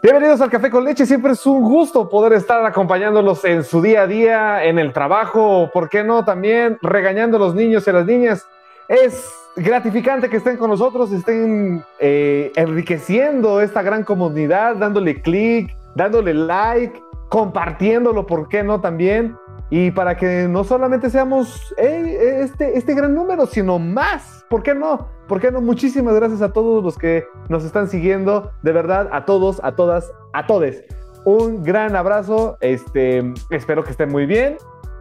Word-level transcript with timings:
Bienvenidos 0.00 0.40
al 0.40 0.48
Café 0.48 0.70
con 0.70 0.84
Leche. 0.84 1.06
Siempre 1.06 1.32
es 1.32 1.44
un 1.44 1.60
gusto 1.60 2.08
poder 2.08 2.32
estar 2.34 2.64
acompañándolos 2.64 3.44
en 3.44 3.64
su 3.64 3.82
día 3.82 4.02
a 4.02 4.06
día, 4.06 4.64
en 4.64 4.78
el 4.78 4.92
trabajo, 4.92 5.70
¿por 5.74 5.88
qué 5.88 6.04
no? 6.04 6.24
También 6.24 6.78
regañando 6.82 7.36
a 7.36 7.40
los 7.40 7.56
niños 7.56 7.84
y 7.84 7.90
a 7.90 7.94
las 7.94 8.06
niñas. 8.06 8.46
Es 8.86 9.28
gratificante 9.56 10.28
que 10.28 10.36
estén 10.36 10.56
con 10.56 10.70
nosotros, 10.70 11.10
estén 11.10 11.84
eh, 11.98 12.52
enriqueciendo 12.54 13.60
esta 13.60 13.82
gran 13.82 14.04
comunidad, 14.04 14.76
dándole 14.76 15.20
clic, 15.20 15.74
dándole 15.96 16.32
like, 16.32 17.02
compartiéndolo, 17.28 18.24
¿por 18.24 18.48
qué 18.48 18.62
no? 18.62 18.80
También. 18.80 19.36
Y 19.70 19.90
para 19.90 20.16
que 20.16 20.48
no 20.48 20.64
solamente 20.64 21.10
seamos 21.10 21.74
eh, 21.76 22.40
este, 22.42 22.78
este 22.78 22.94
gran 22.94 23.14
número, 23.14 23.46
sino 23.46 23.78
más, 23.78 24.46
¿por 24.48 24.62
qué 24.62 24.74
no? 24.74 25.08
¿Por 25.26 25.40
qué 25.40 25.50
no? 25.50 25.60
Muchísimas 25.60 26.14
gracias 26.14 26.40
a 26.40 26.52
todos 26.52 26.82
los 26.82 26.96
que 26.96 27.26
nos 27.48 27.64
están 27.64 27.88
siguiendo. 27.88 28.50
De 28.62 28.72
verdad, 28.72 29.08
a 29.12 29.26
todos, 29.26 29.60
a 29.62 29.76
todas, 29.76 30.10
a 30.32 30.46
todes. 30.46 30.84
Un 31.24 31.62
gran 31.62 31.96
abrazo. 31.96 32.56
Este, 32.60 33.34
espero 33.50 33.84
que 33.84 33.90
estén 33.90 34.10
muy 34.10 34.24
bien 34.24 34.56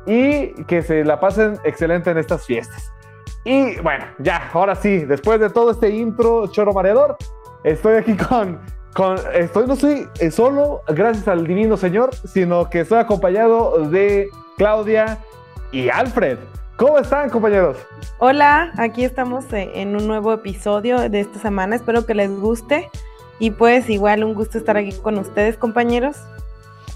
y 0.05 0.53
que 0.65 0.81
se 0.81 1.05
la 1.05 1.19
pasen 1.19 1.57
excelente 1.63 2.11
en 2.11 2.17
estas 2.17 2.45
fiestas. 2.45 2.91
Y 3.45 3.79
bueno, 3.79 4.03
ya, 4.19 4.49
ahora 4.51 4.75
sí, 4.75 5.05
después 5.05 5.39
de 5.39 5.49
todo 5.49 5.71
este 5.71 5.89
intro 5.89 6.47
choro 6.47 6.73
mareador, 6.73 7.15
estoy 7.63 7.95
aquí 7.95 8.17
con, 8.17 8.59
con 8.93 9.17
estoy, 9.33 9.67
no 9.67 9.73
estoy 9.73 10.07
solo 10.31 10.81
gracias 10.87 11.27
al 11.27 11.45
divino 11.45 11.77
señor, 11.77 12.13
sino 12.15 12.69
que 12.69 12.81
estoy 12.81 12.99
acompañado 12.99 13.89
de 13.89 14.29
Claudia 14.57 15.19
y 15.71 15.89
Alfred. 15.89 16.37
¿Cómo 16.77 16.99
están, 16.99 17.31
compañeros? 17.31 17.77
Hola, 18.19 18.71
aquí 18.77 19.03
estamos 19.03 19.51
eh, 19.51 19.71
en 19.73 19.95
un 19.95 20.05
nuevo 20.05 20.31
episodio 20.31 21.09
de 21.09 21.21
esta 21.21 21.39
semana. 21.39 21.75
Espero 21.75 22.05
que 22.05 22.13
les 22.13 22.29
guste. 22.29 22.89
Y 23.39 23.51
pues 23.51 23.89
igual 23.89 24.23
un 24.23 24.35
gusto 24.35 24.59
estar 24.59 24.77
aquí 24.77 24.91
con 25.01 25.17
ustedes, 25.17 25.57
compañeros. 25.57 26.17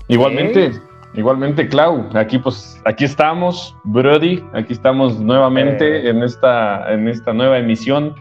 Igualmente, 0.08 0.72
igualmente, 1.16 1.68
Clau. 1.68 2.10
Aquí 2.14 2.38
pues, 2.38 2.80
aquí 2.86 3.06
estamos, 3.06 3.76
Brody. 3.84 4.44
Aquí 4.54 4.74
estamos 4.74 5.20
nuevamente 5.20 6.06
eh. 6.06 6.10
en 6.10 6.24
esta, 6.24 6.92
en 6.94 7.08
esta 7.08 7.34
nueva 7.34 7.58
emisión 7.58 8.16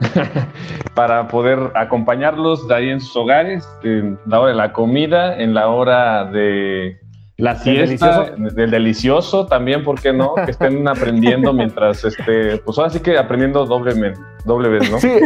para 0.94 1.28
poder 1.28 1.72
acompañarlos 1.74 2.66
de 2.68 2.74
ahí 2.74 2.90
en 2.90 3.00
sus 3.00 3.16
hogares, 3.16 3.68
en 3.82 4.18
la 4.26 4.40
hora 4.40 4.50
de 4.50 4.56
la 4.56 4.72
comida, 4.72 5.38
en 5.38 5.54
la 5.54 5.68
hora 5.68 6.24
de 6.24 6.98
la 7.38 7.54
siesta 7.56 8.34
del 8.36 8.70
delicioso. 8.70 9.46
también, 9.46 9.84
¿por 9.84 10.00
qué 10.00 10.12
no? 10.12 10.34
Que 10.34 10.52
estén 10.52 10.88
aprendiendo 10.88 11.52
mientras, 11.52 12.04
este, 12.04 12.58
pues 12.58 12.78
ahora 12.78 12.90
sí 12.90 13.00
que 13.00 13.18
aprendiendo 13.18 13.66
doble, 13.66 14.14
doble 14.44 14.68
vez, 14.70 14.90
¿no? 14.90 14.98
Sí, 14.98 15.18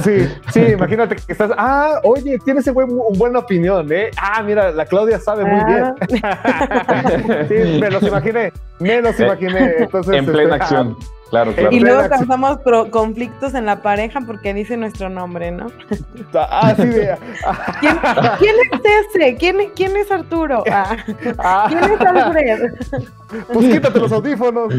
sí, 0.00 0.28
sí, 0.50 0.60
imagínate 0.60 1.16
que 1.16 1.32
estás, 1.32 1.50
ah, 1.58 2.00
oye, 2.04 2.38
tiene 2.44 2.60
ese 2.60 2.70
güey 2.70 2.86
una 2.88 3.18
buena 3.18 3.38
opinión, 3.40 3.92
¿eh? 3.92 4.10
Ah, 4.16 4.42
mira, 4.42 4.70
la 4.70 4.86
Claudia 4.86 5.18
sabe 5.18 5.44
muy 5.44 5.62
bien. 5.64 5.84
Ah. 6.22 7.44
sí, 7.48 7.78
me 7.78 7.90
los 7.90 8.02
imaginé, 8.02 8.52
me 8.80 9.02
los 9.02 9.20
eh, 9.20 9.26
imaginé. 9.26 9.74
Entonces, 9.78 10.14
en 10.14 10.24
plena 10.24 10.56
este, 10.56 10.62
acción. 10.62 10.96
Ah, 10.98 11.17
Claro, 11.30 11.52
claro. 11.52 11.70
Y 11.72 11.80
luego 11.80 12.08
causamos 12.08 12.58
conflictos 12.90 13.54
en 13.54 13.66
la 13.66 13.82
pareja 13.82 14.20
porque 14.26 14.54
dice 14.54 14.76
nuestro 14.76 15.08
nombre, 15.08 15.50
¿no? 15.50 15.66
Ah, 16.34 16.74
sí, 16.76 16.82
¿Quién, 17.80 17.98
¿Quién, 18.38 18.56
es 18.72 18.80
ese? 19.14 19.36
¿Quién, 19.36 19.56
quién 19.74 19.96
es 19.96 20.10
Arturo? 20.10 20.64
Ah. 20.70 20.96
ah. 21.38 21.66
¿Quién 21.68 21.84
es 21.84 22.00
Alfred? 22.00 22.72
Pues 23.52 23.66
quítate 23.68 24.00
los 24.00 24.10
audífonos. 24.12 24.74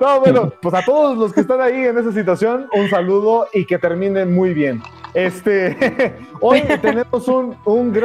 no, 0.00 0.20
bueno, 0.20 0.52
pues 0.60 0.74
a 0.74 0.82
todos 0.84 1.16
los 1.16 1.32
que 1.32 1.40
están 1.42 1.60
ahí 1.60 1.84
en 1.84 1.96
esa 1.96 2.12
situación, 2.12 2.66
un 2.74 2.90
saludo 2.90 3.46
y 3.52 3.64
que 3.64 3.78
terminen 3.78 4.34
muy 4.34 4.54
bien. 4.54 4.82
Este, 5.14 6.16
hoy 6.40 6.62
tenemos 6.82 7.28
un, 7.28 7.56
un, 7.64 7.96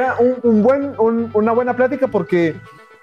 un, 0.43 0.63
buen, 0.63 0.93
una 1.33 1.51
buena 1.51 1.75
plática 1.75 2.07
porque 2.07 2.55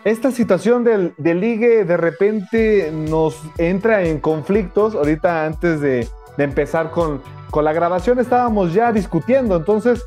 esta 0.06 0.30
situación 0.30 0.84
del, 0.84 1.14
ligue 1.18 1.84
de 1.84 1.96
repente 1.96 2.92
nos 2.92 3.42
entra 3.58 4.04
en 4.04 4.20
conflictos. 4.20 4.94
Ahorita 4.94 5.44
antes 5.44 5.80
de, 5.80 6.06
empezar 6.38 6.92
con, 6.92 7.20
con, 7.50 7.64
la 7.64 7.72
grabación 7.72 8.20
estábamos 8.20 8.72
ya 8.72 8.92
discutiendo, 8.92 9.56
entonces 9.56 10.04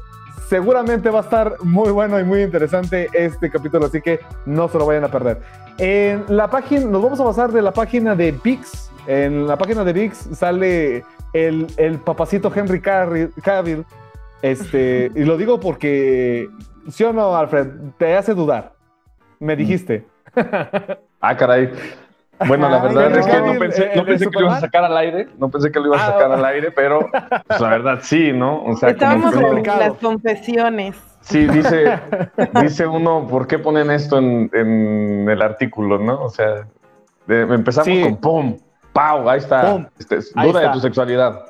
seguramente 0.47 1.09
va 1.09 1.19
a 1.19 1.23
estar 1.23 1.55
muy 1.63 1.91
bueno 1.91 2.17
y 2.17 2.23
muy 2.23 2.43
interesante 2.43 3.09
este 3.11 3.49
capítulo, 3.49 3.87
así 3.87 3.99
que 3.99 4.21
no 4.45 4.69
se 4.69 4.77
lo 4.77 4.85
vayan 4.85 5.03
a 5.03 5.11
perder. 5.11 5.41
En 5.77 6.23
la 6.29 6.49
página, 6.49 6.85
nos 6.85 7.03
vamos 7.03 7.19
a 7.19 7.25
pasar 7.25 7.51
de 7.51 7.61
la 7.61 7.73
página 7.73 8.15
de 8.15 8.31
VIX. 8.31 8.91
En 9.05 9.47
la 9.47 9.57
página 9.57 9.83
de 9.83 9.91
VIX 9.91 10.17
sale 10.31 11.03
el, 11.33 11.67
el 11.75 11.97
papacito 11.97 12.49
Henry 12.55 12.79
Cavill. 12.79 13.85
Este, 14.41 15.11
y 15.15 15.25
lo 15.25 15.35
digo 15.35 15.59
porque, 15.59 16.47
¿sí 16.89 17.03
o 17.03 17.11
no, 17.11 17.35
Alfred? 17.35 17.67
Te 17.97 18.15
hace 18.15 18.33
dudar 18.33 18.78
me 19.39 19.55
dijiste. 19.55 20.05
ah, 21.21 21.35
caray. 21.35 21.71
Bueno, 22.47 22.69
la 22.69 22.79
verdad 22.79 23.17
es 23.17 23.25
que 23.25 23.41
no 23.41 23.59
pensé, 23.59 23.91
no 23.95 24.05
pensé 24.05 24.29
que 24.29 24.39
lo 24.39 24.45
ibas 24.45 24.57
a 24.57 24.61
sacar 24.61 24.85
al 24.85 24.95
aire, 24.95 25.27
no 25.37 25.49
pensé 25.49 25.71
que 25.71 25.79
lo 25.79 25.87
ibas 25.87 26.01
a 26.01 26.13
sacar 26.13 26.31
al 26.31 26.45
aire, 26.45 26.71
pero 26.71 27.09
pues, 27.47 27.59
la 27.59 27.69
verdad 27.69 27.99
sí, 28.01 28.31
¿no? 28.31 28.63
O 28.63 28.77
sea, 28.77 28.89
Estábamos 28.89 29.33
en 29.35 29.63
las 29.63 29.93
confesiones. 29.93 30.95
Sí, 31.19 31.47
dice, 31.47 31.99
dice 32.61 32.87
uno, 32.87 33.27
¿por 33.27 33.45
qué 33.45 33.59
ponen 33.59 33.91
esto 33.91 34.17
en, 34.17 34.49
en 34.53 35.29
el 35.29 35.41
artículo, 35.41 35.99
no? 35.99 36.23
O 36.23 36.29
sea, 36.29 36.65
empezamos 37.27 37.89
con 38.03 38.17
¡pum! 38.17 38.57
¡Pau! 38.93 39.29
Ahí 39.29 39.39
está. 39.39 39.89
Este, 39.99 40.19
duda 40.35 40.61
de 40.61 40.69
tu 40.69 40.79
sexualidad. 40.79 41.45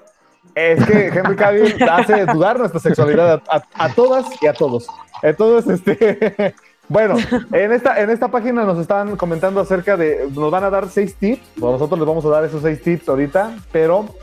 Es 0.55 0.83
que 0.85 1.07
Henry 1.07 1.35
Cavill 1.35 1.83
hace 1.89 2.25
dudar 2.25 2.57
nuestra 2.57 2.79
sexualidad 2.79 3.43
a, 3.47 3.63
a, 3.73 3.89
todas 3.89 4.25
y 4.41 4.47
a 4.47 4.53
todos. 4.53 4.87
Entonces, 5.21 5.81
este, 5.85 6.55
bueno, 6.89 7.15
en 7.53 7.71
esta, 7.71 8.01
en 8.01 8.09
esta 8.09 8.27
página 8.27 8.65
nos 8.65 8.79
están 8.79 9.15
comentando 9.15 9.61
acerca 9.61 9.95
de, 9.95 10.27
nos 10.33 10.51
van 10.51 10.63
a 10.63 10.69
dar 10.69 10.89
seis 10.89 11.15
tips, 11.15 11.41
nosotros 11.57 11.99
les 11.99 12.07
vamos 12.07 12.25
a 12.25 12.29
dar 12.29 12.43
esos 12.43 12.61
seis 12.61 12.81
tips 12.81 13.07
ahorita, 13.07 13.55
pero 13.71 14.13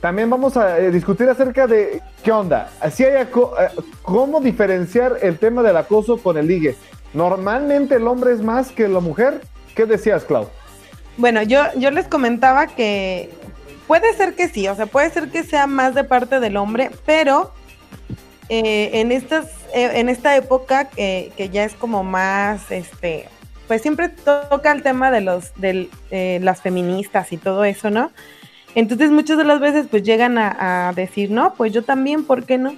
también 0.00 0.28
vamos 0.28 0.56
a 0.56 0.78
eh, 0.78 0.90
discutir 0.90 1.28
acerca 1.28 1.66
de 1.66 2.02
qué 2.22 2.32
onda, 2.32 2.70
si 2.90 3.04
hay, 3.04 3.22
eh, 3.22 3.28
cómo 4.02 4.40
diferenciar 4.40 5.18
el 5.22 5.38
tema 5.38 5.62
del 5.62 5.76
acoso 5.76 6.18
con 6.18 6.36
el 6.36 6.46
ligue. 6.46 6.76
Normalmente 7.14 7.94
el 7.94 8.06
hombre 8.08 8.32
es 8.32 8.42
más 8.42 8.72
que 8.72 8.88
la 8.88 9.00
mujer. 9.00 9.40
¿Qué 9.74 9.86
decías, 9.86 10.24
Clau? 10.24 10.48
Bueno, 11.16 11.42
yo, 11.42 11.62
yo 11.76 11.90
les 11.90 12.08
comentaba 12.08 12.66
que 12.66 13.30
puede 13.86 14.12
ser 14.14 14.34
que 14.34 14.48
sí, 14.48 14.66
o 14.68 14.74
sea, 14.74 14.86
puede 14.86 15.10
ser 15.10 15.30
que 15.30 15.42
sea 15.42 15.66
más 15.66 15.94
de 15.94 16.04
parte 16.04 16.40
del 16.40 16.56
hombre, 16.56 16.90
pero 17.06 17.52
eh, 18.48 19.00
en, 19.00 19.10
estas, 19.10 19.46
eh, 19.74 19.92
en 19.94 20.08
esta 20.08 20.36
época 20.36 20.90
que 20.90 21.50
ya 21.52 21.64
es 21.64 21.74
como 21.74 22.04
más, 22.04 22.70
este, 22.70 23.26
pues 23.66 23.80
siempre 23.80 24.10
toca 24.10 24.70
el 24.72 24.82
tema 24.82 25.10
de 25.10 25.22
los, 25.22 25.52
eh, 25.62 26.38
las 26.42 26.60
feministas 26.60 27.32
y 27.32 27.38
todo 27.38 27.64
eso, 27.64 27.90
¿no? 27.90 28.10
Entonces 28.74 29.10
muchas 29.10 29.38
de 29.38 29.44
las 29.44 29.60
veces 29.60 29.86
pues 29.90 30.02
llegan 30.02 30.36
a, 30.36 30.92
decir, 30.94 31.30
no, 31.30 31.54
pues 31.54 31.72
yo 31.72 31.82
también, 31.82 32.24
¿por 32.24 32.44
qué 32.44 32.58
no? 32.58 32.74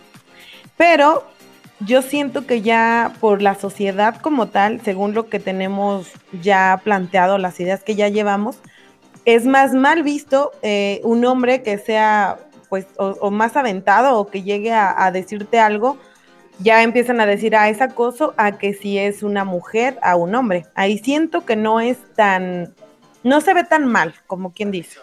Pero 0.77 1.25
yo 1.81 2.03
siento 2.03 2.47
que 2.47 2.63
ya 2.63 3.15
por 3.21 3.43
la 3.43 3.55
sociedad 3.55 4.21
como 4.21 4.49
tal, 4.49 4.81
según 4.83 5.15
lo 5.15 5.29
que 5.29 5.41
tenemos 5.41 6.09
ya 6.43 6.81
planteado, 6.85 7.39
las 7.39 7.59
ideas 7.61 7.83
que 7.83 7.97
ya 7.97 8.09
llevamos, 8.09 8.59
es 9.25 9.47
más 9.47 9.73
mal 9.73 10.03
visto 10.03 10.53
un 11.03 11.25
hombre 11.25 11.63
que 11.63 11.79
sea 11.79 12.39
pues, 12.77 12.87
o, 12.99 13.31
más 13.31 13.57
aventado 13.57 14.19
o 14.19 14.27
que 14.27 14.43
llegue 14.43 14.71
a, 14.71 15.11
decirte 15.11 15.59
algo, 15.59 15.97
ya 16.59 16.83
empiezan 16.83 17.23
a 17.23 17.27
decir, 17.27 17.57
ah, 17.57 17.71
es 17.71 17.81
acoso, 17.81 18.35
a 18.37 18.59
que 18.59 18.75
si 18.75 18.99
es 18.99 19.23
una 19.23 19.45
mujer, 19.45 19.99
a 20.03 20.17
un 20.17 20.35
hombre. 20.35 20.67
Ahí 20.75 20.99
siento 20.99 21.47
que 21.47 21.57
no 21.57 21.81
es 21.81 21.97
tan, 22.15 22.75
no 23.23 23.41
se 23.41 23.55
ve 23.55 23.65
tan 23.65 23.87
mal, 23.87 24.15
como 24.27 24.53
quien 24.53 24.71
dice. 24.71 24.99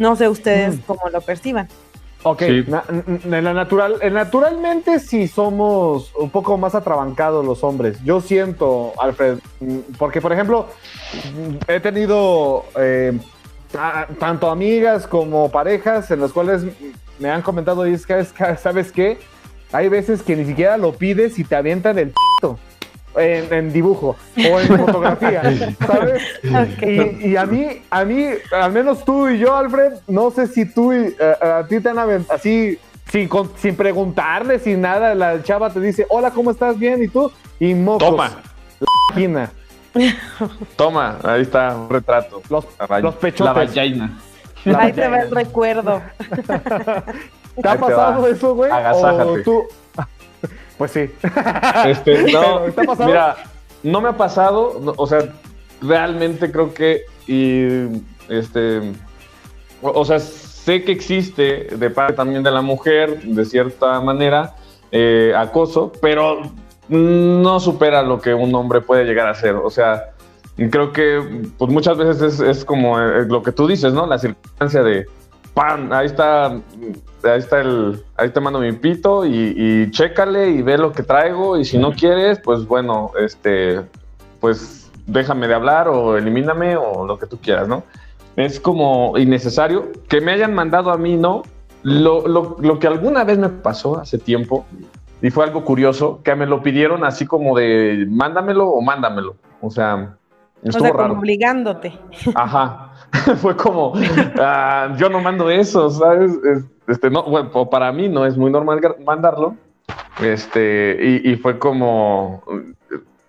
No 0.00 0.16
sé 0.16 0.28
ustedes 0.28 0.78
mm. 0.78 0.80
cómo 0.80 1.08
lo 1.10 1.20
perciban. 1.20 1.68
Ok, 2.24 2.42
en 2.42 3.44
la 3.44 3.54
natural, 3.54 4.00
naturalmente 4.12 4.98
sí 4.98 5.28
somos 5.28 6.12
un 6.16 6.30
poco 6.30 6.58
más 6.58 6.74
atrabancados 6.74 7.44
los 7.44 7.62
hombres. 7.62 8.02
Yo 8.02 8.20
siento, 8.20 8.94
Alfred, 8.98 9.38
mm, 9.60 9.78
porque 9.96 10.20
por 10.20 10.32
ejemplo, 10.32 10.66
he 11.68 11.78
tenido 11.78 12.64
eh, 12.76 13.16
tanto 14.18 14.50
amigas 14.50 15.06
como 15.06 15.50
parejas 15.50 16.10
en 16.10 16.20
las 16.20 16.32
cuales 16.32 16.64
me 17.18 17.30
han 17.30 17.42
comentado, 17.42 17.86
y 17.86 17.94
es 17.94 18.06
que, 18.06 18.24
¿sabes 18.56 18.92
qué? 18.92 19.18
Hay 19.72 19.88
veces 19.88 20.22
que 20.22 20.36
ni 20.36 20.44
siquiera 20.44 20.76
lo 20.76 20.92
pides 20.92 21.38
y 21.38 21.44
te 21.44 21.56
avientan 21.56 21.98
el 21.98 22.12
en, 23.16 23.52
en, 23.52 23.72
dibujo 23.72 24.16
o 24.36 24.60
en 24.60 24.66
fotografía, 24.78 25.42
¿sabes? 25.86 26.22
Y, 27.22 27.36
a 27.36 27.46
mí, 27.46 27.82
a 27.90 28.04
mí, 28.04 28.26
al 28.52 28.72
menos 28.72 29.04
tú 29.04 29.28
y 29.28 29.38
yo, 29.38 29.56
Alfred, 29.56 29.94
no 30.06 30.30
sé 30.30 30.46
si 30.46 30.66
tú 30.66 30.92
y 30.92 31.16
eh, 31.18 31.36
a 31.40 31.66
ti 31.66 31.80
te 31.80 31.88
han 31.88 31.98
aventado 31.98 32.36
así, 32.36 32.78
sin, 33.10 33.28
sin 33.56 33.76
preguntarle, 33.76 34.58
sin 34.58 34.82
nada, 34.82 35.14
la 35.14 35.42
chava 35.42 35.70
te 35.70 35.80
dice, 35.80 36.06
hola, 36.10 36.30
¿cómo 36.30 36.50
estás? 36.50 36.78
Bien, 36.78 37.02
¿y 37.02 37.08
tú? 37.08 37.32
Y 37.58 37.74
mocos. 37.74 38.08
Toma. 38.08 38.42
La 38.80 39.56
Toma, 40.76 41.18
ahí 41.22 41.42
está 41.42 41.76
un 41.76 41.88
retrato. 41.88 42.42
Los, 42.48 42.66
los 43.02 43.14
pechotes. 43.16 43.40
La 43.40 43.52
vallaina. 43.52 44.18
Ahí 44.76 44.92
te 44.92 45.08
va 45.08 45.18
el 45.20 45.30
recuerdo. 45.30 46.02
¿Te 47.62 47.68
ha 47.68 47.78
pasado 47.78 48.26
eso, 48.26 48.54
güey? 48.54 48.70
Agasájate. 48.70 49.42
tú, 49.42 49.64
Pues 50.76 50.90
sí. 50.90 51.10
Este, 51.86 52.32
no, 52.32 52.62
mira, 52.98 53.36
no 53.82 54.00
me 54.00 54.08
ha 54.08 54.16
pasado, 54.16 54.94
o 54.96 55.06
sea, 55.06 55.20
realmente 55.80 56.50
creo 56.50 56.74
que, 56.74 57.02
y, 57.26 58.02
este, 58.28 58.92
o, 59.80 60.04
sea, 60.04 60.18
sé 60.18 60.82
que 60.84 60.92
existe 60.92 61.68
de 61.76 61.90
parte 61.90 62.14
también 62.14 62.42
de 62.42 62.50
la 62.50 62.62
mujer, 62.62 63.22
de 63.22 63.44
cierta 63.44 64.00
manera, 64.00 64.54
eh, 64.90 65.32
acoso, 65.36 65.92
pero 66.00 66.42
no 66.88 67.60
supera 67.60 68.02
lo 68.02 68.20
que 68.20 68.34
un 68.34 68.54
hombre 68.54 68.80
puede 68.80 69.04
llegar 69.04 69.26
a 69.26 69.30
hacer. 69.30 69.54
O 69.54 69.70
sea, 69.70 70.10
creo 70.56 70.92
que 70.92 71.20
pues 71.58 71.70
muchas 71.70 71.96
veces 71.96 72.40
es, 72.40 72.64
como 72.64 73.00
eh, 73.00 73.26
lo 73.26 73.42
que 73.42 73.52
tú 73.52 73.66
dices, 73.66 73.92
¿no? 73.92 74.06
La 74.06 74.18
circunstancia 74.18 74.82
de, 74.82 75.06
¡pam! 75.54 75.92
Ahí 75.92 76.06
está, 76.06 76.46
ahí 76.46 77.38
está 77.38 77.60
el, 77.60 78.02
ahí 78.16 78.30
te 78.30 78.40
mando 78.40 78.60
mi 78.60 78.72
pito 78.72 79.24
y, 79.26 79.54
y 79.56 79.90
chécale 79.90 80.50
y 80.50 80.62
ve 80.62 80.78
lo 80.78 80.92
que 80.92 81.02
traigo 81.02 81.58
y 81.58 81.64
si 81.64 81.78
no 81.78 81.92
quieres, 81.92 82.38
pues 82.40 82.66
bueno, 82.66 83.10
este, 83.18 83.82
pues 84.40 84.90
déjame 85.06 85.48
de 85.48 85.54
hablar 85.54 85.88
o 85.88 86.16
elimíname 86.16 86.76
o 86.76 87.06
lo 87.06 87.18
que 87.18 87.26
tú 87.26 87.38
quieras, 87.38 87.68
¿no? 87.68 87.84
Es 88.36 88.60
como 88.60 89.16
innecesario. 89.16 89.92
Que 90.08 90.20
me 90.20 90.32
hayan 90.32 90.54
mandado 90.54 90.90
a 90.90 90.98
mí, 90.98 91.16
¿no? 91.16 91.42
Lo, 91.82 92.26
lo, 92.26 92.56
lo 92.60 92.78
que 92.78 92.86
alguna 92.86 93.24
vez 93.24 93.38
me 93.38 93.48
pasó 93.48 93.98
hace 93.98 94.18
tiempo, 94.18 94.66
y 95.22 95.30
fue 95.30 95.44
algo 95.44 95.64
curioso, 95.64 96.20
que 96.22 96.34
me 96.34 96.46
lo 96.46 96.62
pidieron 96.62 97.04
así 97.04 97.26
como 97.26 97.56
de 97.56 98.06
mándamelo 98.08 98.68
o 98.68 98.80
mándamelo. 98.82 99.36
O 99.60 99.70
sea, 99.70 100.16
estuvo 100.62 100.84
o 100.84 100.86
sea, 100.86 100.92
raro. 100.92 101.08
Como 101.08 101.20
obligándote. 101.20 101.98
Ajá. 102.34 102.92
fue 103.36 103.56
como, 103.56 103.92
ah, 104.38 104.94
yo 104.98 105.08
no 105.08 105.20
mando 105.20 105.50
eso, 105.50 105.90
¿sabes? 105.90 106.32
Este, 106.86 107.10
no, 107.10 107.22
bueno, 107.24 107.50
para 107.70 107.92
mí 107.92 108.08
no 108.08 108.26
es 108.26 108.36
muy 108.36 108.50
normal 108.50 108.80
mandarlo. 109.04 109.56
Este, 110.20 110.98
y, 111.00 111.32
y 111.32 111.36
fue 111.36 111.58
como, 111.58 112.42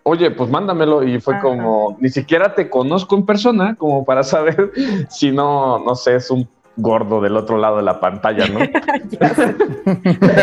oye, 0.08 0.32
pues 0.32 0.50
mándamelo. 0.50 1.04
Y 1.04 1.20
fue 1.20 1.40
como, 1.40 1.98
ni 2.00 2.10
siquiera 2.10 2.56
te 2.56 2.70
conozco 2.70 3.16
en 3.16 3.26
persona, 3.26 3.76
como 3.76 4.06
para 4.06 4.24
saber 4.24 4.72
si 5.10 5.32
no, 5.32 5.80
no 5.80 5.96
sé, 5.96 6.16
es 6.16 6.32
un 6.32 6.48
gordo 6.78 7.20
del 7.20 7.36
otro 7.36 7.58
lado 7.58 7.78
de 7.78 7.84
la 7.84 8.00
pantalla, 8.00 8.48
¿no? 8.48 8.60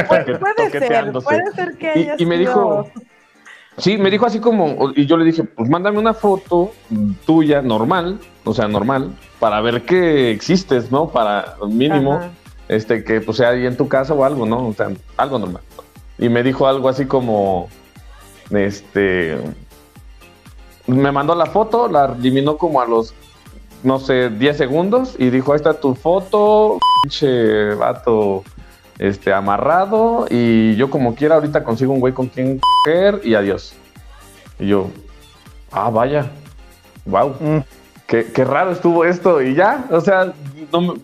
puede 0.09 0.71
ser, 0.71 1.13
puede 1.13 1.53
ser 1.53 1.79
que 1.79 1.89
haya 1.89 2.17
y, 2.19 2.23
y 2.25 2.27
me 2.27 2.37
dijo, 2.37 2.87
sí, 3.79 3.97
me 3.97 4.11
dijo 4.11 4.27
así 4.27 4.41
como, 4.41 4.91
y 4.95 5.07
yo 5.07 5.17
le 5.17 5.25
dije, 5.25 5.45
pues 5.45 5.71
mándame 5.71 5.99
una 5.99 6.15
foto 6.15 6.73
tuya 7.25 7.63
normal, 7.63 8.19
o 8.45 8.53
sea, 8.53 8.69
normal, 8.69 9.13
para 9.39 9.61
ver 9.61 9.83
que 9.83 10.31
existes, 10.31 10.91
¿no? 10.91 11.09
Para 11.09 11.57
mínimo, 11.67 12.21
este, 12.69 13.05
que 13.05 13.21
pues 13.21 13.39
sea 13.39 13.51
ahí 13.51 13.67
en 13.67 13.77
tu 13.77 13.89
casa 13.89 14.15
o 14.15 14.25
algo, 14.25 14.47
¿no? 14.47 14.69
O 14.69 14.75
sea, 14.75 14.91
algo 15.17 15.39
normal. 15.39 15.63
Y 16.19 16.29
me 16.29 16.43
dijo 16.43 16.67
algo 16.67 16.89
así 16.89 17.07
como, 17.07 17.69
este, 18.51 19.39
me 20.87 21.13
mandó 21.13 21.35
la 21.35 21.47
foto, 21.47 21.89
la 21.89 22.15
eliminó 22.19 22.57
como 22.57 22.81
a 22.81 22.87
los 22.87 23.15
no 23.85 24.01
sé, 24.01 24.31
10 24.31 24.57
segundos 24.57 25.15
y 25.19 25.31
dijo, 25.31 25.53
ahí 25.53 25.57
está 25.57 25.75
tu 25.75 25.95
foto, 25.95 26.79
pinche 27.03 27.75
vato 27.75 28.43
este, 28.99 29.33
amarrado 29.33 30.27
y 30.31 30.75
yo 30.77 30.91
como 30.91 31.15
quiera 31.15 31.37
ahorita 31.37 31.63
consigo 31.63 31.93
un 31.93 32.01
güey 32.01 32.13
con 32.13 32.29
quien 32.29 32.59
coger 32.59 33.21
y 33.23 33.35
adiós. 33.35 33.75
Y 34.59 34.69
yo, 34.69 34.91
ah, 35.71 35.91
vaya, 35.91 36.31
wow, 37.05 37.37
mm. 37.39 37.59
qué, 38.07 38.25
qué, 38.33 38.45
raro 38.45 38.73
estuvo 38.73 39.05
esto 39.05 39.43
y 39.43 39.55
ya, 39.55 39.85
o 39.91 40.01
sea, 40.01 40.33
no, 40.73 40.95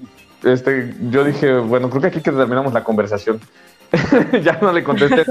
este, 0.42 0.94
yo 1.10 1.24
dije, 1.24 1.58
bueno, 1.58 1.90
creo 1.90 2.00
que 2.00 2.08
aquí 2.08 2.20
que 2.20 2.32
terminamos 2.32 2.72
la 2.72 2.82
conversación. 2.82 3.40
ya 4.42 4.58
no 4.62 4.72
le 4.72 4.84
contesté, 4.84 5.24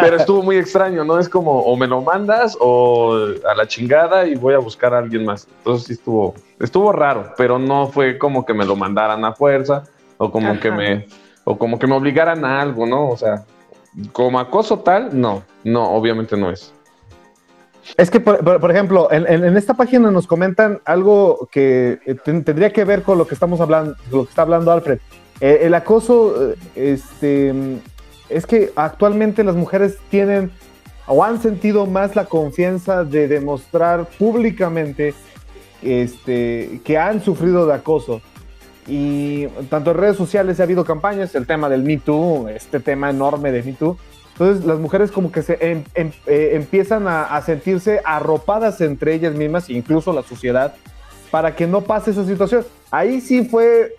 pero 0.00 0.16
estuvo 0.16 0.42
muy 0.42 0.56
extraño, 0.56 1.04
¿no? 1.04 1.18
Es 1.18 1.28
como 1.28 1.60
o 1.60 1.76
me 1.76 1.86
lo 1.86 2.00
mandas 2.00 2.56
o 2.60 3.14
a 3.48 3.54
la 3.54 3.66
chingada 3.66 4.26
y 4.26 4.34
voy 4.34 4.54
a 4.54 4.58
buscar 4.58 4.94
a 4.94 4.98
alguien 4.98 5.24
más. 5.24 5.46
Entonces 5.58 5.86
sí 5.86 5.92
estuvo, 5.94 6.34
estuvo 6.58 6.92
raro, 6.92 7.34
pero 7.36 7.58
no 7.58 7.88
fue 7.88 8.18
como 8.18 8.46
que 8.46 8.54
me 8.54 8.64
lo 8.64 8.74
mandaran 8.74 9.24
a 9.24 9.34
fuerza 9.34 9.84
o 10.16 10.30
como 10.30 10.58
que 10.58 10.70
me 10.70 11.06
o 11.44 11.58
como 11.58 11.78
que 11.78 11.86
me 11.86 11.94
obligaran 11.94 12.44
a 12.44 12.62
algo, 12.62 12.86
¿no? 12.86 13.10
O 13.10 13.16
sea, 13.16 13.44
como 14.12 14.38
acoso 14.38 14.80
tal, 14.80 15.20
no, 15.20 15.44
no, 15.62 15.90
obviamente 15.90 16.36
no 16.36 16.50
es. 16.50 16.72
Es 17.98 18.10
que, 18.10 18.18
por, 18.18 18.70
ejemplo, 18.70 19.12
en, 19.12 19.56
esta 19.58 19.74
página 19.74 20.10
nos 20.10 20.26
comentan 20.26 20.80
algo 20.86 21.48
que 21.52 22.00
eh, 22.06 22.14
tendría 22.24 22.72
que 22.72 22.82
ver 22.84 23.02
con 23.02 23.18
lo 23.18 23.26
que 23.26 23.34
estamos 23.34 23.60
hablando, 23.60 23.94
lo 24.10 24.24
que 24.24 24.30
está 24.30 24.40
hablando 24.42 24.72
Alfred. 24.72 25.00
Eh, 25.40 25.60
el 25.62 25.74
acoso, 25.74 26.52
eh, 26.52 26.56
este, 26.74 27.54
es 28.28 28.46
que 28.46 28.72
actualmente 28.76 29.44
las 29.44 29.56
mujeres 29.56 29.98
tienen 30.10 30.50
o 31.06 31.22
han 31.22 31.40
sentido 31.42 31.86
más 31.86 32.16
la 32.16 32.26
confianza 32.26 33.04
de 33.04 33.28
demostrar 33.28 34.06
públicamente 34.18 35.14
este, 35.82 36.80
que 36.84 36.98
han 36.98 37.22
sufrido 37.22 37.66
de 37.66 37.74
acoso. 37.74 38.22
Y 38.86 39.46
tanto 39.70 39.90
en 39.92 39.96
redes 39.96 40.16
sociales 40.16 40.60
ha 40.60 40.64
habido 40.64 40.84
campañas, 40.84 41.34
el 41.34 41.46
tema 41.46 41.68
del 41.68 41.82
Me 41.82 41.98
Too, 41.98 42.48
este 42.48 42.80
tema 42.80 43.10
enorme 43.10 43.50
de 43.50 43.62
Me 43.62 43.72
Too. 43.72 43.96
Entonces 44.32 44.64
las 44.64 44.78
mujeres 44.78 45.10
como 45.10 45.30
que 45.30 45.42
se 45.42 45.58
em, 45.60 45.84
em, 45.94 46.10
eh, 46.26 46.50
empiezan 46.54 47.06
a, 47.06 47.24
a, 47.24 47.40
sentirse 47.42 48.00
arropadas 48.04 48.80
entre 48.80 49.14
ellas 49.14 49.34
mismas, 49.34 49.70
incluso 49.70 50.12
la 50.12 50.22
sociedad, 50.22 50.74
para 51.34 51.56
que 51.56 51.66
no 51.66 51.80
pase 51.80 52.12
esa 52.12 52.24
situación. 52.24 52.64
Ahí 52.92 53.20
sí 53.20 53.44
fue, 53.44 53.92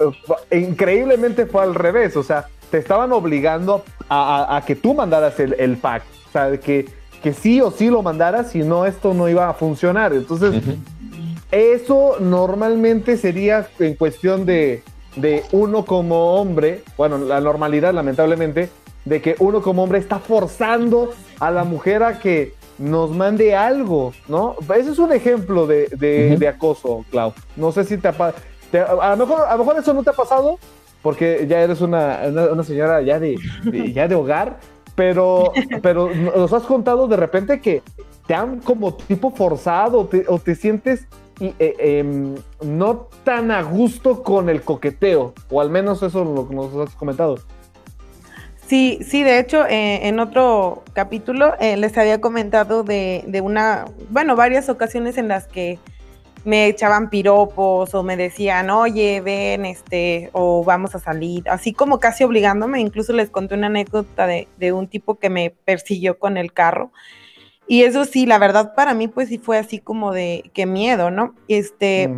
eh, 0.49 0.57
increíblemente 0.57 1.45
fue 1.45 1.63
al 1.63 1.75
revés, 1.75 2.15
o 2.15 2.23
sea, 2.23 2.45
te 2.71 2.77
estaban 2.77 3.11
obligando 3.11 3.83
a, 4.07 4.63
que 4.65 4.77
tú 4.77 4.93
mandaras 4.93 5.37
el, 5.41 5.53
el, 5.59 5.75
pack, 5.75 6.03
o 6.29 6.31
sea, 6.31 6.57
que, 6.57 6.85
que 7.21 7.33
sí 7.33 7.59
o 7.59 7.71
sí 7.71 7.89
lo 7.89 8.01
mandaras, 8.01 8.51
si 8.51 8.59
no, 8.59 8.85
esto 8.85 9.13
no 9.13 9.27
iba 9.27 9.49
a 9.49 9.53
funcionar. 9.53 10.13
Entonces, 10.13 10.63
eso 11.51 12.15
normalmente 12.21 13.17
sería 13.17 13.67
en 13.79 13.95
cuestión 13.95 14.45
de, 14.45 14.81
de 15.17 15.43
uno 15.51 15.83
como 15.83 16.35
hombre, 16.35 16.83
bueno, 16.95 17.17
la 17.17 17.41
normalidad 17.41 17.93
lamentablemente, 17.93 18.69
de 19.03 19.21
que 19.21 19.35
uno 19.39 19.61
como 19.61 19.83
hombre 19.83 19.99
está 19.99 20.19
forzando 20.19 21.11
a 21.41 21.51
la 21.51 21.65
mujer 21.65 22.01
a 22.01 22.17
que 22.17 22.53
nos 22.77 23.11
mande 23.11 23.55
algo, 23.55 24.13
¿no? 24.27 24.55
Ese 24.75 24.91
es 24.91 24.99
un 24.99 25.11
ejemplo 25.13 25.67
de, 25.67 25.87
de, 25.87 26.47
acoso, 26.47 27.05
Clau. 27.09 27.33
No 27.55 27.71
sé 27.71 27.83
si 27.83 27.97
te, 27.97 28.09
te, 28.71 28.79
a, 28.79 29.15
lo 29.15 29.25
mejor, 29.25 29.45
a 29.47 29.53
lo 29.53 29.59
mejor 29.59 29.79
eso 29.79 29.93
no 29.93 30.03
te 30.03 30.09
ha 30.09 30.13
pasado, 30.13 30.59
porque 31.01 31.45
ya 31.47 31.61
eres 31.61 31.81
una, 31.81 32.21
una, 32.51 32.63
señora 32.63 33.01
ya 33.01 33.19
de, 33.19 33.37
ya 33.93 34.07
de 34.07 34.15
hogar, 34.15 34.59
pero, 34.95 35.51
pero 35.81 36.09
nos 36.13 36.51
has 36.53 36.63
contado 36.63 37.07
de 37.07 37.17
repente 37.17 37.61
que 37.61 37.83
te 38.27 38.33
han 38.33 38.59
como 38.59 38.95
tipo 38.95 39.31
forzado 39.31 40.09
o 40.27 40.39
te 40.39 40.55
sientes 40.55 41.07
y, 41.39 41.53
eh, 41.59 41.75
em, 41.79 42.35
no 42.61 43.07
tan 43.23 43.51
a 43.51 43.61
gusto 43.61 44.23
con 44.23 44.49
el 44.49 44.61
coqueteo, 44.61 45.33
o 45.49 45.61
al 45.61 45.69
menos 45.69 46.01
eso 46.01 46.21
es 46.21 46.27
lo 46.29 46.47
que 46.47 46.55
nos 46.55 46.75
has 46.75 46.95
comentado. 46.95 47.37
Sí, 48.67 48.99
sí, 49.07 49.23
de 49.23 49.39
hecho, 49.39 49.65
eh, 49.67 50.07
en 50.07 50.19
otro 50.19 50.83
capítulo 50.93 51.53
eh, 51.59 51.77
les 51.77 51.95
había 51.97 52.19
comentado 52.19 52.83
de, 52.83 53.23
de, 53.27 53.41
una, 53.41 53.85
bueno, 54.09 54.35
varias 54.35 54.69
ocasiones 54.69 55.17
en 55.19 55.27
las 55.27 55.47
que 55.47 55.77
me 56.45 56.67
echaban 56.67 57.09
piropos 57.11 57.93
o 57.93 58.03
me 58.03 58.17
decían, 58.17 58.71
oye, 58.71 59.21
ven, 59.21 59.65
este, 59.65 60.29
o 60.33 60.63
vamos 60.63 60.95
a 60.95 60.99
salir, 60.99 61.47
así 61.47 61.73
como 61.73 61.99
casi 61.99 62.23
obligándome, 62.23 62.79
incluso 62.79 63.13
les 63.13 63.29
conté 63.29 63.53
una 63.53 63.67
anécdota 63.67 64.25
de, 64.25 64.47
de 64.57 64.71
un 64.71 64.87
tipo 64.87 65.19
que 65.19 65.29
me 65.29 65.51
persiguió 65.51 66.17
con 66.17 66.37
el 66.37 66.51
carro. 66.51 66.91
Y 67.67 67.83
eso 67.83 68.05
sí, 68.05 68.25
la 68.25 68.37
verdad 68.39 68.73
para 68.75 68.93
mí 68.93 69.07
pues 69.07 69.29
sí 69.29 69.37
fue 69.37 69.57
así 69.57 69.79
como 69.79 70.11
de 70.11 70.49
qué 70.53 70.65
miedo, 70.65 71.09
¿no? 71.11 71.35
Este, 71.47 72.09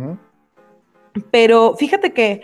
pero 1.30 1.74
fíjate 1.76 2.12
que 2.12 2.42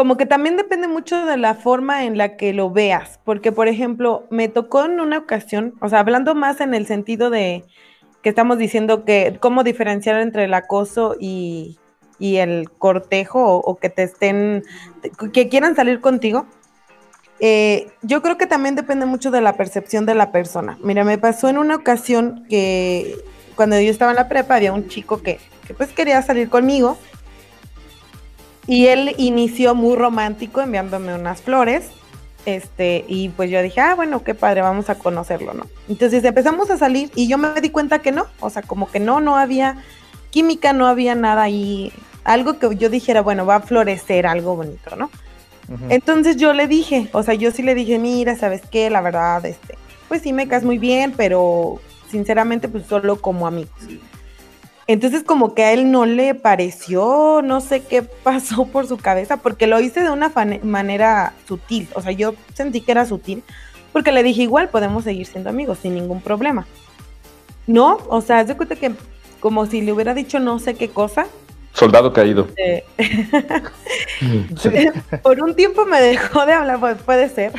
como 0.00 0.16
que 0.16 0.24
también 0.24 0.56
depende 0.56 0.88
mucho 0.88 1.26
de 1.26 1.36
la 1.36 1.52
forma 1.52 2.06
en 2.06 2.16
la 2.16 2.38
que 2.38 2.54
lo 2.54 2.70
veas, 2.70 3.20
porque 3.22 3.52
por 3.52 3.68
ejemplo, 3.68 4.26
me 4.30 4.48
tocó 4.48 4.86
en 4.86 4.98
una 4.98 5.18
ocasión, 5.18 5.74
o 5.82 5.90
sea, 5.90 5.98
hablando 6.00 6.34
más 6.34 6.62
en 6.62 6.72
el 6.72 6.86
sentido 6.86 7.28
de 7.28 7.66
que 8.22 8.30
estamos 8.30 8.56
diciendo 8.56 9.04
que 9.04 9.36
cómo 9.40 9.62
diferenciar 9.62 10.18
entre 10.22 10.44
el 10.44 10.54
acoso 10.54 11.16
y, 11.20 11.78
y 12.18 12.36
el 12.36 12.70
cortejo 12.70 13.58
o, 13.58 13.76
que 13.76 13.90
te 13.90 14.04
estén, 14.04 14.64
que 15.34 15.50
quieran 15.50 15.76
salir 15.76 16.00
contigo. 16.00 16.46
Eh, 17.38 17.88
yo 18.00 18.22
creo 18.22 18.38
que 18.38 18.46
también 18.46 18.76
depende 18.76 19.04
mucho 19.04 19.30
de 19.30 19.42
la 19.42 19.52
percepción 19.52 20.06
de 20.06 20.14
la 20.14 20.32
persona. 20.32 20.78
Mira, 20.82 21.04
me 21.04 21.18
pasó 21.18 21.50
en 21.50 21.58
una 21.58 21.76
ocasión 21.76 22.46
que 22.48 23.16
cuando 23.54 23.78
yo 23.78 23.90
estaba 23.90 24.12
en 24.12 24.16
la 24.16 24.30
prepa 24.30 24.54
había 24.54 24.72
un 24.72 24.88
chico 24.88 25.20
que, 25.20 25.38
que 25.66 25.74
pues 25.74 25.90
quería 25.90 26.22
salir 26.22 26.48
conmigo 26.48 26.96
y 28.70 28.86
él 28.86 29.16
inició 29.18 29.74
muy 29.74 29.96
romántico 29.96 30.60
enviándome 30.60 31.12
unas 31.12 31.42
flores. 31.42 31.88
Este, 32.46 33.04
y 33.08 33.28
pues 33.30 33.50
yo 33.50 33.60
dije, 33.62 33.80
ah, 33.80 33.96
bueno, 33.96 34.22
qué 34.22 34.32
padre, 34.32 34.62
vamos 34.62 34.88
a 34.88 34.94
conocerlo, 34.94 35.52
¿no? 35.54 35.66
Entonces 35.88 36.22
empezamos 36.22 36.70
a 36.70 36.78
salir 36.78 37.10
y 37.16 37.26
yo 37.26 37.36
me 37.36 37.60
di 37.60 37.70
cuenta 37.70 37.98
que 37.98 38.12
no, 38.12 38.26
o 38.38 38.48
sea, 38.48 38.62
como 38.62 38.88
que 38.88 39.00
no, 39.00 39.20
no 39.20 39.36
había 39.36 39.82
química, 40.30 40.72
no 40.72 40.86
había 40.86 41.16
nada 41.16 41.42
ahí, 41.42 41.92
algo 42.22 42.60
que 42.60 42.76
yo 42.76 42.88
dijera, 42.90 43.22
bueno, 43.22 43.44
va 43.44 43.56
a 43.56 43.60
florecer 43.60 44.24
algo 44.24 44.54
bonito, 44.54 44.94
¿no? 44.94 45.10
Entonces 45.88 46.36
yo 46.36 46.52
le 46.52 46.68
dije, 46.68 47.08
o 47.12 47.24
sea, 47.24 47.34
yo 47.34 47.50
sí 47.50 47.62
le 47.62 47.74
dije, 47.74 47.98
mira, 47.98 48.36
¿sabes 48.36 48.62
qué? 48.70 48.88
La 48.88 49.00
verdad, 49.00 49.44
este, 49.46 49.76
pues 50.08 50.22
sí 50.22 50.32
me 50.32 50.46
caes 50.46 50.62
muy 50.62 50.78
bien, 50.78 51.12
pero 51.16 51.80
sinceramente, 52.08 52.68
pues 52.68 52.86
solo 52.86 53.20
como 53.20 53.48
amigos. 53.48 53.72
Entonces 54.92 55.22
como 55.22 55.54
que 55.54 55.62
a 55.62 55.72
él 55.72 55.92
no 55.92 56.04
le 56.04 56.34
pareció, 56.34 57.42
no 57.44 57.60
sé 57.60 57.80
qué 57.84 58.02
pasó 58.02 58.64
por 58.72 58.88
su 58.88 58.96
cabeza, 58.96 59.36
porque 59.36 59.68
lo 59.68 59.78
hice 59.78 60.00
de 60.00 60.10
una 60.10 60.32
manera 60.64 61.32
sutil, 61.46 61.86
o 61.94 62.02
sea, 62.02 62.10
yo 62.10 62.34
sentí 62.54 62.80
que 62.80 62.90
era 62.90 63.06
sutil, 63.06 63.44
porque 63.92 64.10
le 64.10 64.24
dije, 64.24 64.42
igual 64.42 64.68
podemos 64.68 65.04
seguir 65.04 65.28
siendo 65.28 65.48
amigos 65.48 65.78
sin 65.80 65.94
ningún 65.94 66.20
problema. 66.20 66.66
No, 67.68 67.98
o 68.08 68.20
sea, 68.20 68.42
yo 68.42 68.56
cuenta 68.56 68.74
que 68.74 68.90
como 69.38 69.64
si 69.66 69.80
le 69.80 69.92
hubiera 69.92 70.12
dicho 70.12 70.40
no 70.40 70.58
sé 70.58 70.74
qué 70.74 70.88
cosa. 70.88 71.28
Soldado 71.72 72.12
caído. 72.12 72.48
Eh, 72.56 72.82
por 75.22 75.40
un 75.40 75.54
tiempo 75.54 75.86
me 75.86 76.00
dejó 76.00 76.46
de 76.46 76.52
hablar, 76.52 76.80
pues, 76.80 77.00
puede 77.00 77.28
ser. 77.28 77.52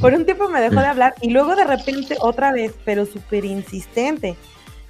por 0.00 0.12
un 0.12 0.24
tiempo 0.24 0.48
me 0.48 0.60
dejó 0.60 0.80
de 0.80 0.86
hablar 0.86 1.14
y 1.20 1.30
luego 1.30 1.54
de 1.54 1.62
repente 1.62 2.16
otra 2.18 2.50
vez, 2.50 2.74
pero 2.84 3.06
súper 3.06 3.44
insistente. 3.44 4.36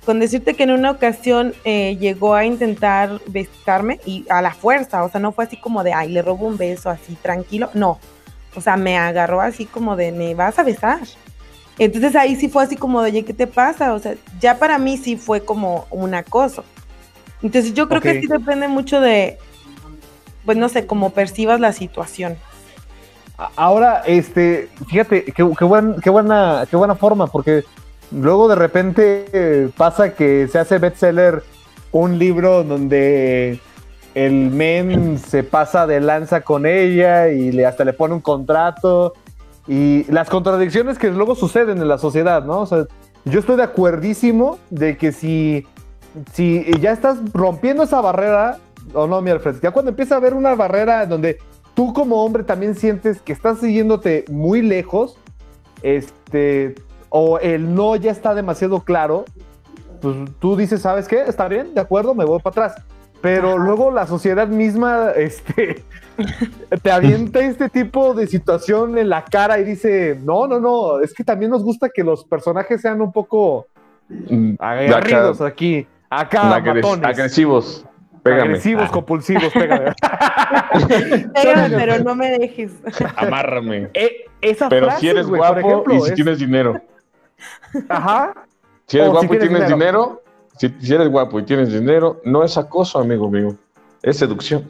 Con 0.05 0.21
decirte 0.21 0.55
que 0.55 0.63
en 0.63 0.71
una 0.71 0.91
ocasión 0.91 1.55
eh, 1.65 1.97
llegó 2.01 2.35
a 2.35 2.45
intentar 2.45 3.21
besarme 3.27 4.01
y 4.07 4.25
a 4.31 4.41
la 4.41 4.55
fuerza, 4.55 5.05
o 5.05 5.11
sea, 5.11 5.21
no 5.21 5.33
fue 5.33 5.45
así 5.45 5.59
como 5.59 5.85
de, 5.85 5.93
ay, 5.93 6.11
le 6.11 6.23
robo 6.23 6.47
un 6.47 6.57
beso 6.57 6.89
así 6.89 7.15
tranquilo, 7.21 7.71
no. 7.75 7.99
O 8.55 8.61
sea, 8.61 8.77
me 8.77 8.97
agarró 8.97 9.41
así 9.41 9.67
como 9.67 9.97
de, 9.97 10.13
me 10.13 10.35
vas 10.35 10.59
a 10.59 10.63
besar. 10.63 11.01
Entonces 11.79 12.17
ahí 12.17 12.37
sí 12.37 12.49
fue 12.49 12.65
así 12.65 12.77
como 12.77 13.03
de, 13.03 13.11
oye, 13.11 13.25
¿qué 13.25 13.35
te 13.35 13.47
pasa? 13.47 13.93
O 13.93 13.99
sea, 13.99 14.15
ya 14.41 14.59
para 14.59 14.79
mí 14.79 14.97
sí 14.97 15.17
fue 15.17 15.45
como 15.45 15.87
un 15.91 16.15
acoso. 16.15 16.65
Entonces 17.43 17.75
yo 17.75 17.89
creo 17.89 18.01
que 18.01 18.21
sí 18.21 18.27
depende 18.27 18.67
mucho 18.67 19.01
de, 19.01 19.39
pues 20.45 20.57
no 20.57 20.69
sé, 20.69 20.87
cómo 20.87 21.11
percibas 21.11 21.61
la 21.61 21.73
situación. 21.73 22.37
Ahora, 23.55 24.03
este, 24.05 24.69
fíjate, 24.89 25.25
qué, 25.25 25.43
buen, 25.45 26.01
qué, 26.01 26.11
buena, 26.11 26.67
qué 26.69 26.77
buena 26.77 26.97
forma, 26.97 27.29
porque 27.29 27.63
luego 28.13 28.49
de 28.49 28.55
repente 28.55 29.71
pasa 29.77 30.15
que 30.15 30.49
se 30.49 30.59
hace 30.59 30.79
bestseller 30.79 31.43
un 31.93 32.19
libro 32.19 32.65
donde 32.65 33.61
el 34.15 34.51
men 34.51 35.19
se 35.19 35.43
pasa 35.43 35.87
de 35.87 36.01
lanza 36.01 36.41
con 36.41 36.67
ella 36.67 37.29
y 37.29 37.53
le, 37.53 37.67
hasta 37.67 37.85
le 37.85 37.93
pone 37.93 38.15
un 38.15 38.21
contrato 38.21 39.15
y 39.67 40.11
las 40.11 40.31
contradicciones 40.31 40.99
que 40.99 41.11
luego 41.11 41.35
suceden 41.35 41.79
en 41.79 41.89
la 41.89 41.99
sociedad, 41.99 42.45
¿no? 42.45 42.61
O 42.61 42.67
sea, 42.67 42.87
yo 43.27 43.41
estoy 43.41 43.57
de 43.57 43.65
acuerdísimo 43.65 44.59
de 44.71 44.97
que 44.97 45.13
si, 45.13 45.67
si 46.33 46.65
ya 46.81 46.93
estás 46.93 47.19
rompiendo 47.35 47.83
esa 47.83 48.01
barrera, 48.01 48.59
o 48.95 49.07
no, 49.07 49.21
mi 49.21 49.31
Alfred, 49.31 49.57
ya 49.63 49.71
cuando 49.71 49.91
empieza 49.91 50.15
a 50.15 50.19
haber 50.19 50.33
una 50.33 50.55
barrera 50.55 51.05
donde 51.05 51.39
tú 51.75 51.93
como 51.93 52.25
hombre 52.25 52.45
también 52.45 52.75
sientes 52.75 53.21
que 53.21 53.33
estás 53.33 53.59
siguiéndote 53.59 54.25
muy 54.31 54.63
lejos, 54.63 55.19
este, 55.83 56.75
o 57.11 57.39
el 57.39 57.75
no 57.75 57.97
ya 57.97 58.11
está 58.11 58.35
demasiado 58.35 58.81
claro, 58.81 59.25
pues 60.01 60.17
tú 60.39 60.57
dices, 60.57 60.83
¿sabes 60.83 61.09
qué? 61.09 61.23
Está 61.23 61.49
bien, 61.49 61.75
de 61.75 61.81
acuerdo, 61.81 62.15
me 62.15 62.25
voy 62.25 62.41
para 62.41 62.67
atrás. 62.67 62.85
Pero 63.21 63.59
luego 63.59 63.91
la 63.91 64.07
sociedad 64.07 64.47
misma 64.47 65.11
este, 65.17 65.83
te 66.83 66.91
avienta 66.91 67.41
este 67.41 67.69
tipo 67.69 68.15
de 68.15 68.27
situación 68.27 68.99
en 68.99 69.09
la 69.09 69.25
cara 69.25 69.59
y 69.59 69.65
dice, 69.65 70.19
no, 70.23 70.47
no, 70.47 70.61
no, 70.61 71.01
es 71.01 71.13
que 71.15 71.25
también 71.25 71.51
nos 71.51 71.65
gusta 71.65 71.89
que 71.89 72.05
los 72.05 72.25
personajes 72.25 72.81
sean 72.81 73.01
un 73.01 73.13
poco 73.13 73.67
mm, 74.09 74.55
aguerridos 74.59 75.41
aquí, 75.41 75.87
acá, 76.11 76.55
agresivos. 76.57 77.85
Pégame. 78.23 78.43
Agresivos, 78.43 78.87
ah. 78.89 78.93
compulsivos, 78.93 79.53
pégame. 79.53 79.93
pégame, 81.35 81.77
pero 81.77 81.99
no 82.03 82.15
me 82.15 82.39
dejes. 82.39 82.73
Amárrame. 83.17 83.91
Eh, 83.95 84.27
pero 84.69 84.91
si 84.99 85.09
eres 85.09 85.27
guapo 85.27 85.85
y 85.91 86.01
si 86.01 86.15
tienes 86.15 86.39
dinero. 86.39 86.81
Ajá. 87.89 88.35
Si 88.87 88.99
eres 88.99 89.11
guapo 89.11 89.35
y 89.35 89.39
tienes 89.39 89.69
dinero 89.69 90.23
si, 90.59 90.93
eres 90.93 91.09
guapo 91.09 91.39
y 91.39 91.45
tienes 91.45 91.73
dinero, 91.73 92.21
no 92.25 92.43
es 92.43 92.59
acoso, 92.59 92.99
amigo 92.99 93.31
mío. 93.31 93.55
Es 94.03 94.19
seducción. 94.19 94.69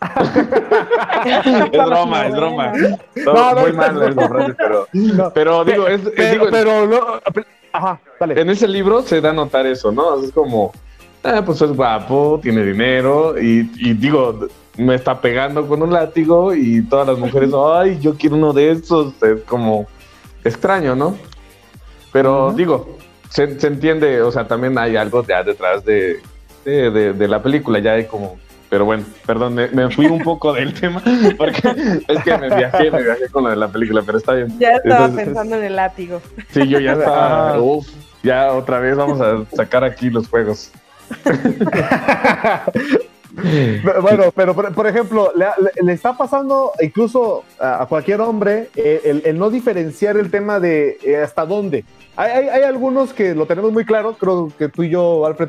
es 0.02 1.70
broma, 1.72 2.26
es 2.26 2.34
broma. 2.34 2.72
No, 3.24 3.54
muy 3.60 3.72
mal 3.72 4.14
pero, 4.54 4.86
pero 5.32 5.64
digo, 5.64 5.86
es, 5.86 6.00
pero, 6.16 6.46
pero 6.50 6.86
no, 6.86 6.98
ajá, 7.72 8.00
dale. 8.20 8.40
En 8.40 8.50
ese 8.50 8.66
libro 8.68 9.00
se 9.02 9.20
da 9.20 9.30
a 9.30 9.32
notar 9.32 9.64
eso, 9.64 9.92
¿no? 9.92 10.22
Es 10.22 10.32
como, 10.32 10.72
ah, 11.22 11.40
pues 11.46 11.62
es 11.62 11.72
guapo, 11.74 12.40
tiene 12.42 12.64
dinero 12.64 13.40
y, 13.40 13.70
y, 13.76 13.94
digo, 13.94 14.48
me 14.76 14.96
está 14.96 15.20
pegando 15.20 15.66
con 15.68 15.82
un 15.82 15.92
látigo 15.92 16.52
y 16.52 16.82
todas 16.82 17.06
las 17.06 17.18
mujeres, 17.18 17.52
ay, 17.54 17.98
yo 18.00 18.16
quiero 18.16 18.36
uno 18.36 18.52
de 18.52 18.72
esos. 18.72 19.14
Es 19.22 19.42
como 19.44 19.86
extraño, 20.44 20.96
¿no? 20.96 21.16
Pero 22.12 22.52
digo, 22.52 22.98
se, 23.30 23.44
entiende, 23.44 24.20
o 24.22 24.30
sea, 24.30 24.46
también 24.46 24.78
hay 24.78 24.96
algo 24.96 25.22
detrás 25.22 25.84
de, 25.84 26.20
de, 26.64 27.28
la 27.28 27.42
película, 27.42 27.78
ya 27.78 27.92
hay 27.92 28.04
como 28.04 28.38
pero 28.68 28.86
bueno, 28.86 29.04
perdón, 29.26 29.54
me, 29.54 29.90
fui 29.90 30.06
un 30.06 30.20
poco 30.24 30.54
del 30.54 30.72
tema, 30.72 31.02
porque 31.36 32.00
es 32.08 32.22
que 32.24 32.38
me 32.38 32.48
viajé, 32.56 32.90
me 32.90 33.02
viajé 33.02 33.28
con 33.28 33.44
lo 33.44 33.50
de 33.50 33.56
la 33.56 33.68
película, 33.68 34.00
pero 34.00 34.16
está 34.16 34.32
bien. 34.32 34.58
Ya 34.58 34.70
estaba 34.76 35.10
pensando 35.10 35.56
en 35.56 35.64
el 35.64 35.76
látigo. 35.76 36.22
Sí, 36.52 36.66
yo 36.66 36.80
ya 36.80 36.92
estaba, 36.94 37.60
uf, 37.60 37.86
ya 38.22 38.50
otra 38.54 38.78
vez 38.78 38.96
vamos 38.96 39.20
a 39.20 39.44
sacar 39.54 39.84
aquí 39.84 40.08
los 40.08 40.26
juegos. 40.26 40.72
bueno, 44.02 44.24
pero 44.34 44.54
por, 44.54 44.86
ejemplo, 44.86 45.32
le, 45.34 45.92
está 45.92 46.16
pasando 46.16 46.72
incluso 46.80 47.44
a, 47.58 47.86
cualquier 47.88 48.20
hombre 48.20 48.68
eh, 48.76 49.22
el, 49.24 49.38
no 49.38 49.48
diferenciar 49.48 50.16
el 50.16 50.30
tema 50.30 50.60
de 50.60 50.98
eh, 51.02 51.16
hasta 51.16 51.46
dónde. 51.46 51.84
Hay, 52.14 52.62
algunos 52.62 53.14
que 53.14 53.34
lo 53.34 53.46
tenemos 53.46 53.72
muy 53.72 53.86
claro, 53.86 54.14
creo 54.18 54.52
que 54.58 54.68
tú 54.68 54.82
y 54.82 54.90
yo, 54.90 55.24
Alfred. 55.24 55.48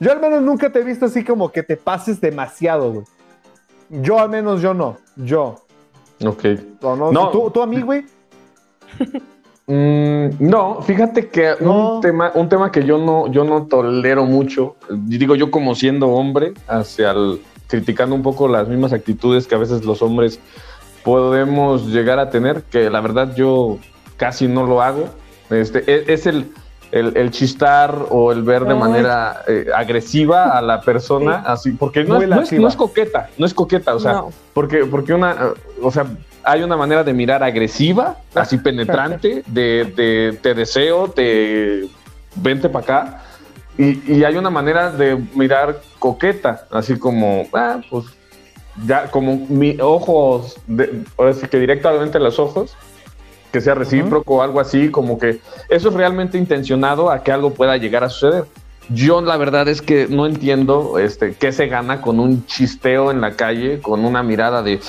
Yo 0.00 0.10
al 0.10 0.20
menos 0.20 0.42
nunca 0.42 0.70
te 0.70 0.80
he 0.80 0.84
visto 0.84 1.06
así 1.06 1.22
como 1.22 1.52
que 1.52 1.62
te 1.62 1.76
pases 1.76 2.20
demasiado, 2.20 2.92
güey. 2.92 3.06
Yo 3.90 4.18
al 4.18 4.28
menos 4.28 4.60
yo 4.60 4.74
no, 4.74 4.98
yo. 5.14 5.64
Ok. 6.24 6.44
No, 6.82 7.30
¿Tú, 7.30 7.50
¿Tú, 7.50 7.62
a 7.62 7.66
mí, 7.66 7.80
güey? 7.80 8.04
Mm, 9.66 10.28
no, 10.40 10.82
fíjate 10.82 11.28
que 11.28 11.54
un 11.60 12.00
tema, 12.02 12.32
un 12.34 12.48
tema 12.50 12.70
que 12.70 12.84
yo 12.84 12.98
no, 12.98 13.30
yo 13.30 13.44
no 13.44 13.66
tolero 13.66 14.26
mucho, 14.26 14.76
digo 14.90 15.36
yo 15.36 15.50
como 15.50 15.74
siendo 15.74 16.08
hombre, 16.08 16.52
hacia 16.68 17.12
el, 17.12 17.40
criticando 17.66 18.14
un 18.14 18.22
poco 18.22 18.46
las 18.46 18.68
mismas 18.68 18.92
actitudes 18.92 19.46
que 19.46 19.54
a 19.54 19.58
veces 19.58 19.84
los 19.84 20.02
hombres 20.02 20.38
podemos 21.02 21.86
llegar 21.86 22.18
a 22.18 22.28
tener, 22.28 22.62
que 22.64 22.90
la 22.90 23.00
verdad 23.00 23.34
yo 23.34 23.78
casi 24.18 24.48
no 24.48 24.66
lo 24.66 24.82
hago, 24.82 25.08
este, 25.48 25.82
e, 25.90 26.12
es, 26.12 26.26
el, 26.26 26.52
el, 26.94 27.30
chistar 27.32 28.06
o 28.10 28.30
el 28.30 28.42
ver 28.42 28.64
de 28.64 28.74
manera 28.74 29.42
eh, 29.48 29.66
agresiva 29.74 30.56
a 30.56 30.62
la 30.62 30.80
persona, 30.80 31.36
así, 31.46 31.72
porque 31.72 32.04
no, 32.04 32.20
no, 32.20 32.40
es, 32.40 32.76
coqueta, 32.76 33.30
no 33.36 33.46
es 33.46 33.52
coqueta, 33.52 33.94
o 33.96 33.98
sea, 33.98 34.22
porque, 34.52 34.84
porque 34.84 35.12
una, 35.12 35.54
o 35.82 35.90
sea, 35.90 36.06
hay 36.44 36.62
una 36.62 36.76
manera 36.76 37.02
de 37.02 37.12
mirar 37.12 37.42
agresiva, 37.42 38.18
así 38.34 38.58
penetrante, 38.68 39.42
de, 39.46 40.38
te 40.40 40.54
deseo, 40.54 41.08
te 41.08 41.88
vente 42.36 42.68
para 42.68 42.84
acá, 42.84 43.22
y, 43.76 44.12
y, 44.14 44.22
hay 44.22 44.36
una 44.36 44.50
manera 44.50 44.92
de 44.92 45.20
mirar 45.34 45.80
coqueta, 45.98 46.66
así 46.70 46.96
como, 46.96 47.48
ah, 47.54 47.80
pues 47.90 48.04
ya, 48.86 49.10
como 49.10 49.46
mi 49.48 49.76
ojos, 49.80 50.60
ahora 51.16 51.32
sí 51.32 51.48
que 51.48 51.58
directamente 51.58 52.20
los 52.20 52.38
ojos, 52.38 52.76
que 53.54 53.60
sea 53.60 53.76
recíproco 53.76 54.34
o 54.34 54.42
algo 54.42 54.58
así, 54.58 54.90
como 54.90 55.16
que 55.16 55.38
eso 55.68 55.88
es 55.88 55.94
realmente 55.94 56.36
intencionado 56.36 57.08
a 57.08 57.22
que 57.22 57.30
algo 57.30 57.54
pueda 57.54 57.76
llegar 57.76 58.02
a 58.02 58.08
suceder. 58.08 58.46
Yo 58.88 59.20
la 59.20 59.36
verdad 59.36 59.68
es 59.68 59.80
que 59.80 60.08
no 60.08 60.26
entiendo 60.26 60.98
este, 60.98 61.36
qué 61.36 61.52
se 61.52 61.68
gana 61.68 62.00
con 62.00 62.18
un 62.18 62.44
chisteo 62.46 63.12
en 63.12 63.20
la 63.20 63.36
calle, 63.36 63.80
con 63.80 64.04
una 64.04 64.24
mirada 64.24 64.60
de, 64.64 64.80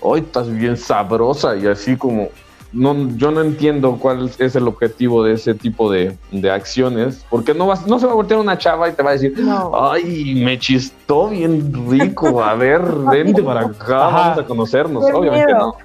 hoy 0.00 0.20
estás 0.20 0.50
bien 0.50 0.78
sabrosa 0.78 1.54
y 1.58 1.66
así 1.66 1.98
como, 1.98 2.30
no, 2.72 3.10
yo 3.18 3.30
no 3.30 3.42
entiendo 3.42 3.98
cuál 4.00 4.30
es 4.38 4.56
el 4.56 4.66
objetivo 4.66 5.22
de 5.22 5.34
ese 5.34 5.52
tipo 5.52 5.92
de, 5.92 6.16
de 6.32 6.50
acciones, 6.50 7.26
porque 7.28 7.52
no, 7.52 7.66
vas, 7.66 7.86
no 7.86 7.98
se 7.98 8.06
va 8.06 8.12
a 8.12 8.14
voltear 8.14 8.40
una 8.40 8.56
chava 8.56 8.88
y 8.88 8.92
te 8.92 9.02
va 9.02 9.10
a 9.10 9.12
decir, 9.12 9.34
ay, 9.74 10.42
me 10.42 10.58
chistó 10.58 11.28
bien 11.28 11.90
rico, 11.90 12.42
a 12.42 12.54
ver, 12.54 12.80
vente 13.12 13.42
para 13.42 13.66
acá, 13.66 13.98
vamos 13.98 14.38
a 14.38 14.46
conocernos, 14.46 15.04
obviamente 15.12 15.52
no. 15.52 15.76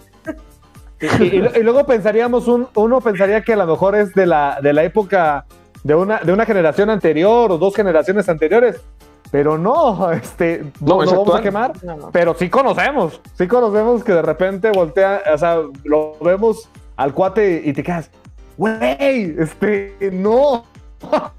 Y, 1.20 1.64
luego 1.64 1.86
pensaríamos, 1.86 2.48
un, 2.48 2.68
uno 2.76 3.02
pensaría 3.02 3.42
que 3.42 3.54
a 3.54 3.58
lo 3.58 3.68
mejor 3.68 3.96
es 3.96 4.14
de 4.14 4.26
la, 4.26 4.60
de 4.62 4.74
la 4.74 4.84
época 4.84 5.46
de 5.84 5.96
una, 5.96 6.20
de 6.20 6.32
una 6.32 6.46
generación 6.46 6.90
anterior 6.90 7.52
o 7.52 7.58
dos 7.58 7.76
generaciones 7.76 8.30
anteriores. 8.30 8.82
Pero 9.32 9.58
no, 9.58 10.12
este, 10.12 10.64
no, 10.80 10.98
vamos 10.98 11.36
a 11.36 11.42
quemar. 11.42 11.74
Pero 12.12 12.36
sí 12.36 12.50
conocemos, 12.50 13.20
sí 13.36 13.48
conocemos 13.48 14.04
que 14.04 14.14
de 14.14 14.22
repente 14.22 14.72
voltea, 14.72 15.24
o 15.34 15.38
sea, 15.38 15.58
lo 15.84 16.16
vemos 16.22 16.70
al 16.96 17.14
cuate 17.14 17.62
y 17.66 17.74
te 17.74 17.82
quedas, 17.82 18.12
güey, 18.58 19.36
este, 19.40 19.96
no. 20.12 20.66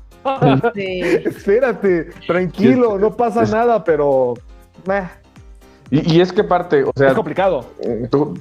Espérate, 0.74 2.10
tranquilo, 2.26 2.98
no 2.98 3.14
pasa 3.14 3.42
nada, 3.42 3.84
pero 3.84 4.34
Y, 5.90 6.20
es 6.20 6.32
que 6.32 6.44
parte, 6.44 6.84
o 6.84 6.92
sea... 6.96 7.08
Es 7.08 7.14
complicado. 7.14 7.64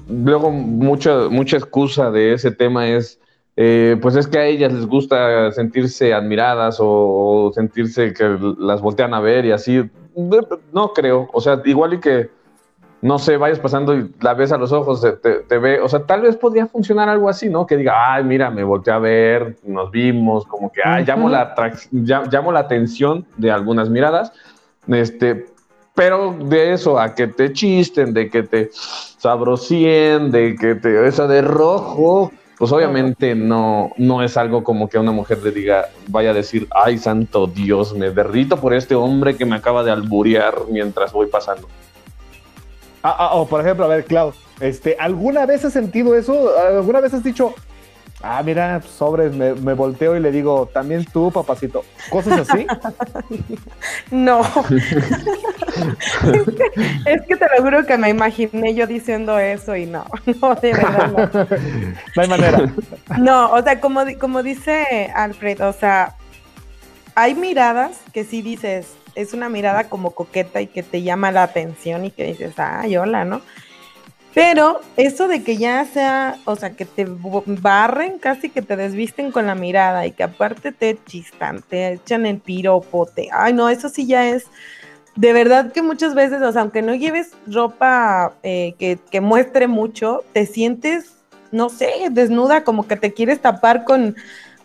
luego 0.09 0.50
mucha, 0.50 1.29
mucha 1.29 1.57
excusa 1.57 2.09
de 2.09 2.33
ese 2.33 2.51
tema 2.51 2.88
es, 2.88 3.19
eh, 3.55 3.97
pues 4.01 4.15
es 4.15 4.27
que 4.27 4.38
a 4.38 4.45
ellas 4.45 4.73
les 4.73 4.88
gusta 4.88 5.51
sentirse 5.51 6.13
admiradas 6.13 6.77
o, 6.79 7.51
sentirse 7.53 8.13
que 8.13 8.38
las 8.57 8.81
voltean 8.81 9.13
a 9.13 9.19
ver 9.19 9.45
y 9.45 9.51
así. 9.51 9.89
No 10.71 10.93
creo, 10.93 11.29
o 11.33 11.41
sea, 11.41 11.62
igual 11.65 11.95
y 11.95 12.00
que, 12.00 12.29
no 13.01 13.19
sé, 13.19 13.38
vayas 13.38 13.59
pasando 13.59 13.95
y 13.95 14.12
la 14.21 14.33
ves 14.33 14.51
a 14.51 14.57
los 14.57 14.71
ojos, 14.71 15.05
te, 15.21 15.57
ve, 15.57 15.81
o 15.81 15.89
sea, 15.89 16.03
tal 16.05 16.21
vez 16.21 16.38
podría 16.38 16.67
funcionar 16.67 17.09
algo 17.09 17.27
así, 17.29 17.50
¿no? 17.50 17.65
Que 17.65 17.77
diga, 17.77 18.13
ay, 18.13 18.23
mira, 18.23 18.50
me 18.50 18.63
volteé 18.63 18.93
a 18.93 19.00
ver, 19.00 19.57
nos 19.63 19.91
vimos, 19.91 20.45
como 20.45 20.71
que, 20.71 20.81
ay, 20.83 21.03
llamo, 21.03 21.29
la 21.29 21.53
llamo 21.91 22.51
la 22.51 22.59
atención 22.59 23.25
de 23.38 23.51
algunas 23.51 23.89
miradas, 23.89 24.31
este, 24.88 25.47
pero 25.95 26.33
de 26.33 26.73
eso 26.73 27.00
a 27.00 27.13
que 27.13 27.27
te 27.27 27.53
chisten, 27.53 28.13
de 28.13 28.29
que 28.29 28.43
te 28.43 28.71
sabrosien, 28.73 30.31
de 30.31 30.55
que 30.55 30.75
te 30.75 31.07
esa 31.07 31.27
de 31.27 31.41
rojo, 31.41 32.31
pues 32.57 32.71
obviamente 32.71 33.35
no, 33.35 33.91
no 33.97 34.23
es 34.23 34.38
algo 34.38 34.63
como 34.63 34.89
que 34.89 34.97
una 34.97 35.12
mujer 35.12 35.39
le 35.43 35.51
diga, 35.51 35.89
vaya 36.07 36.31
a 36.31 36.33
decir, 36.33 36.67
ay 36.71 36.97
santo 36.97 37.47
Dios, 37.47 37.93
me 37.93 38.09
derrito 38.12 38.57
por 38.57 38.73
este 38.73 38.95
hombre 38.95 39.35
que 39.35 39.45
me 39.45 39.55
acaba 39.55 39.83
de 39.83 39.91
alburear 39.91 40.55
mientras 40.69 41.12
voy 41.12 41.27
pasando. 41.27 41.67
Ah, 43.03 43.15
ah, 43.19 43.35
o 43.35 43.47
por 43.47 43.62
ejemplo, 43.62 43.85
a 43.85 43.89
ver, 43.89 44.05
Clau, 44.05 44.33
este, 44.62 44.95
¿alguna 45.00 45.45
vez 45.45 45.65
has 45.65 45.73
sentido 45.73 46.15
eso? 46.15 46.51
¿Alguna 46.57 47.01
vez 47.01 47.13
has 47.13 47.23
dicho, 47.23 47.53
ah, 48.23 48.41
mira, 48.43 48.81
sobres, 48.81 49.35
me, 49.35 49.73
volteo 49.73 50.15
y 50.15 50.19
le 50.19 50.31
digo, 50.31 50.67
también 50.73 51.05
tú, 51.05 51.29
papacito. 51.31 51.83
¿Cosas 52.09 52.49
así? 52.49 52.65
no. 54.11 54.41
es, 57.05 57.21
que, 57.27 57.35
te 57.35 57.45
lo 57.55 57.61
juro 57.61 57.85
que 57.85 57.97
me 57.97 58.09
imaginé 58.09 58.73
yo 58.73 58.87
diciendo 58.87 59.37
eso 59.37 59.75
y 59.75 59.85
no, 59.85 60.05
no, 60.41 60.55
de 60.55 60.73
verdad 60.73 61.11
no. 61.11 61.47
no 62.15 62.21
hay 62.21 62.27
manera. 62.27 62.73
no, 63.19 63.51
o 63.51 63.61
sea, 63.61 63.79
como, 63.79 64.01
como 64.19 64.41
dice 64.41 65.11
Alfred, 65.13 65.61
o 65.61 65.73
sea, 65.73 66.15
hay 67.15 67.35
miradas 67.35 67.99
que 68.13 68.23
sí 68.23 68.41
dices, 68.41 68.95
es 69.15 69.33
una 69.33 69.49
mirada 69.49 69.89
como 69.89 70.11
coqueta 70.11 70.61
y 70.61 70.67
que 70.67 70.81
te 70.81 71.01
llama 71.03 71.31
la 71.31 71.43
atención 71.43 72.05
y 72.05 72.11
que 72.11 72.23
dices, 72.25 72.53
ay, 72.57 72.97
hola, 72.97 73.25
¿no? 73.25 73.41
Pero 74.33 74.81
eso 74.97 75.27
de 75.27 75.43
que 75.43 75.57
ya 75.57 75.85
sea, 75.85 76.37
o 76.45 76.55
sea, 76.55 76.71
que 76.71 76.85
te 76.85 77.05
barren, 77.07 78.17
casi 78.17 78.49
que 78.49 78.63
te 78.63 78.75
desvisten 78.75 79.31
con 79.31 79.45
la 79.45 79.53
mirada 79.53 80.07
y 80.07 80.11
que 80.11 80.23
aparte 80.23 80.71
te 80.71 80.97
chistan, 81.05 81.61
te 81.61 81.93
echan 81.93 82.25
el 82.25 82.39
piropote. 82.39 83.29
Ay, 83.31 83.53
no, 83.53 83.69
eso 83.69 83.89
sí 83.89 84.07
ya 84.07 84.27
es. 84.27 84.45
De 85.15 85.33
verdad 85.33 85.71
que 85.71 85.83
muchas 85.83 86.15
veces, 86.15 86.41
o 86.41 86.51
sea, 86.51 86.61
aunque 86.61 86.81
no 86.81 86.95
lleves 86.95 87.33
ropa 87.45 88.33
eh, 88.41 88.73
que, 88.79 88.97
que 89.11 89.21
muestre 89.21 89.67
mucho, 89.67 90.23
te 90.33 90.47
sientes, 90.47 91.13
no 91.51 91.69
sé, 91.69 91.91
desnuda, 92.09 92.63
como 92.63 92.87
que 92.87 92.95
te 92.95 93.13
quieres 93.13 93.39
tapar 93.39 93.83
con 93.83 94.15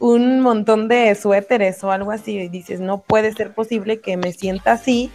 un 0.00 0.40
montón 0.40 0.88
de 0.88 1.14
suéteres 1.14 1.82
o 1.84 1.90
algo 1.90 2.10
así 2.10 2.38
y 2.38 2.48
dices, 2.48 2.80
no 2.80 3.02
puede 3.02 3.34
ser 3.34 3.52
posible 3.52 4.00
que 4.00 4.16
me 4.16 4.32
sienta 4.32 4.72
así 4.72 5.10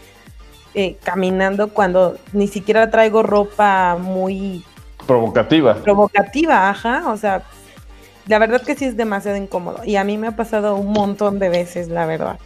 eh, 0.73 0.97
caminando 1.03 1.69
cuando 1.69 2.17
ni 2.31 2.47
siquiera 2.47 2.89
traigo 2.89 3.23
ropa 3.23 3.97
muy 3.99 4.63
provocativa. 5.05 5.75
Provocativa, 5.75 6.69
ajá. 6.69 7.11
O 7.11 7.17
sea, 7.17 7.43
la 8.27 8.39
verdad 8.39 8.61
que 8.61 8.75
sí 8.75 8.85
es 8.85 8.97
demasiado 8.97 9.37
incómodo. 9.37 9.81
Y 9.85 9.95
a 9.97 10.03
mí 10.03 10.17
me 10.17 10.27
ha 10.27 10.35
pasado 10.35 10.75
un 10.75 10.91
montón 10.91 11.39
de 11.39 11.49
veces, 11.49 11.89
la 11.89 12.05
verdad. 12.05 12.39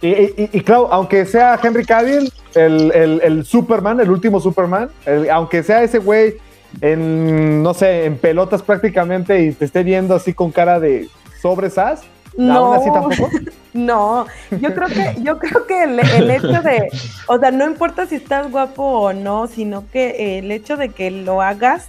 Y, 0.00 0.60
claro, 0.62 0.88
aunque 0.90 1.24
sea 1.26 1.60
Henry 1.62 1.84
Cavill, 1.84 2.32
el, 2.54 3.44
Superman, 3.44 4.00
el 4.00 4.10
último 4.10 4.40
Superman, 4.40 4.90
aunque 5.30 5.62
sea 5.62 5.84
ese 5.84 5.98
güey 5.98 6.34
en, 6.80 7.62
no 7.62 7.72
sé, 7.72 8.06
en 8.06 8.18
pelotas 8.18 8.62
prácticamente 8.62 9.44
y 9.44 9.52
te 9.52 9.64
esté 9.64 9.84
viendo 9.84 10.16
así 10.16 10.32
con 10.32 10.50
cara 10.50 10.80
de 10.80 11.08
sobresas, 11.40 12.02
no, 12.36 12.72
así 12.72 12.90
tampoco? 12.90 13.30
no, 13.72 14.26
yo 14.60 14.74
creo 14.74 14.88
que, 14.88 15.16
yo 15.22 15.38
creo 15.38 15.66
que 15.66 15.84
el, 15.84 16.30
hecho 16.30 16.62
de, 16.62 16.88
o 17.26 17.38
sea, 17.38 17.50
no 17.50 17.66
importa 17.66 18.06
si 18.06 18.16
estás 18.16 18.50
guapo 18.50 18.82
o 18.82 19.12
no, 19.12 19.46
sino 19.46 19.84
que 19.90 20.38
el 20.38 20.50
hecho 20.50 20.76
de 20.76 20.90
que 20.90 21.10
lo 21.10 21.42
hagas 21.42 21.88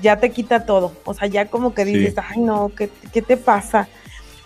ya 0.00 0.18
te 0.18 0.30
quita 0.30 0.66
todo. 0.66 0.92
O 1.04 1.14
sea, 1.14 1.28
ya 1.28 1.46
como 1.46 1.74
que 1.74 1.84
dices, 1.84 2.14
ay 2.18 2.40
no, 2.40 2.70
¿qué, 2.76 2.88
te 3.22 3.36
pasa? 3.36 3.88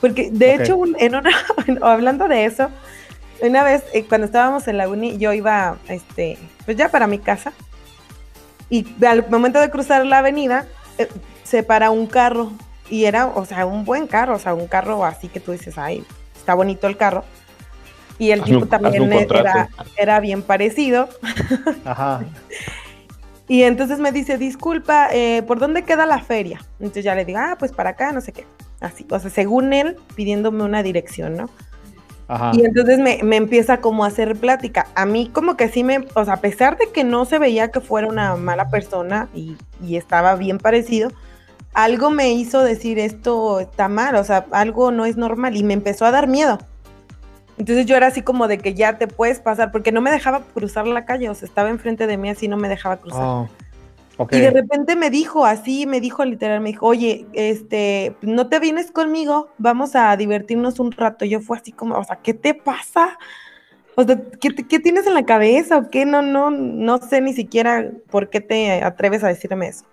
Porque 0.00 0.31
de 0.31 0.55
hecho, 0.55 0.79
en 0.98 1.14
una, 1.14 1.31
hablando 1.83 2.29
de 2.29 2.44
eso, 2.44 2.70
una 3.40 3.64
vez 3.64 3.83
eh, 3.92 4.05
cuando 4.05 4.26
estábamos 4.26 4.68
en 4.68 4.76
la 4.76 4.88
uni, 4.88 5.18
yo 5.18 5.33
iba, 5.33 5.76
este, 5.88 6.38
pues 6.64 6.76
ya 6.76 6.90
para 6.90 7.07
mi 7.07 7.18
casa, 7.18 7.52
y 8.68 8.87
al 9.05 9.29
momento 9.29 9.61
de 9.61 9.70
cruzar 9.70 10.05
la 10.05 10.18
avenida, 10.18 10.66
eh, 10.98 11.09
se 11.44 11.62
para 11.62 11.90
un 11.90 12.07
carro 12.07 12.52
y 12.90 13.05
era, 13.05 13.27
o 13.27 13.44
sea, 13.44 13.66
un 13.66 13.85
buen 13.85 14.07
carro, 14.07 14.37
o 14.37 14.38
sea, 14.38 14.55
un 14.55 14.66
carro 14.66 15.05
así 15.05 15.29
que 15.29 15.40
tú 15.40 15.53
dices, 15.53 15.79
ay, 15.79 16.05
está 16.37 16.55
bonito 16.55 16.87
el 16.87 16.96
carro. 16.96 17.25
Y 18.18 18.31
el 18.31 18.42
tipo 18.42 18.66
también 18.66 19.12
era, 19.12 19.68
era, 19.96 20.20
bien 20.20 20.42
parecido. 20.42 21.09
Ajá. 21.85 22.25
y 23.49 23.62
entonces 23.62 23.99
me 23.99 24.11
dice, 24.11 24.38
disculpa, 24.38 25.09
eh, 25.12 25.42
¿por 25.46 25.59
dónde 25.59 25.83
queda 25.83 26.07
la 26.07 26.20
feria? 26.20 26.61
Entonces 26.81 27.05
ya 27.05 27.14
le 27.14 27.25
digo, 27.25 27.38
ah, 27.40 27.57
pues 27.59 27.72
para 27.72 27.90
acá, 27.90 28.12
no 28.12 28.20
sé 28.20 28.33
qué. 28.33 28.46
Así, 28.81 29.07
o 29.11 29.18
sea, 29.18 29.31
según 29.31 29.72
él, 29.72 29.96
pidiéndome 30.14 30.62
una 30.64 30.83
dirección, 30.83 31.37
¿no? 31.37 31.51
Ajá. 32.29 32.53
Y 32.55 32.64
entonces 32.64 32.99
me, 32.99 33.20
me, 33.22 33.37
empieza 33.37 33.81
como 33.81 34.05
a 34.05 34.09
hacer 34.09 34.35
plática. 34.37 34.87
A 34.94 35.07
mí 35.07 35.31
como 35.33 35.57
que 35.57 35.68
sí 35.68 35.85
me, 35.85 36.07
o 36.14 36.25
sea, 36.25 36.35
a 36.35 36.40
pesar 36.40 36.77
de 36.77 36.90
que 36.90 37.05
no 37.05 37.25
se 37.25 37.38
veía 37.38 37.70
que 37.70 37.81
fuera 37.81 38.09
una 38.09 38.35
mala 38.37 38.68
persona 38.68 39.29
y, 39.35 39.57
y 39.81 39.96
estaba 39.96 40.35
bien 40.35 40.59
parecido, 40.59 41.12
algo 41.76 42.08
me 42.08 42.32
hizo 42.32 42.62
decir 42.64 42.98
esto 42.98 43.60
está 43.60 43.86
mal, 43.88 44.16
o 44.16 44.24
sea, 44.24 44.46
algo 44.50 44.90
no 44.90 45.04
es 45.04 45.18
normal 45.18 45.56
y 45.56 45.62
me 45.62 45.74
empezó 45.74 46.06
a 46.06 46.10
dar 46.10 46.26
miedo. 46.26 46.58
Entonces 47.58 47.84
yo 47.84 47.96
era 47.96 48.06
así 48.06 48.22
como 48.22 48.48
de 48.48 48.56
que 48.56 48.72
ya 48.72 48.96
te 48.96 49.06
puedes 49.06 49.40
pasar, 49.40 49.72
porque 49.72 49.92
no 49.92 50.00
me 50.00 50.10
dejaba 50.10 50.40
cruzar 50.54 50.86
la 50.86 51.04
calle, 51.04 51.28
o 51.28 51.34
sea, 51.34 51.46
estaba 51.46 51.68
enfrente 51.68 52.06
de 52.06 52.16
mí 52.16 52.30
así, 52.30 52.48
no 52.48 52.56
me 52.56 52.70
dejaba 52.70 52.96
cruzar. 52.96 53.22
Oh, 53.22 53.48
y 54.30 54.40
de 54.40 54.50
repente 54.50 54.96
me 54.96 55.10
dijo, 55.10 55.44
así 55.44 55.86
me 55.86 56.00
dijo 56.00 56.24
literal, 56.24 56.62
me 56.62 56.70
dijo, 56.70 56.86
oye, 56.86 57.26
este, 57.34 58.16
no 58.22 58.48
te 58.48 58.58
vienes 58.58 58.90
conmigo, 58.90 59.50
vamos 59.58 59.94
a 59.94 60.16
divertirnos 60.16 60.80
un 60.80 60.92
rato. 60.92 61.26
Yo 61.26 61.40
fue 61.40 61.58
así 61.58 61.72
como, 61.72 61.98
o 61.98 62.04
sea, 62.04 62.16
¿qué 62.16 62.32
te 62.32 62.54
pasa? 62.54 63.18
O 63.96 64.04
sea, 64.04 64.18
¿qué, 64.40 64.54
¿qué, 64.54 64.78
tienes 64.78 65.06
en 65.06 65.12
la 65.12 65.26
cabeza 65.26 65.76
o 65.76 65.90
qué? 65.90 66.06
No, 66.06 66.22
no, 66.22 66.50
no 66.50 66.96
sé 66.98 67.20
ni 67.20 67.34
siquiera 67.34 67.90
por 68.10 68.30
qué 68.30 68.40
te 68.40 68.82
atreves 68.82 69.22
a 69.22 69.28
decirme 69.28 69.68
eso. 69.68 69.84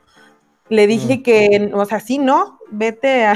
Le 0.73 0.87
dije 0.87 1.21
que, 1.21 1.69
o 1.71 1.85
sea, 1.85 1.99
sí, 1.99 2.17
no, 2.17 2.57
vete 2.71 3.27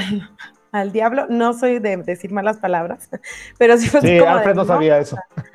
al, 0.72 0.90
diablo. 0.90 1.26
No 1.28 1.52
soy 1.52 1.78
de 1.78 1.96
decir 1.98 2.32
malas 2.32 2.56
palabras, 2.56 3.08
pero 3.58 3.78
sí 3.78 3.88
fue 3.88 4.00
sí, 4.00 4.18
como 4.18 4.32
Alfred 4.32 4.56
no 4.56 4.64
sabía 4.64 4.98
eso. 4.98 5.16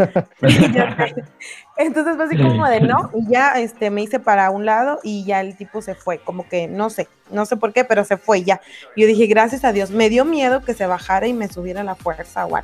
Entonces 1.77 2.15
fue 2.15 2.23
así 2.23 2.37
como 2.37 2.65
de 2.69 2.79
no, 2.79 3.11
y 3.15 3.29
ya 3.29 3.59
este, 3.59 3.89
me 3.89 4.01
hice 4.01 4.21
para 4.21 4.49
un 4.49 4.65
lado 4.65 5.01
y 5.03 5.25
ya 5.25 5.41
el 5.41 5.57
tipo 5.57 5.81
se 5.81 5.93
fue, 5.93 6.19
como 6.19 6.47
que 6.47 6.69
no 6.69 6.89
sé, 6.89 7.09
no 7.31 7.45
sé 7.45 7.57
por 7.57 7.73
qué, 7.73 7.83
pero 7.83 8.05
se 8.05 8.15
fue 8.15 8.43
ya. 8.43 8.61
Yo 8.95 9.05
dije, 9.05 9.25
gracias 9.25 9.65
a 9.65 9.73
Dios, 9.73 9.91
me 9.91 10.07
dio 10.07 10.23
miedo 10.23 10.61
que 10.61 10.73
se 10.73 10.87
bajara 10.87 11.27
y 11.27 11.33
me 11.33 11.49
subiera 11.49 11.83
la 11.83 11.95
fuerza 11.95 12.45
o 12.45 12.57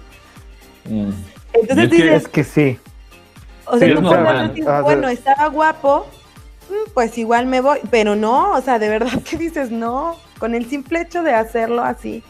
mm. 0.86 1.12
Entonces 1.52 1.90
dices, 1.90 2.24
es 2.24 2.28
que 2.30 2.46
sí. 2.46 2.80
O 3.66 3.78
sea, 3.78 4.82
bueno, 4.82 5.10
estaba 5.10 5.48
guapo, 5.48 6.08
pues 6.94 7.18
igual 7.18 7.46
me 7.46 7.62
voy, 7.62 7.80
pero 7.90 8.16
no, 8.16 8.54
o 8.54 8.62
sea, 8.62 8.80
de 8.80 8.90
verdad 8.90 9.22
que 9.30 9.38
dices, 9.38 9.72
no, 9.72 10.18
con 10.38 10.56
el 10.56 10.70
simple 10.70 11.02
hecho 11.02 11.24
de 11.24 11.34
hacerlo 11.34 11.84
así, 11.84 12.24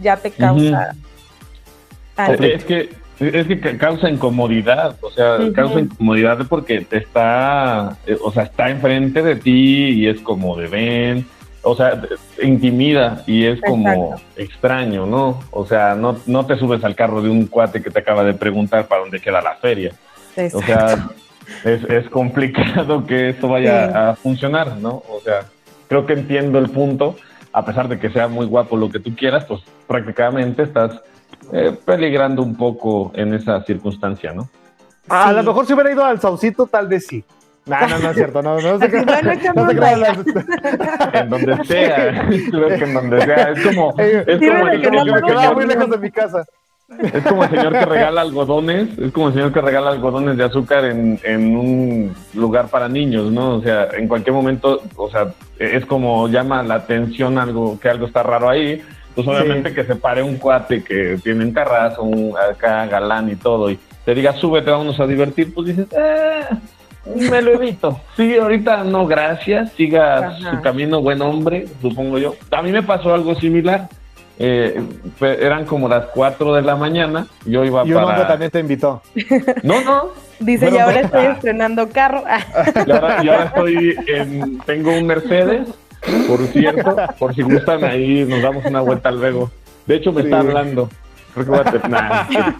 ya 0.00 0.16
te 0.16 0.30
causa... 0.30 0.94
Es 2.16 2.64
que 2.64 3.04
es 3.20 3.46
que 3.46 3.78
causa 3.78 4.10
incomodidad, 4.10 4.96
o 5.00 5.10
sea, 5.10 5.38
causa 5.54 5.80
incomodidad 5.80 6.46
porque 6.48 6.80
te 6.80 6.98
está, 6.98 7.96
eh, 8.06 8.18
o 8.22 8.32
sea, 8.32 8.44
está 8.44 8.70
enfrente 8.70 9.22
de 9.22 9.36
ti 9.36 9.90
y 9.90 10.08
es 10.08 10.20
como 10.20 10.56
de 10.56 10.66
ven, 10.66 11.26
o 11.62 11.76
sea, 11.76 12.02
intimida 12.42 13.22
y 13.26 13.46
es 13.46 13.60
como 13.60 14.20
extraño, 14.36 15.06
¿no? 15.06 15.40
O 15.52 15.64
sea, 15.64 15.94
no, 15.94 16.18
no 16.26 16.44
te 16.44 16.56
subes 16.56 16.82
al 16.82 16.96
carro 16.96 17.22
de 17.22 17.30
un 17.30 17.46
cuate 17.46 17.82
que 17.82 17.90
te 17.90 18.00
acaba 18.00 18.24
de 18.24 18.34
preguntar 18.34 18.86
para 18.86 19.02
dónde 19.02 19.20
queda 19.20 19.40
la 19.40 19.54
feria. 19.56 19.92
O 20.52 20.62
sea, 20.62 21.08
es, 21.64 22.08
complicado 22.08 23.06
que 23.06 23.30
eso 23.30 23.48
vaya 23.48 24.10
a 24.10 24.16
funcionar, 24.16 24.76
¿no? 24.76 25.02
O 25.08 25.20
sea, 25.22 25.46
creo 25.88 26.06
que 26.06 26.14
entiendo 26.14 26.58
el 26.58 26.70
punto, 26.70 27.16
a 27.52 27.64
pesar 27.64 27.88
de 27.88 27.98
que 27.98 28.10
sea 28.10 28.28
muy 28.28 28.46
guapo 28.46 28.76
lo 28.76 28.90
que 28.90 29.00
tú 29.00 29.14
quieras, 29.14 29.44
pues 29.44 29.62
prácticamente 29.86 30.62
estás 30.62 31.00
eh, 31.52 31.76
peligrando 31.84 32.42
un 32.42 32.56
poco 32.56 33.12
en 33.14 33.34
esa 33.34 33.62
circunstancia, 33.64 34.32
¿no? 34.32 34.48
A 35.08 35.32
lo 35.32 35.42
mejor 35.42 35.66
si 35.66 35.74
hubiera 35.74 35.92
ido 35.92 36.04
al 36.04 36.20
Saucito, 36.20 36.66
tal 36.66 36.88
vez 36.88 37.06
sí. 37.06 37.24
No, 37.66 37.88
no, 37.88 37.98
no 37.98 38.10
es 38.10 38.16
cierto, 38.16 38.42
no, 38.42 38.60
no 38.60 38.78
se 38.78 38.90
crea. 38.90 39.04
No, 39.22 39.32
se 39.32 41.18
En 41.18 41.30
donde 41.30 41.64
sea, 41.64 42.26
creo 42.50 42.68
que 42.78 42.84
en 42.84 42.94
donde 42.94 43.20
sea. 43.22 43.50
Es 43.50 43.66
como. 43.66 43.94
Es 43.98 44.38
como, 44.38 44.70
que, 44.70 45.12
me 45.12 45.22
quedaba 45.22 45.54
muy 45.54 45.66
lejos 45.66 45.90
de 45.90 45.98
mi 45.98 46.10
casa. 46.10 46.44
Es 47.02 47.24
como 47.24 47.44
el 47.44 47.50
señor 47.50 47.72
que 47.72 47.84
regala 47.84 48.20
algodones, 48.20 48.98
es 48.98 49.12
como 49.12 49.28
el 49.28 49.34
señor 49.34 49.52
que 49.52 49.60
regala 49.60 49.90
algodones 49.90 50.36
de 50.36 50.44
azúcar 50.44 50.84
en, 50.84 51.18
en 51.22 51.56
un 51.56 52.14
lugar 52.34 52.68
para 52.68 52.88
niños, 52.88 53.30
¿no? 53.30 53.56
O 53.56 53.62
sea, 53.62 53.88
en 53.96 54.08
cualquier 54.08 54.34
momento, 54.34 54.82
o 54.96 55.10
sea, 55.10 55.28
es 55.58 55.84
como 55.86 56.28
llama 56.28 56.62
la 56.62 56.76
atención 56.76 57.38
algo, 57.38 57.78
que 57.80 57.88
algo 57.88 58.06
está 58.06 58.22
raro 58.22 58.48
ahí. 58.48 58.82
Pues 59.14 59.28
obviamente 59.28 59.72
que 59.72 59.84
se 59.84 59.94
pare 59.94 60.24
un 60.24 60.38
cuate 60.38 60.82
que 60.82 61.18
tiene 61.22 61.44
un 61.44 61.52
carrazo, 61.52 62.02
un 62.02 62.34
acá 62.36 62.86
galán 62.86 63.30
y 63.30 63.36
todo, 63.36 63.70
y 63.70 63.78
te 64.04 64.12
diga, 64.12 64.32
súbete, 64.32 64.72
vámonos 64.72 64.98
a 64.98 65.06
divertir, 65.06 65.54
pues 65.54 65.68
dices, 65.68 65.86
eh, 65.92 66.46
me 67.30 67.40
lo 67.40 67.52
evito. 67.52 68.00
Sí, 68.16 68.36
ahorita 68.36 68.82
no, 68.82 69.06
gracias, 69.06 69.70
siga 69.74 70.36
su 70.38 70.60
camino, 70.62 71.00
buen 71.00 71.22
hombre, 71.22 71.66
supongo 71.80 72.18
yo. 72.18 72.34
A 72.50 72.60
mí 72.62 72.72
me 72.72 72.82
pasó 72.82 73.14
algo 73.14 73.36
similar 73.36 73.88
eh, 74.38 74.82
eran 75.20 75.64
como 75.64 75.88
las 75.88 76.06
4 76.06 76.54
de 76.54 76.62
la 76.62 76.76
mañana. 76.76 77.26
Yo 77.44 77.64
iba 77.64 77.86
y 77.86 77.92
un 77.92 78.02
hombre 78.02 78.24
también 78.24 78.50
te 78.50 78.60
invitó. 78.60 79.02
No, 79.62 79.80
no. 79.82 80.08
Dice, 80.40 80.70
y 80.70 80.78
ahora 80.78 81.00
estoy 81.00 81.26
estrenando 81.26 81.88
carro. 81.88 82.24
y, 82.86 82.90
ahora, 82.90 83.44
estoy 83.44 83.96
en. 84.08 84.58
Tengo 84.60 84.92
un 84.92 85.06
Mercedes, 85.06 85.68
por 86.28 86.40
cierto. 86.48 86.96
Por 87.18 87.34
si 87.34 87.42
gustan, 87.42 87.84
ahí 87.84 88.24
nos 88.24 88.42
damos 88.42 88.64
una 88.64 88.80
vuelta 88.80 89.10
luego. 89.10 89.50
De 89.86 89.96
hecho, 89.96 90.12
me 90.12 90.22
está 90.22 90.40
hablando. 90.40 90.88
Creo 91.34 91.44
que 91.46 91.50
voy 91.50 91.60
a 91.60 91.64
terminar. 91.64 92.26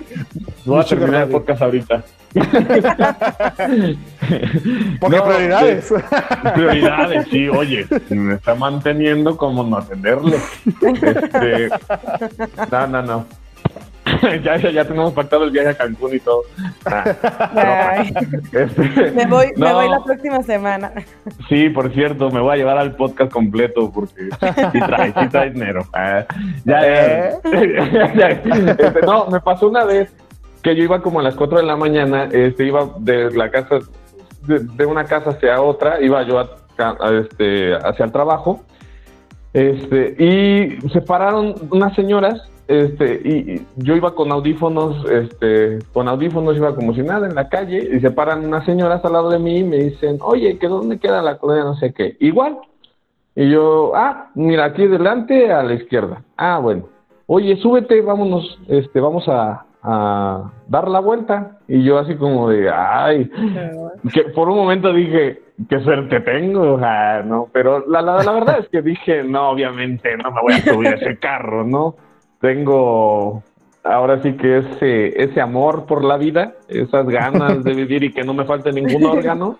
voy 0.65 0.81
a 0.81 0.85
terminar 0.85 1.23
el 1.23 1.29
podcast 1.29 1.63
ahorita. 1.63 2.05
Porque 5.01 5.21
prioridades. 5.21 5.93
prioridades, 6.55 7.29
sí, 7.31 7.49
oye, 7.49 7.87
me 8.11 8.35
está 8.35 8.55
manteniendo 8.55 9.37
como 9.37 9.63
no 9.65 9.79
atenderle. 9.79 10.37
Este, 10.83 11.71
no, 12.71 12.87
no, 12.87 13.03
no. 13.03 13.27
ya, 14.45 14.57
ya, 14.57 14.71
ya, 14.71 14.85
tenemos 14.85 15.13
pactado 15.13 15.45
el 15.45 15.51
viaje 15.51 15.71
a 15.71 15.75
Cancún 15.75 16.15
y 16.15 16.21
todo. 16.21 16.43
Este, 18.53 19.11
me, 19.13 19.27
voy, 19.27 19.53
me 19.57 19.73
voy 19.73 19.89
la 19.89 20.03
próxima 20.05 20.43
semana. 20.43 20.93
Sí, 21.49 21.71
por 21.71 21.93
cierto, 21.93 22.31
me 22.31 22.41
voy 22.41 22.55
a 22.55 22.57
llevar 22.57 22.79
al 22.79 22.95
podcast 22.97 23.33
completo 23.33 23.91
porque 23.93 24.29
sí 24.73 24.79
trae, 24.79 25.13
sí 25.19 25.29
trae 25.29 25.51
dinero. 25.51 25.87
Ah, 25.93 26.25
ya, 26.65 26.81
¿Eh? 26.83 27.35
este, 27.45 29.01
no, 29.07 29.27
me 29.27 29.41
pasó 29.41 29.69
una 29.69 29.85
vez 29.85 30.13
que 30.63 30.75
yo 30.75 30.83
iba 30.83 31.03
como 31.03 31.21
a 31.21 31.23
las 31.23 31.35
4 31.35 31.59
de 31.59 31.65
la 31.65 31.77
mañana, 31.77 32.29
este, 32.33 32.67
iba 32.67 32.91
de 32.99 33.31
la 33.33 33.51
casa, 33.51 33.81
de, 34.47 34.87
una 34.87 35.05
casa 35.05 35.31
hacia 35.31 35.61
otra, 35.61 36.01
iba 36.01 36.23
yo 36.23 36.39
a, 36.39 36.49
este, 37.13 37.75
hacia 37.75 38.05
el 38.05 38.13
trabajo, 38.13 38.63
este, 39.53 40.17
y 40.19 40.89
se 40.89 41.01
pararon 41.01 41.55
unas 41.71 41.95
señoras, 41.95 42.51
este, 42.67 43.21
y, 43.25 43.67
yo 43.77 43.97
iba 43.97 44.15
con 44.15 44.33
audífonos, 44.33 45.09
este, 45.11 45.79
con 45.93 46.09
audífonos 46.09 46.57
iba 46.57 46.75
como 46.75 46.95
si 46.95 47.03
nada 47.03 47.27
en 47.27 47.35
la 47.35 47.49
calle, 47.49 47.97
y 47.97 48.01
se 48.01 48.11
paran 48.11 48.45
unas 48.45 48.65
señoras 48.65 49.05
al 49.05 49.13
lado 49.13 49.31
de 49.31 49.39
mí 49.39 49.59
y 49.59 49.65
me 49.65 49.77
dicen, 49.77 50.19
oye, 50.21 50.59
¿que 50.59 50.69
dónde 50.69 50.99
queda 50.99 51.23
la 51.23 51.39
colonia 51.39 51.65
no 51.65 51.77
sé 51.77 51.93
qué? 51.93 52.17
Igual. 52.21 52.59
Y 53.37 53.51
yo, 53.51 53.93
ah, 53.95 54.31
mira, 54.35 54.65
aquí 54.65 54.87
delante 54.87 55.53
a 55.53 55.63
la 55.63 55.75
izquierda. 55.75 56.23
Ah, 56.37 56.59
bueno. 56.61 56.89
Oye, 57.27 57.57
súbete, 57.57 58.01
vámonos, 58.01 58.59
este, 58.69 59.01
vamos 59.01 59.29
a, 59.29 59.65
a 59.85 60.51
dar 60.67 60.89
la 60.89 61.01
vuelta. 61.01 61.59
Y 61.69 61.85
yo 61.85 61.99
así 61.99 62.17
como 62.17 62.49
de, 62.49 62.71
ay, 62.71 63.31
que 64.13 64.23
por 64.35 64.49
un 64.49 64.57
momento 64.57 64.93
dije, 64.93 65.43
qué 65.69 65.81
suerte 65.81 66.21
tengo, 66.21 66.79
no, 67.25 67.49
pero 67.53 67.87
la, 67.87 68.03
la, 68.03 68.23
la 68.23 68.33
verdad 68.33 68.59
es 68.61 68.69
que 68.69 68.83
dije, 68.83 69.23
no, 69.23 69.51
obviamente 69.51 70.17
no 70.17 70.31
me 70.31 70.41
voy 70.41 70.55
a 70.55 70.63
subir 70.63 70.89
a 70.89 70.97
ese 70.97 71.19
carro, 71.19 71.65
¿no? 71.65 71.95
Tengo 72.41 73.43
ahora 73.85 74.21
sí 74.23 74.33
que 74.33 74.59
ese, 74.59 75.23
ese 75.23 75.41
amor 75.41 75.85
por 75.87 76.03
la 76.03 76.17
vida, 76.17 76.55
esas 76.69 77.07
ganas 77.07 77.63
de 77.63 77.75
vivir 77.75 78.05
y 78.05 78.13
que 78.13 78.25
no 78.25 78.35
me 78.35 78.45
falte 78.45 78.73
ningún 78.73 79.05
órgano. 79.05 79.59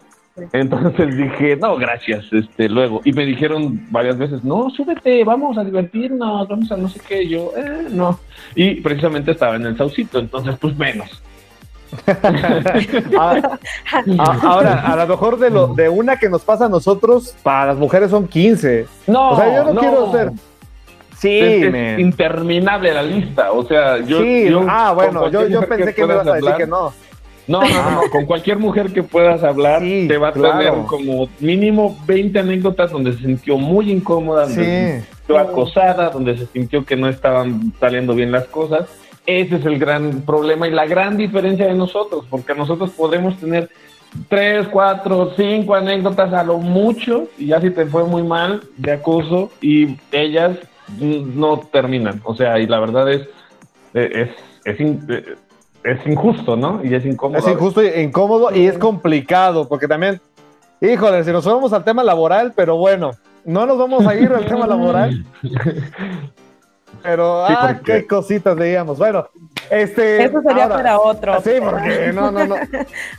Entonces 0.53 1.17
dije, 1.17 1.57
no, 1.57 1.77
gracias, 1.77 2.25
este, 2.33 2.69
luego. 2.69 3.01
Y 3.05 3.13
me 3.13 3.25
dijeron 3.25 3.87
varias 3.91 4.19
veces, 4.19 4.43
no, 4.43 4.69
súbete, 4.71 5.23
vamos 5.25 5.57
a 5.59 5.65
divertirnos, 5.65 6.49
vamos 6.49 6.71
a 6.73 6.77
no 6.77 6.89
sé 6.89 7.01
qué. 7.07 7.29
yo, 7.29 7.53
eh, 7.57 7.87
no. 7.91 8.19
Y 8.55 8.81
precisamente 8.81 9.31
estaba 9.31 9.57
en 9.57 9.67
el 9.67 9.77
saucito, 9.77 10.19
entonces, 10.19 10.57
pues 10.61 10.77
menos. 10.77 11.23
Ah, 13.17 13.59
ah, 14.19 14.39
ahora, 14.43 14.81
a 14.81 14.97
lo 14.97 15.07
mejor 15.07 15.39
de, 15.39 15.49
lo, 15.49 15.69
de 15.69 15.89
una 15.89 16.17
que 16.17 16.29
nos 16.29 16.43
pasa 16.43 16.67
a 16.67 16.69
nosotros, 16.69 17.37
para 17.45 17.67
las 17.67 17.77
mujeres 17.77 18.11
son 18.11 18.27
15. 18.27 18.87
No, 19.07 19.31
o 19.31 19.37
sea, 19.37 19.55
yo 19.55 19.73
no, 19.73 19.81
quiero 19.81 20.11
ser. 20.11 20.33
Sí, 21.17 21.39
es, 21.39 21.99
interminable 22.01 22.93
la 22.93 23.03
lista. 23.03 23.53
O 23.53 23.65
sea, 23.65 23.99
yo. 23.99 24.21
Sí, 24.23 24.51
yo 24.51 24.67
ah, 24.69 24.93
bueno, 24.93 25.31
yo, 25.31 25.47
yo 25.47 25.61
pensé 25.69 25.95
que 25.95 26.05
me 26.05 26.15
ibas 26.15 26.27
a 26.27 26.35
decir 26.35 26.55
que 26.57 26.67
no. 26.67 26.93
No, 27.47 27.61
no, 27.61 27.91
no, 27.91 28.11
con 28.11 28.25
cualquier 28.25 28.59
mujer 28.59 28.93
que 28.93 29.03
puedas 29.03 29.43
hablar, 29.43 29.81
te 29.81 30.17
va 30.17 30.29
a 30.29 30.33
tener 30.33 30.73
como 30.87 31.29
mínimo 31.41 31.97
20 32.07 32.39
anécdotas 32.39 32.91
donde 32.91 33.13
se 33.13 33.19
sintió 33.19 33.59
muy 33.59 33.91
incómoda, 33.91 34.47
donde 34.47 34.65
se 34.65 35.03
sintió 35.17 35.39
acosada, 35.39 36.11
donde 36.11 36.39
se 36.39 36.47
sintió 36.47 36.85
que 36.85 36.97
no 36.97 37.09
estaban 37.09 37.73
saliendo 37.79 38.15
bien 38.15 38.33
las 38.33 38.47
cosas. 38.47 38.89
Ese 39.27 39.57
es 39.57 39.67
el 39.67 39.79
gran 39.79 40.23
problema 40.23 40.69
y 40.69 40.71
la 40.71 40.87
gran 40.87 41.17
diferencia 41.17 41.67
de 41.67 41.75
nosotros, 41.75 42.25
porque 42.31 42.55
nosotros 42.55 42.91
podemos 42.91 43.37
tener 43.39 43.69
tres, 44.29 44.67
cuatro, 44.69 45.33
cinco 45.37 45.75
anécdotas 45.75 46.33
a 46.33 46.45
lo 46.45 46.59
mucho, 46.59 47.29
y 47.37 47.47
ya 47.47 47.61
si 47.61 47.71
te 47.71 47.87
fue 47.87 48.05
muy 48.05 48.23
mal 48.23 48.63
de 48.77 48.93
acoso, 48.93 49.51
y 49.61 49.97
ellas 50.13 50.59
no 50.99 51.59
terminan. 51.73 52.21
O 52.25 52.35
sea, 52.35 52.59
y 52.59 52.67
la 52.67 52.81
verdad 52.81 53.11
es, 53.11 53.29
es, 53.95 54.31
es, 54.65 54.81
es 55.09 55.25
es 55.85 56.07
injusto, 56.07 56.57
¿no? 56.57 56.81
Y 56.83 56.95
es 56.95 57.05
incómodo. 57.05 57.39
Es 57.39 57.47
injusto 57.47 57.81
e 57.81 58.03
incómodo 58.03 58.55
y 58.55 58.67
es 58.67 58.79
complicado, 58.79 59.69
porque 59.69 59.87
también, 59.87 60.21
híjole, 60.81 61.23
si 61.23 61.31
nos 61.31 61.45
vamos 61.45 61.73
al 61.73 61.85
tema 61.85 62.03
laboral, 62.03 62.53
pero 62.57 62.77
bueno, 62.77 63.13
no 63.45 63.67
nos 63.67 63.79
vamos 63.79 64.07
a 64.07 64.15
ir 64.15 64.33
al 64.33 64.47
tema 64.47 64.67
laboral. 64.67 65.25
Pero, 67.03 67.45
ah, 67.45 67.81
qué 67.85 68.07
cositas 68.07 68.59
digamos. 68.59 68.97
Bueno, 68.97 69.29
este. 69.69 70.25
Eso 70.25 70.41
sería 70.41 70.71
para 70.71 70.99
otro. 70.99 71.39
Sí, 71.43 71.51
porque 71.61 72.13
no, 72.15 72.31
no, 72.31 72.47
no. 72.47 72.57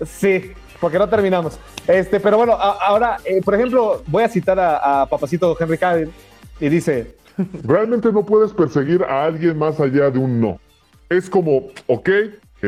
Sí, 0.03 0.53
porque 0.79 0.97
no 0.97 1.07
terminamos. 1.07 1.59
Este, 1.85 2.19
pero 2.19 2.37
bueno, 2.37 2.53
ahora, 2.53 3.17
eh, 3.25 3.41
por 3.43 3.53
ejemplo, 3.53 4.01
voy 4.07 4.23
a 4.23 4.29
citar 4.29 4.59
a, 4.59 5.01
a 5.01 5.05
Papacito 5.05 5.55
Henry 5.59 5.77
Cavill 5.77 6.11
y 6.59 6.69
dice: 6.69 7.15
Realmente 7.63 8.11
no 8.11 8.25
puedes 8.25 8.53
perseguir 8.53 9.03
a 9.03 9.25
alguien 9.25 9.55
más 9.55 9.79
allá 9.79 10.09
de 10.09 10.17
un 10.17 10.41
no. 10.41 10.59
Es 11.07 11.29
como, 11.29 11.67
ok, 11.85 12.09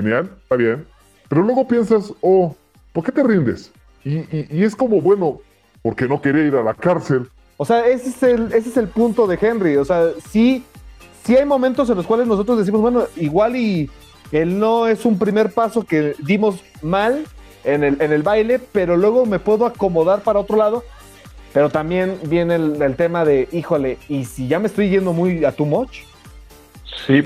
genial, 0.02 0.30
está 0.42 0.56
bien. 0.56 0.86
Pero 1.30 1.42
luego 1.44 1.68
piensas, 1.68 2.14
oh, 2.22 2.56
¿por 2.94 3.04
qué 3.04 3.12
te 3.12 3.24
rindes? 3.24 3.72
Y, 4.04 4.64
es 4.64 4.76
como, 4.76 5.02
bueno, 5.02 5.40
porque 5.82 6.08
no 6.08 6.22
quería 6.22 6.46
ir 6.46 6.56
a 6.56 6.64
la 6.64 6.74
cárcel. 6.74 7.28
O 7.58 7.66
sea, 7.66 7.86
ese 7.88 8.10
es 8.10 8.24
el, 8.24 8.54
ese 8.54 8.70
es 8.70 8.78
el 8.78 8.88
punto 8.88 9.28
de 9.28 9.38
Henry. 9.42 9.76
O 9.78 9.84
sea, 9.84 10.12
sí, 10.30 10.64
sí 11.24 11.36
hay 11.36 11.46
momentos 11.46 11.90
en 11.90 11.98
los 11.98 12.06
cuales 12.06 12.28
nosotros 12.28 12.60
decimos, 12.60 12.82
bueno, 12.82 13.04
igual 13.18 13.56
y 13.56 13.90
él 14.32 14.60
no 14.60 14.88
es 14.88 15.06
un 15.06 15.20
primer 15.20 15.52
paso 15.52 15.84
que 15.84 16.16
dimos 16.20 16.64
mal 16.82 17.26
en 17.64 17.84
el, 17.84 18.02
en 18.02 18.14
el 18.14 18.24
baile, 18.24 18.60
pero 18.60 18.96
luego 18.96 19.26
me 19.26 19.40
puedo 19.40 19.66
acomodar 19.66 20.22
para 20.22 20.40
otro 20.40 20.58
lado. 20.58 20.84
Pero 21.54 21.70
también 21.70 22.18
viene 22.26 22.56
el, 22.56 22.96
tema 22.96 23.26
de, 23.26 23.48
híjole, 23.52 23.98
¿y 24.08 24.26
si 24.26 24.48
ya 24.48 24.60
me 24.60 24.68
estoy 24.68 24.90
yendo 24.90 25.12
muy 25.12 25.44
a 25.44 25.52
too 25.52 25.66
much? 25.66 26.02
Sí. 27.06 27.24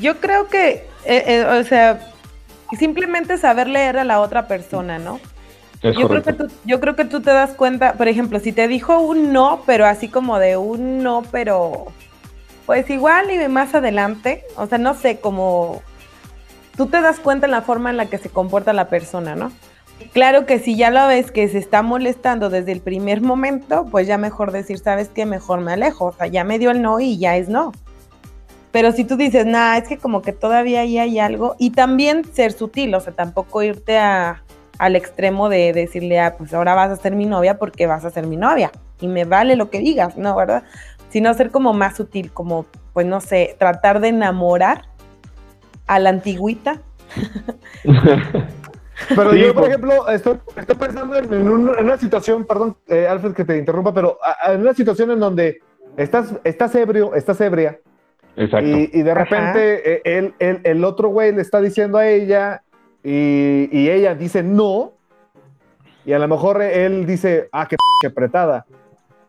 Yo 0.00 0.16
creo 0.20 0.48
que, 0.48 0.86
eh, 1.06 1.24
eh, 1.26 1.44
o 1.44 1.64
sea, 1.64 2.00
simplemente 2.78 3.38
saber 3.38 3.68
leer 3.68 3.98
a 3.98 4.04
la 4.04 4.20
otra 4.20 4.46
persona, 4.46 4.98
¿no? 4.98 5.20
yo 5.82 6.08
creo, 6.08 6.22
que 6.22 6.32
tú, 6.32 6.48
yo 6.64 6.80
creo 6.80 6.96
que 6.96 7.04
tú 7.04 7.20
te 7.20 7.30
das 7.30 7.50
cuenta, 7.50 7.92
por 7.92 8.08
ejemplo, 8.08 8.40
si 8.40 8.52
te 8.52 8.66
dijo 8.66 8.98
un 8.98 9.32
no, 9.32 9.62
pero 9.66 9.86
así 9.86 10.08
como 10.08 10.38
de 10.38 10.56
un 10.56 11.02
no, 11.02 11.22
pero 11.30 11.86
pues 12.64 12.90
igual 12.90 13.30
y 13.30 13.48
más 13.48 13.74
adelante, 13.74 14.44
o 14.56 14.66
sea, 14.66 14.78
no 14.78 14.94
sé, 14.94 15.20
como 15.20 15.82
tú 16.76 16.86
te 16.86 17.00
das 17.00 17.20
cuenta 17.20 17.46
en 17.46 17.52
la 17.52 17.62
forma 17.62 17.90
en 17.90 17.96
la 17.96 18.06
que 18.06 18.18
se 18.18 18.28
comporta 18.28 18.72
la 18.72 18.88
persona, 18.88 19.36
¿no? 19.36 19.52
Claro 20.12 20.44
que 20.44 20.58
si 20.58 20.76
ya 20.76 20.90
lo 20.90 21.06
ves 21.06 21.30
que 21.30 21.48
se 21.48 21.58
está 21.58 21.82
molestando 21.82 22.50
desde 22.50 22.72
el 22.72 22.80
primer 22.80 23.22
momento, 23.22 23.86
pues 23.90 24.06
ya 24.06 24.18
mejor 24.18 24.52
decir, 24.52 24.78
¿sabes 24.78 25.08
qué? 25.08 25.24
Mejor 25.24 25.60
me 25.60 25.72
alejo, 25.72 26.06
o 26.06 26.12
sea, 26.12 26.26
ya 26.26 26.44
me 26.44 26.58
dio 26.58 26.70
el 26.70 26.82
no 26.82 27.00
y 27.00 27.18
ya 27.18 27.36
es 27.36 27.48
no. 27.48 27.72
Pero 28.76 28.92
si 28.92 29.04
tú 29.04 29.16
dices, 29.16 29.46
nah, 29.46 29.78
es 29.78 29.88
que 29.88 29.96
como 29.96 30.20
que 30.20 30.32
todavía 30.32 30.80
ahí 30.80 30.98
hay 30.98 31.18
algo, 31.18 31.56
y 31.58 31.70
también 31.70 32.26
ser 32.34 32.52
sutil, 32.52 32.94
o 32.94 33.00
sea, 33.00 33.14
tampoco 33.14 33.62
irte 33.62 33.96
a, 33.96 34.42
al 34.76 34.96
extremo 34.96 35.48
de 35.48 35.72
decirle, 35.72 36.20
ah, 36.20 36.34
pues 36.36 36.52
ahora 36.52 36.74
vas 36.74 36.90
a 36.90 36.96
ser 36.96 37.16
mi 37.16 37.24
novia 37.24 37.56
porque 37.56 37.86
vas 37.86 38.04
a 38.04 38.10
ser 38.10 38.26
mi 38.26 38.36
novia, 38.36 38.70
y 39.00 39.08
me 39.08 39.24
vale 39.24 39.56
lo 39.56 39.70
que 39.70 39.78
digas, 39.78 40.18
¿no? 40.18 40.36
¿Verdad? 40.36 40.62
Sino 41.08 41.32
ser 41.32 41.50
como 41.50 41.72
más 41.72 41.96
sutil, 41.96 42.30
como, 42.32 42.66
pues 42.92 43.06
no 43.06 43.22
sé, 43.22 43.56
tratar 43.58 44.00
de 44.00 44.08
enamorar 44.08 44.82
a 45.86 45.98
la 45.98 46.10
antigüita. 46.10 46.82
Pero 49.08 49.34
yo, 49.34 49.54
por 49.54 49.68
ejemplo, 49.68 50.06
estoy, 50.10 50.38
pensando 50.78 51.16
en, 51.16 51.48
una 51.48 51.96
situación, 51.96 52.44
perdón, 52.44 52.76
eh, 52.88 53.06
Alfred, 53.08 53.32
que 53.32 53.46
te 53.46 53.56
interrumpa, 53.56 53.94
pero 53.94 54.18
en 54.46 54.60
una 54.60 54.74
situación 54.74 55.10
en 55.12 55.20
donde 55.20 55.60
estás, 55.96 56.34
estás 56.44 56.74
ebrio, 56.74 57.14
estás 57.14 57.40
ebria, 57.40 57.78
Exacto. 58.36 58.68
Y, 58.68 59.02
de 59.02 59.14
repente 59.14 59.92
eh, 59.94 60.32
él, 60.38 60.60
el 60.62 60.84
otro 60.84 61.08
güey 61.08 61.32
le 61.32 61.42
está 61.42 61.60
diciendo 61.60 61.98
a 61.98 62.06
ella 62.06 62.62
y, 63.02 63.68
y, 63.72 63.90
ella 63.90 64.14
dice 64.14 64.42
no. 64.42 64.92
Y 66.04 66.12
a 66.12 66.18
lo 66.18 66.28
mejor 66.28 66.62
él 66.62 67.06
dice, 67.06 67.48
ah, 67.52 67.66
qué, 67.68 67.76
qué 68.00 68.08
apretada. 68.08 68.66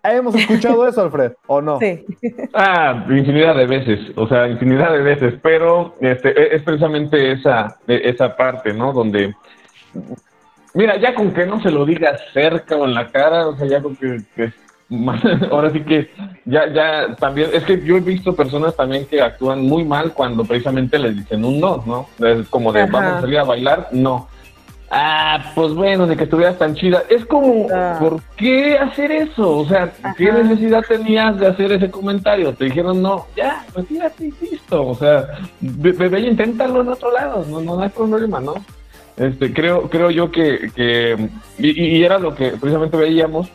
¿Hemos 0.04 0.36
escuchado 0.36 0.88
eso, 0.88 1.02
Alfred? 1.02 1.34
¿O 1.48 1.62
no? 1.62 1.80
Sí. 1.80 2.06
Ah, 2.54 3.06
infinidad 3.10 3.56
de 3.56 3.66
veces, 3.66 4.00
o 4.16 4.28
sea, 4.28 4.48
infinidad 4.48 4.92
de 4.92 5.02
veces, 5.02 5.34
pero 5.42 5.96
este, 6.00 6.30
e, 6.30 6.56
es 6.56 6.64
precisamente 6.64 7.34
esa, 7.34 7.78
e, 7.88 8.02
esa 8.06 8.36
parte, 8.36 8.74
¿no? 8.74 8.94
Donde, 8.94 9.36
mira, 10.74 10.98
ya 10.98 11.14
con 11.14 11.34
que 11.34 11.46
no 11.46 11.62
se 11.62 11.72
lo 11.72 11.86
digas 11.86 12.20
cerca 12.34 12.76
o 12.76 12.86
en 12.86 12.94
la 12.94 13.08
cara, 13.10 13.48
o 13.48 13.56
sea, 13.58 13.68
ya 13.68 13.82
con 13.82 13.96
que, 13.96 14.22
ahora 15.52 15.72
sí 15.72 15.82
que 15.82 16.10
ya, 16.46 16.72
ya 16.72 17.16
también, 17.16 17.50
es 17.54 17.64
que 17.64 17.84
yo 17.84 17.98
he 17.98 18.02
visto 18.02 18.36
personas 18.36 18.76
también 18.76 19.06
que 19.06 19.22
actúan 19.22 19.62
muy 19.62 19.84
mal 19.84 20.14
cuando 20.14 20.46
precisamente 20.46 20.98
les 20.98 21.16
dicen 21.16 21.44
un 21.44 21.60
no, 21.60 21.84
¿no? 21.86 22.08
Es 22.26 22.48
como 22.48 22.72
de, 22.72 22.86
vamos 22.86 23.14
a 23.14 23.22
salir 23.22 23.40
a 23.40 23.44
bailar, 23.44 23.90
no 23.92 24.28
Ah, 24.90 25.52
pues 25.54 25.74
bueno, 25.74 26.08
de 26.08 26.16
que 26.16 26.24
estuvieras 26.24 26.58
tan 26.58 26.74
chida. 26.76 27.04
Es 27.10 27.26
como, 27.26 27.68
ah. 27.74 27.98
¿por 28.00 28.22
qué 28.38 28.78
hacer 28.78 29.12
eso? 29.12 29.58
O 29.58 29.66
sea, 29.68 29.92
¿qué 30.18 30.32
necesidad 30.32 30.84
tenías 30.88 31.38
de 31.38 31.48
hacer 31.48 31.74
ese 31.74 31.92
comentario? 31.92 32.54
Te 32.54 32.66
dijeron, 32.66 33.02
no, 33.02 33.28
ya, 33.36 33.66
retírate 33.76 34.28
y 34.28 34.46
listo. 34.46 34.88
O 34.88 34.96
sea, 34.96 35.28
bebé, 35.60 36.22
inténtalo 36.22 36.82
en 36.82 36.90
otro 36.90 37.12
lado, 37.12 37.46
no, 37.50 37.60
no, 37.60 37.82
hay 37.82 37.90
problema, 37.90 38.40
¿no? 38.40 38.54
Este, 39.18 39.52
creo, 39.52 39.90
creo 39.90 40.10
yo 40.10 40.32
que, 40.32 40.72
que 40.74 41.30
y, 41.58 42.04
era 42.04 42.18
lo 42.18 42.36
que 42.36 42.52
precisamente 42.52 42.96
veíamos, 42.96 43.50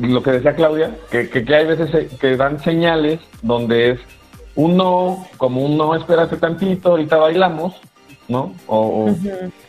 lo 0.00 0.22
que 0.22 0.32
decía 0.32 0.54
Claudia, 0.54 0.96
que, 1.10 1.28
que, 1.28 1.54
hay 1.54 1.66
veces 1.66 2.12
que 2.18 2.36
dan 2.36 2.60
señales 2.60 3.20
donde 3.42 3.90
es 3.90 4.00
un 4.54 4.76
no, 4.76 5.26
como 5.36 5.64
un 5.64 5.76
no, 5.76 5.94
espérate 5.94 6.36
tantito, 6.36 6.90
ahorita 6.90 7.16
bailamos, 7.16 7.80
¿no? 8.28 8.54
O, 8.66 9.10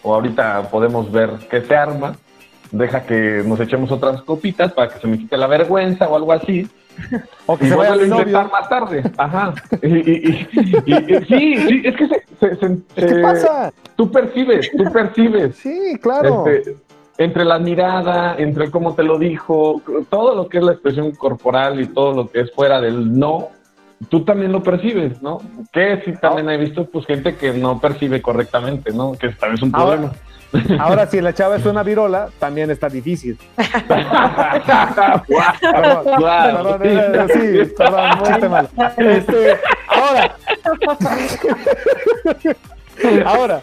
ahorita 0.03 0.69
podemos 0.69 1.12
ver 1.12 1.31
qué 1.49 1.62
se 1.62 1.75
arma, 1.75 2.15
deja 2.71 3.03
que 3.03 3.43
nos 3.45 3.59
echemos 3.59 3.91
otras 3.91 4.21
copitas 4.23 4.73
para 4.73 4.89
que 4.93 4.99
se 4.99 5.07
me 5.07 5.17
quite 5.17 5.38
la 5.38 5.47
vergüenza 5.47 6.07
o 6.07 6.15
algo 6.15 6.33
así. 6.33 6.67
O 7.47 7.57
que 7.57 7.67
se 7.67 7.75
vaya 7.75 7.93
a 7.93 7.97
intentar 7.97 8.51
más 8.51 8.69
tarde. 8.69 9.03
Ajá. 9.17 9.53
Y, 9.81 10.45
sí, 11.27 11.57
sí, 11.57 11.81
es 11.83 11.95
que 11.95 12.07
se, 12.07 12.23
¿Qué 12.95 13.15
pasa? 13.21 13.73
Tú 13.95 14.12
percibes, 14.12 14.69
tú 14.77 14.83
percibes. 14.91 15.55
Sí, 15.57 15.97
claro. 16.01 16.45
Este, 16.47 16.75
entre 17.17 17.45
la 17.45 17.60
mirada, 17.60 18.36
entre 18.38 18.71
cómo 18.71 18.95
te 18.95 19.04
lo 19.04 19.17
dijo, 19.19 19.82
todo 20.10 20.36
lo 20.36 20.49
que 20.49 20.58
es 20.58 20.63
la 20.63 20.73
expresión 20.73 21.12
corporal 21.12 21.80
y 21.80 21.88
todo 21.88 22.13
lo 22.13 22.30
que 22.30 22.41
es 22.41 22.52
fuera 22.52 22.82
del 22.82 23.17
no, 23.17 23.49
tú 24.10 24.23
también 24.23 24.52
lo 24.52 24.63
percibes, 24.63 25.21
¿no? 25.21 25.39
Que 25.71 26.02
sí 26.04 26.13
también 26.19 26.49
he 26.49 26.58
visto 26.58 26.86
pues 26.86 27.06
gente 27.06 27.36
que 27.36 27.54
no 27.54 27.80
percibe 27.80 28.21
correctamente, 28.21 28.91
¿no? 28.91 29.13
Que 29.13 29.30
también 29.30 29.56
es 29.56 29.62
un 29.62 29.71
problema. 29.71 30.12
Ahora, 30.80 31.08
si 31.08 31.19
la 31.19 31.34
chava 31.34 31.56
es 31.56 31.65
una 31.67 31.84
virola, 31.84 32.30
también 32.39 32.69
está 32.71 32.89
difícil. 32.89 33.38
perdón, 33.88 34.41
sí, 37.34 37.73
perdón, 37.78 38.10
muy 38.41 38.49
mal. 38.49 38.69
Este, 38.97 39.58
ahora, 39.88 40.36
ahora, 43.26 43.62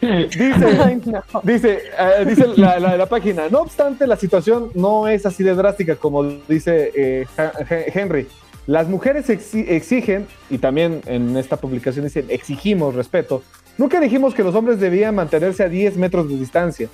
dice, 0.00 0.40
dice, 1.42 1.82
eh, 1.98 2.24
dice 2.26 2.46
la, 2.56 2.78
la, 2.78 3.06
página, 3.06 3.48
no 3.50 3.60
obstante, 3.60 4.06
la 4.06 4.16
situación 4.16 4.70
no 4.74 5.08
es 5.08 5.26
así 5.26 5.42
de 5.42 5.54
drástica 5.54 5.96
como 5.96 6.24
dice 6.24 6.92
eh, 6.94 7.26
Henry. 7.68 8.26
Las 8.66 8.88
mujeres 8.88 9.28
exigen, 9.28 10.26
y 10.48 10.58
también 10.58 11.00
en 11.06 11.36
esta 11.36 11.56
publicación 11.56 12.04
dicen, 12.04 12.26
exigimos 12.28 12.94
respeto. 12.94 13.42
Nunca 13.76 13.98
dijimos 13.98 14.34
que 14.34 14.44
los 14.44 14.54
hombres 14.54 14.78
debían 14.78 15.16
mantenerse 15.16 15.64
a 15.64 15.68
10 15.68 15.96
metros 15.96 16.28
de 16.28 16.36
distancia. 16.36 16.88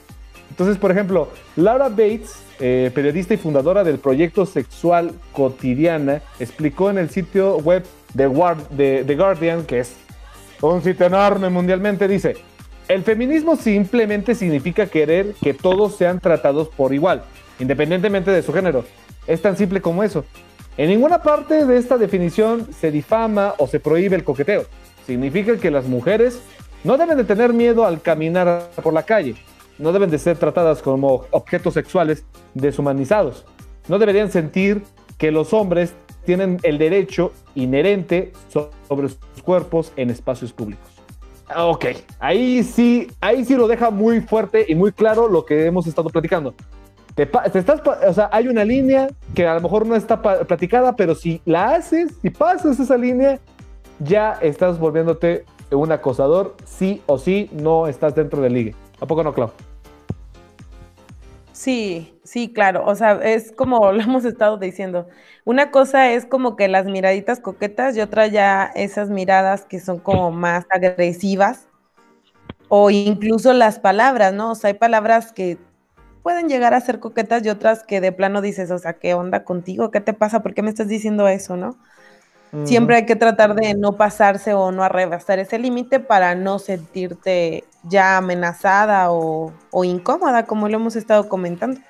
Entonces, 0.49 0.79
por 0.79 0.91
ejemplo, 0.91 1.29
Laura 1.57 1.91
Bates, 1.91 2.37
eh, 2.59 2.91
periodista 2.95 3.35
y 3.35 3.37
fundadora 3.37 3.85
del 3.85 3.99
proyecto 3.99 4.47
Sexual 4.47 5.13
Cotidiana, 5.33 6.23
explicó 6.41 6.89
en 6.89 6.99
el 6.99 7.11
sitio 7.11 7.59
web 7.59 7.85
de 8.15 9.05
The 9.07 9.15
Guardian, 9.15 9.65
que 9.65 9.81
es 9.81 9.95
un 10.61 10.83
sitio 10.83 11.07
enorme 11.07 11.49
mundialmente, 11.49 12.09
dice, 12.09 12.37
el 12.89 13.03
feminismo 13.03 13.57
simplemente 13.57 14.35
significa 14.35 14.87
querer 14.87 15.35
que 15.43 15.55
todos 15.55 15.97
sean 15.97 16.21
tratados 16.21 16.69
por 16.69 16.95
igual, 16.95 17.23
independientemente 17.59 18.31
de 18.31 18.43
su 18.43 18.53
género. 18.53 18.85
Es 19.27 19.43
tan 19.43 19.57
simple 19.57 19.83
como 19.83 20.03
eso. 20.03 20.25
En 20.77 20.89
ninguna 20.89 21.23
parte 21.23 21.67
de 21.67 21.77
esta 21.77 21.99
definición 21.99 22.69
se 22.73 22.91
difama 22.91 23.55
o 23.59 23.67
se 23.67 23.81
prohíbe 23.81 24.17
el 24.17 24.25
coqueteo. 24.25 24.65
Significa 25.07 25.57
que 25.59 25.71
las 25.71 25.87
mujeres 25.87 26.41
no 26.85 26.97
deben 26.97 27.17
de 27.17 27.25
tener 27.25 27.53
miedo 27.53 27.85
al 27.85 28.01
caminar 28.01 28.71
por 28.83 28.95
la 28.95 29.03
calle, 29.03 29.35
no 29.79 29.93
deben 29.93 30.11
de 30.11 30.19
ser 30.19 30.39
tratadas 30.39 30.81
como 30.81 31.27
objetos 31.31 31.75
sexuales 31.75 32.25
deshumanizados, 32.55 33.45
no 33.89 33.99
deberían 33.99 34.31
sentir 34.31 34.83
que 35.19 35.31
los 35.31 35.53
hombres 35.53 35.95
tienen 36.29 36.59
el 36.63 36.77
derecho 36.77 37.33
inherente 37.55 38.33
sobre 38.87 39.09
sus 39.09 39.43
cuerpos 39.43 39.95
en 39.97 40.11
espacios 40.11 40.53
públicos. 40.53 40.87
Ok, 41.57 41.87
ahí 42.19 42.63
sí, 42.63 43.09
ahí 43.23 43.47
sí 43.47 43.57
lo 43.57 43.67
deja 43.67 43.89
muy 43.89 44.21
fuerte 44.21 44.67
y 44.69 44.75
muy 44.75 44.93
claro 44.93 45.27
lo 45.27 45.47
que 45.47 45.65
hemos 45.65 45.87
estado 45.87 46.11
platicando 46.11 46.55
estás, 47.23 47.81
o 48.07 48.13
sea, 48.13 48.29
hay 48.31 48.47
una 48.47 48.63
línea 48.63 49.09
que 49.35 49.47
a 49.47 49.55
lo 49.55 49.61
mejor 49.61 49.87
no 49.87 49.97
está 49.97 50.21
platicada, 50.21 50.95
pero 50.95 51.15
si 51.15 51.41
la 51.45 51.75
haces, 51.75 52.13
si 52.23 52.31
pasas 52.31 52.79
esa 52.79 52.97
línea, 52.97 53.41
ya 53.99 54.39
estás 54.41 54.79
volviéndote 54.79 55.45
un 55.73 55.91
acosador, 55.91 56.55
sí 56.65 57.03
o 57.07 57.19
sí, 57.19 57.51
no 57.53 57.89
estás 57.89 58.15
dentro 58.15 58.41
del 58.41 58.53
ligue. 58.53 58.75
¿A 59.01 59.07
poco 59.07 59.25
no, 59.25 59.33
Clau? 59.33 59.51
Sí, 61.59 62.17
sí, 62.23 62.53
claro. 62.53 62.85
O 62.87 62.95
sea, 62.95 63.15
es 63.15 63.51
como 63.51 63.91
lo 63.93 64.01
hemos 64.01 64.25
estado 64.25 64.59
diciendo. 64.59 65.09
Una 65.45 65.73
cosa 65.73 66.13
es 66.13 66.25
como 66.25 66.55
que 66.55 66.69
las 66.69 66.87
miraditas 66.87 67.41
coquetas 67.41 67.97
y 67.97 68.01
otra 68.01 68.29
ya 68.29 68.71
esas 68.77 69.11
miradas 69.11 69.65
que 69.65 69.81
son 69.81 69.99
como 69.99 70.31
más 70.31 70.67
agresivas 70.71 71.67
o 72.69 72.91
incluso 72.91 73.53
las 73.55 73.81
palabras, 73.81 74.33
¿no? 74.33 74.53
O 74.53 74.55
sea, 74.55 74.69
hay 74.69 74.75
palabras 74.75 75.33
que 75.33 75.59
pueden 76.23 76.49
llegar 76.49 76.75
a 76.75 76.81
ser 76.81 77.01
coquetas 77.01 77.45
y 77.45 77.49
otras 77.49 77.83
que 77.83 78.01
de 78.01 78.13
plano 78.13 78.41
dices, 78.41 78.71
o 78.71 78.79
sea, 78.79 78.93
¿qué 78.93 79.15
onda 79.15 79.43
contigo? 79.43 79.91
¿Qué 79.91 80.01
te 80.01 80.13
pasa? 80.13 80.43
¿Por 80.43 80.55
qué 80.55 80.63
me 80.63 80.71
estás 80.71 80.87
diciendo 80.87 81.27
eso, 81.27 81.57
no? 81.57 81.77
Siempre 82.65 82.97
hay 82.97 83.07
que 83.07 83.17
tratar 83.17 83.55
de 83.55 83.75
no 83.75 83.97
pasarse 83.97 84.55
o 84.55 84.73
no 84.73 84.83
arrebasar 84.85 85.39
ese 85.39 85.59
límite 85.59 86.01
para 86.01 86.35
no 86.35 86.59
sentirte 86.59 87.65
ya 87.83 88.17
amenazada 88.17 89.11
o, 89.11 89.53
incómoda, 89.85 90.45
como 90.47 90.69
lo 90.69 90.77
hemos 90.77 90.97
estado 90.97 91.29
comentando. 91.29 91.81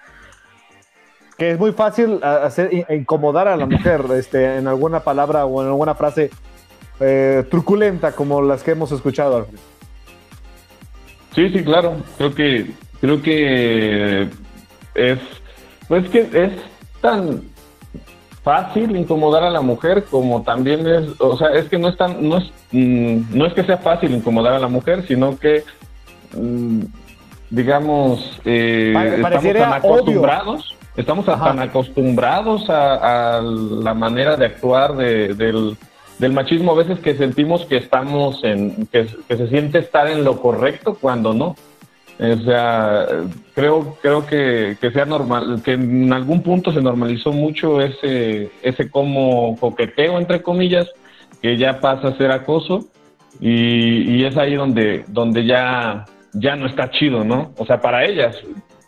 Que 1.37 1.53
es 1.53 1.59
muy 1.59 1.73
fácil 1.73 2.23
hacer 2.23 2.87
incomodar 2.91 3.47
a 3.47 3.57
la 3.57 3.67
mujer 3.67 4.05
este, 4.15 4.57
en 4.57 4.67
alguna 4.67 5.01
palabra 5.01 5.47
o 5.47 5.63
en 5.63 5.69
alguna 5.69 5.95
frase 5.95 6.31
eh, 7.01 7.45
truculenta 7.49 8.13
como 8.13 8.43
las 8.43 8.63
que 8.63 8.73
hemos 8.73 8.91
escuchado. 8.91 9.47
Sí, 11.35 11.49
sí, 11.51 11.63
claro. 11.63 11.97
Creo 12.17 12.35
que 12.35 12.73
creo 13.01 13.23
que 13.23 14.29
es, 14.95 15.19
pues 15.87 16.09
que 16.11 16.29
es 16.33 16.53
tan 17.01 17.43
fácil 18.49 18.97
incomodar 18.97 19.45
a 19.45 19.51
la 19.51 19.61
mujer 19.61 20.05
como 20.11 20.41
también 20.41 20.87
es, 20.87 21.21
o 21.21 21.37
sea, 21.37 21.49
es 21.49 21.69
que 21.69 21.77
no 21.77 21.91
es 21.91 21.99
tan, 21.99 22.27
no 22.27 22.39
es, 22.39 22.51
mm, 22.73 23.37
no 23.37 23.45
es 23.45 23.53
que 23.53 23.63
sea 23.63 23.77
fácil 23.77 24.15
incomodar 24.15 24.55
a 24.55 24.59
la 24.59 24.69
mujer, 24.69 25.05
sino 25.07 25.39
que, 25.39 25.65
mm, 26.35 26.81
digamos, 27.51 28.41
eh, 28.47 28.95
estamos 29.17 29.53
tan 29.53 29.73
acostumbrados, 29.75 30.77
estamos 30.97 31.27
tan 31.27 31.59
acostumbrados 31.59 32.71
a, 32.71 33.43
la 33.43 33.93
manera 33.93 34.39
de 34.39 34.47
actuar 34.47 34.97
del, 34.97 35.77
del 36.19 36.33
machismo 36.33 36.73
a 36.73 36.77
veces 36.77 37.01
que 37.01 37.19
sentimos 37.19 37.67
que 37.67 37.77
estamos 37.77 38.43
en, 38.45 38.87
que, 38.87 39.09
que 39.29 39.37
se 39.37 39.49
siente 39.49 39.81
estar 39.81 40.09
en 40.09 40.25
lo 40.25 40.41
correcto 40.41 40.97
cuando 40.99 41.35
no. 41.35 41.55
O 42.21 42.37
sea, 42.45 43.07
creo, 43.55 43.97
creo 44.03 44.27
que, 44.27 44.77
sea 44.93 45.05
normal, 45.05 45.63
que 45.65 45.73
en 45.73 46.13
algún 46.13 46.43
punto 46.43 46.73
se 46.73 46.83
normalizó 46.83 47.33
mucho 47.33 47.81
ese, 47.81 48.51
ese 48.63 48.91
como 48.91 49.57
coqueteo, 49.57 50.19
entre 50.19 50.43
comillas, 50.43 50.89
que 51.41 51.57
ya 51.57 51.81
pasa 51.81 52.09
a 52.09 52.17
ser 52.17 52.33
acoso 52.33 52.89
y, 53.41 54.25
es 54.25 54.37
ahí 54.37 54.57
donde, 54.57 55.05
donde 55.07 55.47
ya, 55.47 56.07
ya 56.33 56.57
no 56.57 56.67
está 56.67 56.91
chido, 56.91 57.23
¿no? 57.23 57.53
O 57.57 57.65
sea, 57.65 57.81
para 57.81 58.05
ellas, 58.05 58.37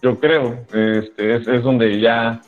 yo 0.03 0.19
creo, 0.19 0.65
este, 0.73 1.37
es, 1.37 1.47
es 1.47 1.63
donde 1.63 2.01
ya 2.01 2.41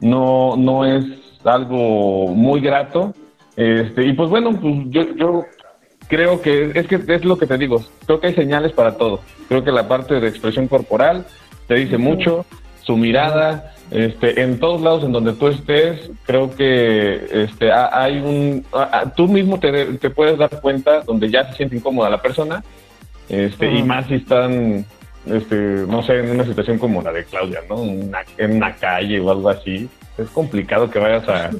no, 0.00 0.56
no 0.56 0.84
es 0.84 1.04
algo 1.44 2.28
muy 2.28 2.60
grato. 2.60 3.12
Este, 3.56 4.06
y 4.06 4.12
pues 4.12 4.30
bueno, 4.30 4.52
pues 4.60 4.74
yo, 4.86 5.02
yo 5.16 5.44
creo 6.08 6.40
que 6.40 6.72
es 6.74 6.86
que 6.86 7.00
es 7.06 7.24
lo 7.24 7.38
que 7.38 7.46
te 7.46 7.58
digo, 7.58 7.84
creo 8.06 8.20
que 8.20 8.28
hay 8.28 8.34
señales 8.34 8.72
para 8.72 8.96
todo. 8.96 9.20
Creo 9.48 9.62
que 9.62 9.72
la 9.72 9.86
parte 9.86 10.20
de 10.20 10.28
expresión 10.28 10.66
corporal 10.66 11.26
te 11.66 11.74
dice 11.74 11.98
mucho. 11.98 12.44
su 12.82 12.96
mirada, 12.96 13.74
este, 13.90 14.40
en 14.42 14.58
todos 14.58 14.80
lados 14.80 15.04
en 15.04 15.12
donde 15.12 15.34
tú 15.34 15.48
estés, 15.48 16.10
creo 16.24 16.54
que 16.56 17.44
este, 17.44 17.70
hay 17.70 18.18
un, 18.18 18.64
tú 19.14 19.28
mismo 19.28 19.60
te, 19.60 19.98
te, 19.98 20.08
puedes 20.08 20.38
dar 20.38 20.58
cuenta 20.62 21.02
donde 21.02 21.28
ya 21.28 21.50
se 21.50 21.56
siente 21.58 21.76
incómoda 21.76 22.08
la 22.08 22.22
persona, 22.22 22.64
este, 23.28 23.70
y 23.70 23.82
más 23.82 24.06
si 24.06 24.14
están, 24.14 24.86
este, 25.26 25.56
no 25.86 26.02
sé, 26.02 26.20
en 26.20 26.30
una 26.30 26.46
situación 26.46 26.78
como 26.78 27.02
la 27.02 27.12
de 27.12 27.24
Claudia, 27.24 27.60
¿no? 27.68 27.82
en 27.82 28.56
una 28.56 28.74
calle 28.74 29.20
o 29.20 29.30
algo 29.30 29.50
así, 29.50 29.86
es 30.16 30.28
complicado 30.30 30.90
que 30.90 30.98
vayas 30.98 31.28
a, 31.28 31.50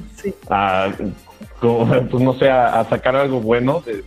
a 0.49 0.91
pues 2.11 2.23
no 2.23 2.33
sé, 2.33 2.49
a, 2.49 2.83
sacar 2.85 3.15
algo 3.15 3.41
bueno 3.41 3.81
de, 3.85 4.03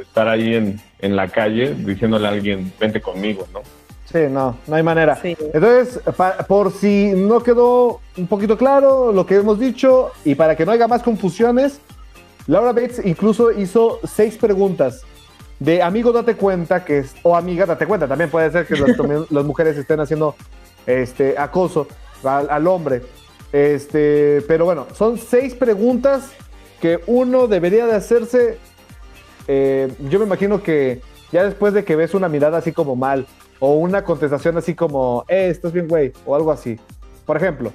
estar 0.00 0.28
ahí 0.28 0.54
en, 0.54 0.80
en 0.98 1.16
la 1.16 1.28
calle 1.28 1.74
diciéndole 1.74 2.26
a 2.26 2.30
alguien, 2.30 2.72
vente 2.78 3.00
conmigo, 3.00 3.46
¿no? 3.52 3.60
Sí, 4.06 4.18
no, 4.30 4.56
no 4.66 4.76
hay 4.76 4.82
manera. 4.82 5.18
Entonces, 5.22 6.00
por 6.46 6.72
si 6.72 7.12
no 7.14 7.42
quedó 7.42 8.00
un 8.16 8.26
poquito 8.28 8.56
claro 8.56 9.10
lo 9.12 9.26
que 9.26 9.34
hemos 9.34 9.58
dicho 9.58 10.12
y 10.24 10.36
para 10.36 10.54
que 10.54 10.64
no 10.64 10.72
haya 10.72 10.86
más 10.86 11.02
confusiones, 11.02 11.80
Laura 12.46 12.72
Bates 12.72 13.04
incluso 13.04 13.50
hizo 13.50 13.98
seis 14.04 14.36
preguntas 14.36 15.02
de 15.58 15.82
amigo 15.82 16.12
date 16.12 16.36
cuenta 16.36 16.84
que 16.84 16.98
es, 16.98 17.14
o 17.22 17.36
amiga 17.36 17.66
date 17.66 17.86
cuenta, 17.86 18.06
también 18.06 18.30
puede 18.30 18.50
ser 18.52 18.66
que 18.66 18.76
las, 18.76 18.96
mujeres 19.44 19.76
estén 19.76 20.00
haciendo 20.00 20.36
este 20.86 21.36
acoso 21.36 21.88
al, 22.22 22.66
hombre. 22.66 23.02
Este, 23.52 24.42
pero 24.46 24.64
bueno, 24.66 24.86
son 24.94 25.18
seis 25.18 25.54
preguntas 25.54 26.30
que 26.80 27.00
uno 27.06 27.46
debería 27.46 27.86
de 27.86 27.94
hacerse. 27.94 28.58
Eh, 29.48 29.92
yo 30.08 30.18
me 30.18 30.26
imagino 30.26 30.62
que 30.62 31.00
ya 31.32 31.44
después 31.44 31.72
de 31.74 31.84
que 31.84 31.96
ves 31.96 32.14
una 32.14 32.28
mirada 32.28 32.58
así 32.58 32.72
como 32.72 32.96
mal 32.96 33.26
o 33.58 33.74
una 33.74 34.04
contestación 34.04 34.56
así 34.56 34.74
como, 34.74 35.24
eh, 35.28 35.48
estás 35.50 35.72
bien, 35.72 35.88
güey, 35.88 36.12
o 36.24 36.34
algo 36.34 36.52
así. 36.52 36.78
Por 37.24 37.36
ejemplo, 37.36 37.72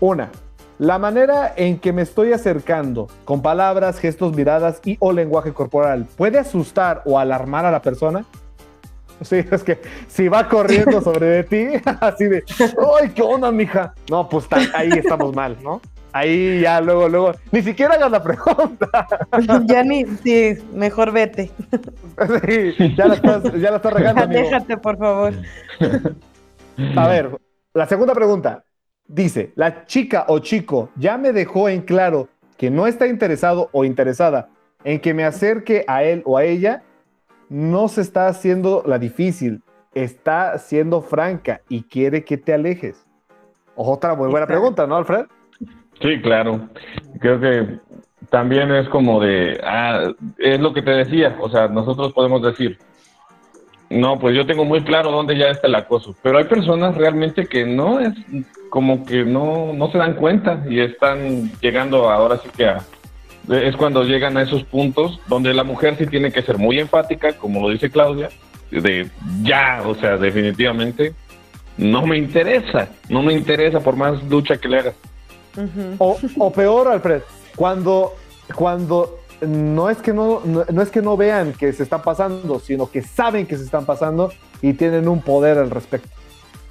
una, 0.00 0.30
la 0.78 0.98
manera 0.98 1.52
en 1.56 1.78
que 1.78 1.92
me 1.92 2.02
estoy 2.02 2.32
acercando 2.32 3.08
con 3.24 3.42
palabras, 3.42 3.98
gestos, 3.98 4.34
miradas 4.34 4.80
y 4.84 4.96
o 5.00 5.12
lenguaje 5.12 5.52
corporal 5.52 6.06
puede 6.16 6.38
asustar 6.38 7.02
o 7.04 7.18
alarmar 7.18 7.66
a 7.66 7.70
la 7.70 7.82
persona. 7.82 8.24
Sí, 9.22 9.44
es 9.50 9.62
que 9.62 9.80
si 10.08 10.28
va 10.28 10.48
corriendo 10.48 11.00
sobre 11.02 11.26
de 11.26 11.44
ti, 11.44 11.66
así 12.00 12.24
de, 12.24 12.44
¡ay, 12.98 13.10
qué 13.10 13.22
onda, 13.22 13.52
mija! 13.52 13.94
No, 14.08 14.28
pues 14.28 14.46
ahí 14.74 14.90
estamos 14.96 15.34
mal, 15.34 15.58
¿no? 15.62 15.80
Ahí 16.12 16.60
ya 16.60 16.80
luego, 16.80 17.08
luego, 17.08 17.32
ni 17.52 17.62
siquiera 17.62 17.94
hagas 17.94 18.10
la 18.10 18.22
pregunta. 18.22 19.06
Ya 19.66 19.82
ni, 19.82 20.04
sí, 20.04 20.58
mejor 20.72 21.12
vete. 21.12 21.50
Sí, 22.46 22.94
ya 22.96 23.06
la 23.06 23.14
estás, 23.14 23.42
ya 23.44 23.70
la 23.70 23.76
estás 23.76 23.92
regando. 23.92 24.26
Déjate, 24.26 24.76
por 24.76 24.98
favor. 24.98 25.34
A 26.96 27.08
ver, 27.08 27.38
la 27.74 27.86
segunda 27.86 28.14
pregunta. 28.14 28.64
Dice, 29.06 29.52
la 29.56 29.86
chica 29.86 30.24
o 30.28 30.38
chico 30.38 30.90
ya 30.96 31.18
me 31.18 31.32
dejó 31.32 31.68
en 31.68 31.82
claro 31.82 32.28
que 32.56 32.70
no 32.70 32.86
está 32.86 33.06
interesado 33.06 33.68
o 33.72 33.84
interesada 33.84 34.50
en 34.84 35.00
que 35.00 35.14
me 35.14 35.24
acerque 35.24 35.84
a 35.88 36.04
él 36.04 36.22
o 36.24 36.36
a 36.36 36.44
ella, 36.44 36.82
no 37.48 37.88
se 37.88 38.02
está 38.02 38.28
haciendo 38.28 38.82
la 38.86 38.98
difícil, 38.98 39.62
está 39.94 40.56
siendo 40.58 41.02
franca 41.02 41.60
y 41.68 41.82
quiere 41.82 42.24
que 42.24 42.36
te 42.36 42.54
alejes. 42.54 43.04
Otra 43.74 44.14
muy 44.14 44.28
buena 44.28 44.46
pregunta, 44.46 44.86
¿no, 44.86 44.96
Alfred? 44.96 45.26
Sí, 46.00 46.20
claro. 46.22 46.68
Creo 47.20 47.40
que 47.40 47.78
también 48.30 48.72
es 48.72 48.88
como 48.88 49.20
de, 49.20 49.60
ah, 49.62 50.12
es 50.38 50.60
lo 50.60 50.72
que 50.72 50.82
te 50.82 50.90
decía, 50.92 51.36
o 51.40 51.50
sea, 51.50 51.68
nosotros 51.68 52.12
podemos 52.12 52.42
decir, 52.42 52.78
no, 53.90 54.18
pues 54.18 54.36
yo 54.36 54.46
tengo 54.46 54.64
muy 54.64 54.82
claro 54.82 55.10
dónde 55.10 55.36
ya 55.36 55.48
está 55.48 55.66
el 55.66 55.74
acoso, 55.74 56.14
pero 56.22 56.38
hay 56.38 56.44
personas 56.44 56.96
realmente 56.96 57.46
que 57.46 57.66
no 57.66 57.98
es 57.98 58.14
como 58.70 59.04
que 59.04 59.24
no, 59.24 59.72
no 59.72 59.90
se 59.90 59.98
dan 59.98 60.14
cuenta 60.14 60.64
y 60.68 60.78
están 60.78 61.50
llegando 61.60 62.08
ahora 62.08 62.38
sí 62.38 62.48
que 62.56 62.66
a, 62.66 62.84
es 63.48 63.76
cuando 63.76 64.04
llegan 64.04 64.36
a 64.36 64.42
esos 64.42 64.62
puntos 64.62 65.20
donde 65.26 65.52
la 65.52 65.64
mujer 65.64 65.96
sí 65.98 66.06
tiene 66.06 66.30
que 66.30 66.42
ser 66.42 66.56
muy 66.56 66.78
enfática, 66.78 67.32
como 67.32 67.60
lo 67.60 67.70
dice 67.70 67.90
Claudia, 67.90 68.28
de 68.70 69.10
ya, 69.42 69.82
o 69.84 69.96
sea, 69.96 70.16
definitivamente 70.16 71.14
no 71.76 72.06
me 72.06 72.16
interesa, 72.16 72.88
no 73.08 73.22
me 73.22 73.32
interesa 73.32 73.80
por 73.80 73.96
más 73.96 74.22
lucha 74.24 74.56
que 74.56 74.68
le 74.68 74.78
hagas 74.78 74.94
o, 75.98 76.52
peor, 76.52 76.88
Alfred, 76.88 77.22
cuando, 77.56 78.14
cuando 78.54 79.20
no 79.40 79.90
es 79.90 79.98
que 79.98 80.12
no, 80.12 80.42
no, 80.44 80.82
es 80.82 80.90
que 80.90 81.02
no 81.02 81.16
vean 81.16 81.52
que 81.52 81.72
se 81.72 81.82
están 81.82 82.02
pasando, 82.02 82.60
sino 82.60 82.90
que 82.90 83.02
saben 83.02 83.46
que 83.46 83.56
se 83.56 83.64
están 83.64 83.86
pasando 83.86 84.32
y 84.62 84.72
tienen 84.74 85.08
un 85.08 85.20
poder 85.22 85.58
al 85.58 85.70
respecto. 85.70 86.08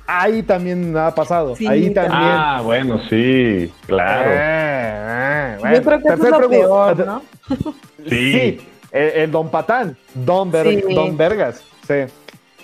Ahí 0.05 0.41
también 0.41 0.97
ha 0.97 1.13
pasado. 1.13 1.53
Ahí 1.67 1.93
también. 1.93 2.13
Ah, 2.13 2.61
bueno, 2.63 2.99
sí, 3.09 3.71
claro. 3.85 4.31
Eh, 4.33 5.57
eh, 5.63 5.75
Yo 5.75 5.83
creo 5.83 6.01
que 6.01 6.13
es 6.13 6.19
lo 6.19 6.49
peor, 6.49 7.05
¿no? 7.05 7.21
sí. 8.09 8.59
el, 8.91 9.29
Don 9.29 9.49
Patán, 9.49 9.95
Don, 10.15 10.51
Don 10.51 11.15
Vergas. 11.15 11.63
Sí. 11.87 12.11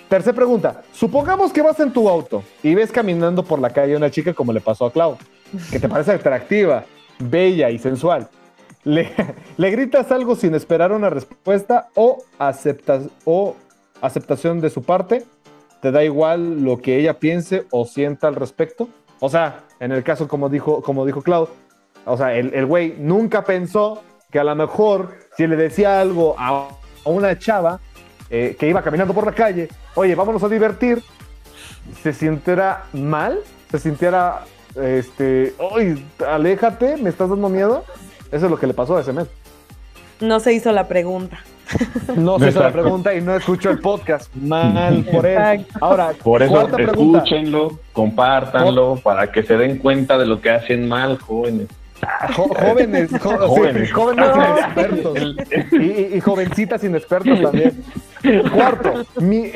Tercera 0.08 0.36
pregunta. 0.36 0.82
Supongamos 0.92 1.52
que 1.52 1.62
vas 1.62 1.78
en 1.80 1.92
tu 1.92 2.08
auto 2.08 2.42
y 2.62 2.74
ves 2.74 2.92
caminando 2.92 3.44
por 3.44 3.58
la 3.58 3.70
calle 3.70 3.96
una 3.96 4.10
chica 4.10 4.32
como 4.32 4.52
le 4.52 4.60
pasó 4.60 4.86
a 4.86 4.92
Clau 4.92 5.16
que 5.70 5.80
te 5.80 5.88
parece 5.88 6.12
atractiva, 6.12 6.84
bella 7.18 7.70
y 7.70 7.78
sensual, 7.78 8.28
le, 8.84 9.12
gritas 9.58 10.10
algo 10.12 10.36
sin 10.36 10.54
esperar 10.54 10.92
una 10.92 11.10
respuesta 11.10 11.88
o, 11.94 12.22
aceptas, 12.38 13.04
o 13.24 13.56
aceptación 14.00 14.60
de 14.60 14.70
su 14.70 14.82
parte, 14.82 15.24
te 15.80 15.90
da 15.90 16.04
igual 16.04 16.62
lo 16.62 16.78
que 16.78 16.98
ella 16.98 17.18
piense 17.18 17.66
o 17.70 17.84
sienta 17.84 18.28
al 18.28 18.34
respecto. 18.34 18.88
O 19.20 19.28
sea, 19.28 19.64
en 19.80 19.92
el 19.92 20.02
caso 20.02 20.28
como 20.28 20.48
dijo, 20.48 20.82
como 20.82 21.06
dijo 21.06 21.22
Cloud, 21.22 21.48
o 22.04 22.16
sea, 22.16 22.34
el 22.34 22.66
güey 22.66 22.94
nunca 22.98 23.42
pensó 23.42 24.02
que 24.30 24.38
a 24.38 24.44
lo 24.44 24.54
mejor 24.54 25.16
si 25.36 25.46
le 25.46 25.56
decía 25.56 26.00
algo 26.00 26.34
a, 26.38 26.68
una 27.04 27.38
chava 27.38 27.80
eh, 28.30 28.56
que 28.58 28.68
iba 28.68 28.82
caminando 28.82 29.14
por 29.14 29.24
la 29.24 29.32
calle, 29.32 29.68
oye, 29.94 30.14
vámonos 30.14 30.42
a 30.42 30.48
divertir, 30.48 31.02
se 32.02 32.12
sintiera 32.12 32.84
mal, 32.92 33.38
se 33.70 33.78
sintiera 33.78 34.44
este, 34.80 35.54
¡ay! 35.74 36.04
Aléjate, 36.26 36.96
me 36.96 37.10
estás 37.10 37.28
dando 37.28 37.48
miedo. 37.48 37.84
Eso 38.30 38.46
es 38.46 38.50
lo 38.50 38.58
que 38.58 38.66
le 38.66 38.74
pasó 38.74 38.96
a 38.96 39.00
ese 39.00 39.12
mes. 39.12 39.26
No 40.20 40.40
se 40.40 40.52
hizo 40.52 40.72
la 40.72 40.88
pregunta. 40.88 41.38
No 42.16 42.38
se 42.38 42.48
hizo 42.48 42.62
la 42.62 42.72
pregunta 42.72 43.14
y 43.14 43.20
no 43.20 43.34
escuchó 43.34 43.70
el 43.70 43.80
podcast. 43.80 44.34
Mal 44.34 45.04
por 45.12 45.26
eso. 45.26 45.64
Ahora, 45.80 46.12
por 46.22 46.42
eso 46.42 46.78
escúchenlo, 46.78 47.80
compártanlo 47.92 48.96
para 48.96 49.30
que 49.30 49.42
se 49.42 49.56
den 49.56 49.78
cuenta 49.78 50.16
de 50.16 50.26
lo 50.26 50.40
que 50.40 50.50
hacen 50.50 50.88
mal, 50.88 51.18
jóvenes. 51.18 51.66
jóvenes, 52.34 53.10
jóvenes, 53.20 53.92
jóvenes 53.92 54.26
inexpertos 54.36 55.18
y, 55.72 56.16
y, 56.16 56.20
jovencitas 56.20 56.84
inexpertos 56.84 57.42
también. 57.42 57.82
Cuarto, 58.52 59.04
mi, 59.20 59.52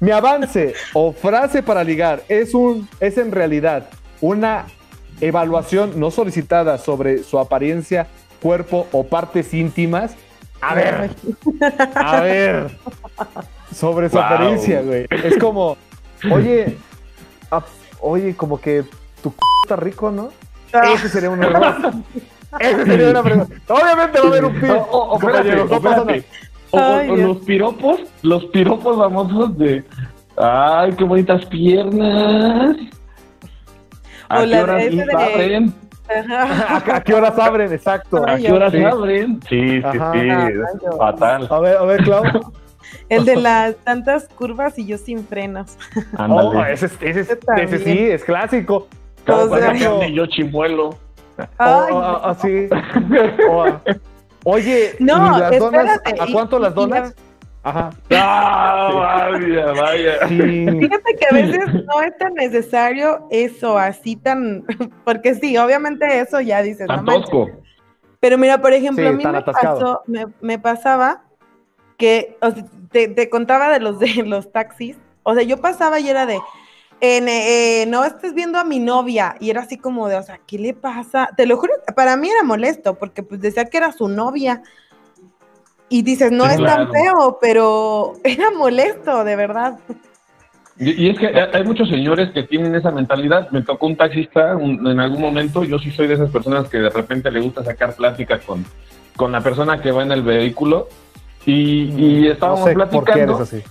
mi, 0.00 0.10
avance 0.10 0.74
o 0.92 1.12
frase 1.12 1.62
para 1.62 1.82
ligar 1.84 2.22
es 2.28 2.54
un 2.54 2.88
es 3.00 3.18
en 3.18 3.32
realidad 3.32 3.88
una 4.20 4.66
evaluación 5.20 5.98
no 5.98 6.10
solicitada 6.10 6.78
sobre 6.78 7.22
su 7.22 7.38
apariencia, 7.38 8.06
cuerpo 8.42 8.86
o 8.92 9.04
partes 9.04 9.52
íntimas. 9.54 10.16
A 10.60 10.74
ver, 10.74 11.10
a 11.94 12.20
ver, 12.20 12.70
sobre 13.72 14.08
su 14.08 14.18
apariencia, 14.18 14.82
güey. 14.82 15.06
Es 15.10 15.38
como, 15.38 15.76
oye, 16.30 16.76
oye, 18.00 18.34
como 18.34 18.60
que 18.60 18.84
tu 19.22 19.30
c 19.30 19.36
está 19.64 19.76
rico, 19.76 20.10
¿no? 20.10 20.30
Ah. 20.72 20.92
Ese 20.92 21.08
sería 21.08 21.30
un 21.30 21.42
error. 21.42 21.92
Ese 22.58 22.84
sería 22.84 23.10
una 23.10 23.22
pregunta. 23.22 23.54
Obviamente 23.68 24.18
va 24.18 24.24
a 24.24 24.28
haber 24.28 24.44
un 24.44 24.60
piropo. 24.60 25.18
O, 26.70 26.70
o, 26.70 27.16
los 27.16 27.38
piropos, 27.38 28.00
los 28.22 28.44
piropos 28.46 28.96
famosos 28.96 29.56
de, 29.56 29.84
ay, 30.36 30.92
qué 30.92 31.04
bonitas 31.04 31.46
piernas. 31.46 32.76
¿A 34.28 34.44
qué 34.44 34.62
horas 34.62 34.84
abren? 35.16 35.74
¿A 36.08 37.02
qué 37.02 37.14
horas 37.14 37.38
abren? 37.38 37.72
Exacto. 37.72 38.28
¿A 38.28 38.36
qué 38.36 38.52
horas 38.52 38.74
abren? 38.74 39.40
Sí, 39.48 39.80
sí, 39.80 39.98
sí. 40.12 40.28
Fatal. 40.98 41.46
A 41.50 41.60
ver, 41.60 41.76
a 41.76 41.84
ver, 41.84 42.02
Clau. 42.04 42.22
El 43.08 43.24
de 43.24 43.36
las 43.36 43.76
tantas 43.76 44.28
curvas 44.28 44.78
y 44.78 44.86
yo 44.86 44.98
sin 44.98 45.26
frenos. 45.26 45.76
Oh, 46.18 46.64
ese, 46.64 46.86
ese, 47.00 47.38
ese, 47.56 47.78
sí, 47.78 47.98
es 47.98 48.24
clásico. 48.24 48.88
O 49.26 49.56
sea, 49.56 49.74
yo 49.74 50.26
chimuelo. 50.28 50.96
Así. 51.58 52.68
oye, 54.44 54.96
no, 54.98 55.38
las 55.38 55.58
donas, 55.58 56.00
¿a 56.04 56.32
cuánto 56.32 56.58
las 56.58 56.74
donas? 56.74 57.14
Ajá. 57.68 57.90
Ah, 58.10 59.30
vaya, 59.30 59.72
vaya. 59.72 60.28
Fíjate 60.28 61.14
que 61.18 61.26
a 61.30 61.34
veces 61.34 61.84
no 61.84 62.02
es 62.02 62.16
tan 62.16 62.34
necesario 62.34 63.26
eso, 63.30 63.76
así 63.78 64.16
tan. 64.16 64.64
Porque 65.04 65.34
sí, 65.34 65.56
obviamente 65.56 66.20
eso 66.20 66.40
ya 66.40 66.62
dices. 66.62 66.86
Tan 66.86 67.04
tosco. 67.04 67.48
Pero 68.20 68.38
mira, 68.38 68.60
por 68.60 68.72
ejemplo, 68.72 69.08
a 69.08 69.12
mí 69.12 69.24
me, 69.24 69.42
pasó, 69.42 70.02
me, 70.40 70.58
pasaba 70.58 71.22
que 71.96 72.36
te, 72.90 73.08
te, 73.08 73.28
contaba 73.28 73.70
de 73.70 73.80
los 73.80 73.98
de 73.98 74.22
los 74.24 74.50
taxis. 74.50 74.96
O 75.22 75.34
sea, 75.34 75.42
yo 75.42 75.58
pasaba 75.58 76.00
y 76.00 76.08
era 76.08 76.26
de. 76.26 76.40
en, 77.00 77.28
eh, 77.28 77.84
no 77.86 78.04
estés 78.04 78.34
viendo 78.34 78.58
a 78.58 78.64
mi 78.64 78.78
novia. 78.78 79.36
Y 79.40 79.50
era 79.50 79.60
así 79.62 79.76
como 79.76 80.08
de, 80.08 80.16
o 80.16 80.22
sea, 80.22 80.40
¿qué 80.46 80.58
le 80.58 80.74
pasa? 80.74 81.28
Te 81.36 81.46
lo 81.46 81.56
juro, 81.58 81.74
para 81.94 82.16
mí 82.16 82.30
era 82.30 82.42
molesto, 82.42 82.98
porque 82.98 83.22
pues 83.22 83.40
decía 83.40 83.66
que 83.66 83.76
era 83.76 83.92
su 83.92 84.08
novia. 84.08 84.62
Y 85.88 86.02
dices, 86.02 86.30
no 86.32 86.44
Sí, 86.44 86.50
es 86.52 86.56
tan 86.58 86.86
claro. 86.86 86.92
feo, 86.92 87.38
pero 87.40 88.12
era 88.24 88.50
molesto, 88.50 89.24
de 89.24 89.36
verdad. 89.36 89.78
Y, 90.78 91.06
y 91.06 91.10
es 91.10 91.18
que 91.18 91.26
hay 91.28 91.64
muchos 91.64 91.88
señores 91.88 92.30
que 92.32 92.42
tienen 92.44 92.74
esa 92.74 92.90
mentalidad. 92.90 93.50
Me 93.50 93.62
tocó 93.62 93.86
un 93.86 93.96
taxista 93.96 94.54
un- 94.56 94.86
en 94.86 95.00
algún 95.00 95.20
momento. 95.20 95.64
Yo 95.64 95.78
sí 95.78 95.90
soy 95.90 96.06
de 96.06 96.14
esas 96.14 96.30
personas 96.30 96.68
que 96.68 96.78
de 96.78 96.90
repente 96.90 97.30
le 97.30 97.40
gusta 97.40 97.64
sacar 97.64 97.94
plática 97.96 98.38
con, 98.38 98.64
con 99.16 99.32
la 99.32 99.40
persona 99.40 99.80
que 99.80 99.90
va 99.90 100.02
en 100.02 100.12
el 100.12 100.22
vehículo. 100.22 100.88
Y, 101.46 101.84
y 101.96 102.20
No 102.26 102.32
estábamos 102.32 102.64
sé 102.68 102.74
por 102.74 102.88
qué 102.90 102.90
platicando. 102.98 103.36
eres 103.36 103.40
así. 103.54 103.62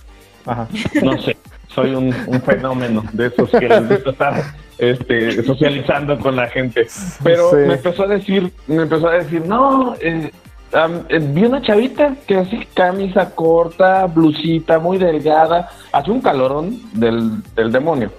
Ajá. 0.44 0.68
No 1.02 1.22
sé, 1.22 1.36
soy 1.68 1.94
un, 1.94 2.14
un 2.26 2.42
fenómeno 2.42 3.04
de 3.12 3.26
esos 3.26 3.50
que 3.50 3.68
les 3.68 3.88
gusta 3.88 4.10
estar 4.10 4.42
este, 4.78 5.42
socializando 5.44 6.18
con 6.18 6.34
la 6.36 6.48
gente. 6.48 6.86
Pero 7.22 7.50
Sí. 7.50 7.56
me 7.56 7.74
empezó 7.74 8.02
a 8.04 8.06
decir, 8.08 8.52
me 8.66 8.82
empezó 8.82 9.08
a 9.08 9.12
decir, 9.14 9.46
no, 9.46 9.94
eh, 10.00 10.30
eh, 10.72 11.18
vi 11.18 11.44
una 11.44 11.62
chavita 11.62 12.14
que 12.26 12.36
así 12.36 12.66
camisa 12.74 13.34
corta, 13.34 14.06
blusita, 14.06 14.78
muy 14.78 14.98
delgada, 14.98 15.68
hace 15.92 16.10
un 16.10 16.20
calorón 16.20 16.78
del, 16.92 17.42
del 17.54 17.72
demonio. 17.72 18.10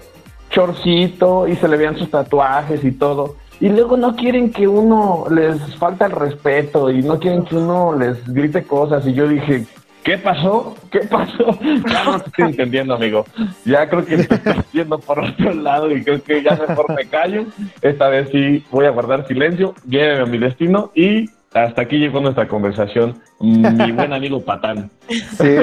Chorcito 0.50 1.48
y 1.48 1.56
se 1.56 1.68
le 1.68 1.78
veían 1.78 1.98
sus 1.98 2.10
tatuajes 2.10 2.84
y 2.84 2.92
todo. 2.92 3.36
Y 3.60 3.70
luego 3.70 3.98
no 3.98 4.16
quieren 4.16 4.52
que 4.52 4.68
uno 4.68 5.26
les 5.30 5.76
falta 5.76 6.06
el 6.06 6.14
respeto 6.14 6.90
y 6.90 7.04
no 7.04 7.20
quieren 7.20 7.44
que 7.44 7.58
uno 7.58 7.94
les 7.94 8.26
grite 8.26 8.64
cosas. 8.64 9.06
Y 9.06 9.14
yo 9.14 9.28
dije, 9.28 9.66
¿qué 10.04 10.18
pasó? 10.18 10.76
¿Qué 10.90 11.00
pasó? 11.00 11.60
Ya 11.90 12.04
no 12.06 12.16
estoy 12.16 12.46
entendiendo, 12.46 12.96
amigo. 12.96 13.26
Ya 13.66 13.90
creo 13.90 14.06
que 14.06 14.16
estoy 14.16 14.40
yendo 14.72 14.98
por 15.00 15.20
otro 15.20 15.54
lado 15.54 15.92
y 15.92 16.04
creo 16.04 16.24
que 16.24 16.42
ya 16.42 16.56
mejor 16.56 16.96
me 16.96 17.06
callo. 17.06 17.46
Esta 17.82 18.08
vez 18.08 18.30
sí 18.32 18.66
voy 18.72 18.86
a 18.86 18.92
guardar 18.92 19.28
silencio, 19.28 19.76
lléveme 19.86 20.22
a 20.22 20.26
mi 20.26 20.38
destino 20.38 20.92
y 20.96 21.30
hasta 21.54 21.82
aquí 21.82 21.98
llegó 21.98 22.22
nuestra 22.22 22.48
conversación. 22.48 23.22
Mi 23.40 23.62
buen 23.92 24.14
amigo 24.14 24.42
Patán. 24.42 24.92
Sí. 25.10 25.56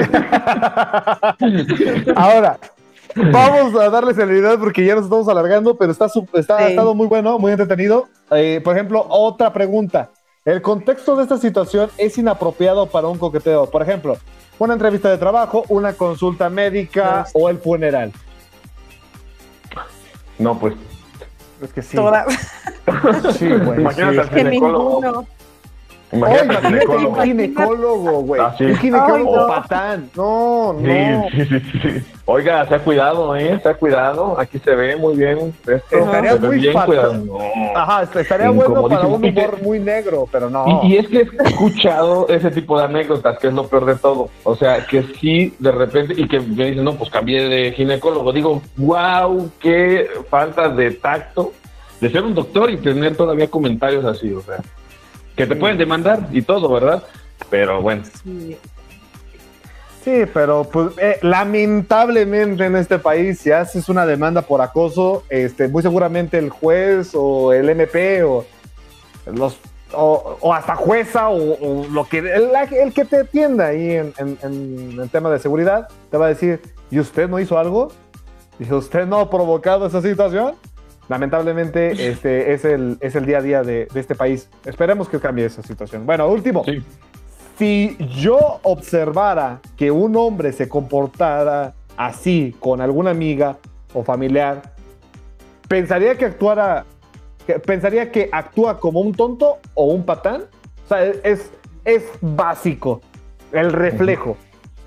Ahora, 2.15 2.57
vamos 3.15 3.75
a 3.75 3.89
darle 3.89 4.13
celeridad 4.13 4.59
porque 4.59 4.85
ya 4.85 4.95
nos 4.95 5.05
estamos 5.05 5.27
alargando, 5.29 5.77
pero 5.77 5.91
está, 5.91 6.05
ha 6.05 6.67
estado 6.67 6.93
muy 6.93 7.07
bueno, 7.07 7.39
muy 7.39 7.51
entretenido. 7.51 8.07
Eh, 8.31 8.61
por 8.63 8.75
ejemplo, 8.75 9.05
otra 9.09 9.53
pregunta. 9.53 10.09
¿El 10.45 10.61
contexto 10.61 11.15
de 11.15 11.23
esta 11.23 11.37
situación 11.37 11.89
es 11.97 12.17
inapropiado 12.17 12.87
para 12.87 13.07
un 13.07 13.17
coqueteo? 13.17 13.69
Por 13.69 13.81
ejemplo, 13.81 14.17
una 14.59 14.73
entrevista 14.73 15.09
de 15.09 15.17
trabajo, 15.17 15.63
una 15.69 15.93
consulta 15.93 16.49
médica 16.49 17.25
o 17.33 17.49
el 17.49 17.57
funeral. 17.57 18.11
No, 20.39 20.57
pues. 20.57 20.73
Es 21.61 21.73
que 21.73 21.81
sí. 21.81 21.95
Todas. 21.97 22.25
Sí, 23.37 23.49
güey. 23.49 23.81
Imagínate 23.81 24.13
sí. 24.13 24.19
al 24.19 24.29
Que 24.29 24.37
ginecólogo. 24.37 25.27
Oye, 26.09 26.19
Imagínate 26.19 26.43
imagínate 26.53 26.67
ginecólogo. 26.85 27.09
un 27.17 27.23
ginecólogo, 27.25 28.11
güey. 28.21 28.41
Ah, 28.41 28.55
sí. 28.57 28.63
Un 28.63 28.75
ginecólogo 28.77 29.35
Ay, 29.35 29.41
no. 29.41 29.47
patán. 29.47 30.09
No, 30.15 30.73
no. 30.73 31.29
Sí, 31.31 31.45
sí. 31.81 32.03
Oiga, 32.29 32.65
se 32.67 32.75
ha 32.75 32.79
cuidado, 32.79 33.35
¿eh? 33.35 33.59
Se 33.61 33.69
ha 33.69 33.73
cuidado. 33.73 34.39
Aquí 34.39 34.57
se 34.59 34.73
ve 34.75 34.95
muy 34.95 35.15
bien. 35.17 35.53
Esto, 35.67 35.97
Estaría 35.97 36.33
se 36.33 36.39
muy 36.39 36.59
cuidado. 36.85 37.13
No. 37.13 37.37
Ajá, 37.75 38.03
est- 38.03 38.15
estaría 38.15 38.49
bueno 38.49 38.87
para 38.87 39.01
un 39.07 39.23
humor 39.25 39.61
muy 39.61 39.79
negro, 39.79 40.27
pero 40.31 40.49
no. 40.49 40.81
Y, 40.83 40.93
y 40.93 40.97
es 40.97 41.07
que 41.07 41.17
he 41.19 41.47
escuchado 41.47 42.27
ese 42.29 42.51
tipo 42.51 42.77
de 42.77 42.85
anécdotas, 42.85 43.37
que 43.39 43.47
es 43.47 43.53
lo 43.53 43.67
peor 43.67 43.85
de 43.85 43.95
todo. 43.95 44.29
O 44.43 44.55
sea, 44.55 44.85
que 44.85 45.03
sí, 45.19 45.53
de 45.59 45.71
repente, 45.71 46.13
y 46.17 46.27
que 46.27 46.39
me 46.39 46.67
dicen, 46.67 46.83
no, 46.85 46.93
pues 46.95 47.09
cambié 47.09 47.47
de 47.49 47.71
ginecólogo. 47.73 48.31
Digo, 48.31 48.61
wow, 48.77 49.49
qué 49.59 50.07
falta 50.29 50.69
de 50.69 50.91
tacto 50.91 51.51
de 51.99 52.09
ser 52.11 52.23
un 52.23 52.33
doctor 52.33 52.69
y 52.71 52.77
tener 52.77 53.15
todavía 53.17 53.47
comentarios 53.49 54.05
así, 54.05 54.31
o 54.31 54.41
sea, 54.41 54.57
que 55.37 55.47
te 55.47 55.55
pueden 55.55 55.77
demandar 55.77 56.27
y 56.31 56.41
todo, 56.41 56.67
¿verdad? 56.69 57.03
Pero 57.49 57.81
bueno, 57.81 58.03
Sí. 58.23 58.57
Sí, 60.03 60.23
pero 60.33 60.63
pues 60.63 60.91
eh, 60.99 61.19
lamentablemente 61.21 62.63
en 62.65 62.77
este 62.77 62.97
país, 62.97 63.39
si 63.39 63.51
haces 63.51 63.89
una 63.89 64.05
demanda 64.05 64.41
por 64.41 64.61
acoso, 64.61 65.23
este, 65.29 65.67
muy 65.67 65.81
seguramente 65.83 66.37
el 66.37 66.49
juez 66.49 67.11
o 67.13 67.51
el 67.51 67.69
MP 67.69 68.23
o 68.23 68.45
los 69.33 69.57
o, 69.93 70.37
o 70.41 70.53
hasta 70.53 70.75
jueza 70.75 71.27
o, 71.29 71.53
o 71.53 71.87
lo 71.89 72.05
que 72.05 72.19
el, 72.19 72.49
el 72.71 72.93
que 72.93 73.03
te 73.05 73.17
atienda 73.17 73.67
ahí 73.67 73.91
en, 73.91 74.13
en- 74.17 74.37
en 74.43 74.99
el 75.01 75.09
tema 75.09 75.29
de 75.29 75.39
seguridad 75.39 75.87
te 76.09 76.17
va 76.17 76.25
a 76.25 76.29
decir, 76.29 76.61
¿y 76.89 76.99
usted 76.99 77.27
no 77.29 77.37
hizo 77.39 77.57
algo? 77.59 77.91
Dice, 78.59 78.73
¿usted 78.75 79.05
no 79.05 79.19
ha 79.19 79.29
provocado 79.29 79.87
esa 79.87 80.01
situación? 80.01 80.55
Lamentablemente 81.09 81.91
este 82.09 82.53
es 82.53 82.65
el, 82.65 82.97
es 83.01 83.15
el 83.15 83.25
día 83.25 83.37
a 83.39 83.41
día 83.41 83.63
de, 83.63 83.87
de 83.93 83.99
este 83.99 84.15
país. 84.15 84.49
Esperemos 84.65 85.07
que 85.09 85.19
cambie 85.19 85.45
esa 85.45 85.61
situación. 85.63 86.05
Bueno, 86.05 86.27
último. 86.27 86.63
sí. 86.65 86.83
Si 87.57 87.97
yo 88.15 88.59
observara 88.61 89.61
que 89.75 89.89
un 89.89 90.15
hombre 90.15 90.51
se 90.53 90.69
comportara 90.69 91.73
así 91.97 92.55
con 92.59 92.81
alguna 92.81 93.09
amiga 93.09 93.57
o 93.95 94.03
familiar, 94.03 94.61
pensaría 95.67 96.15
que 96.15 96.25
actuara, 96.25 96.85
que- 97.47 97.57
pensaría 97.57 98.11
que 98.11 98.29
actúa 98.31 98.79
como 98.79 98.99
un 99.01 99.11
tonto 99.15 99.57
o 99.73 99.85
un 99.85 100.05
patán. 100.05 100.43
O 100.85 100.87
sea, 100.87 101.03
es, 101.03 101.49
es 101.83 102.03
básico 102.21 103.01
el 103.51 103.73
reflejo. 103.73 104.37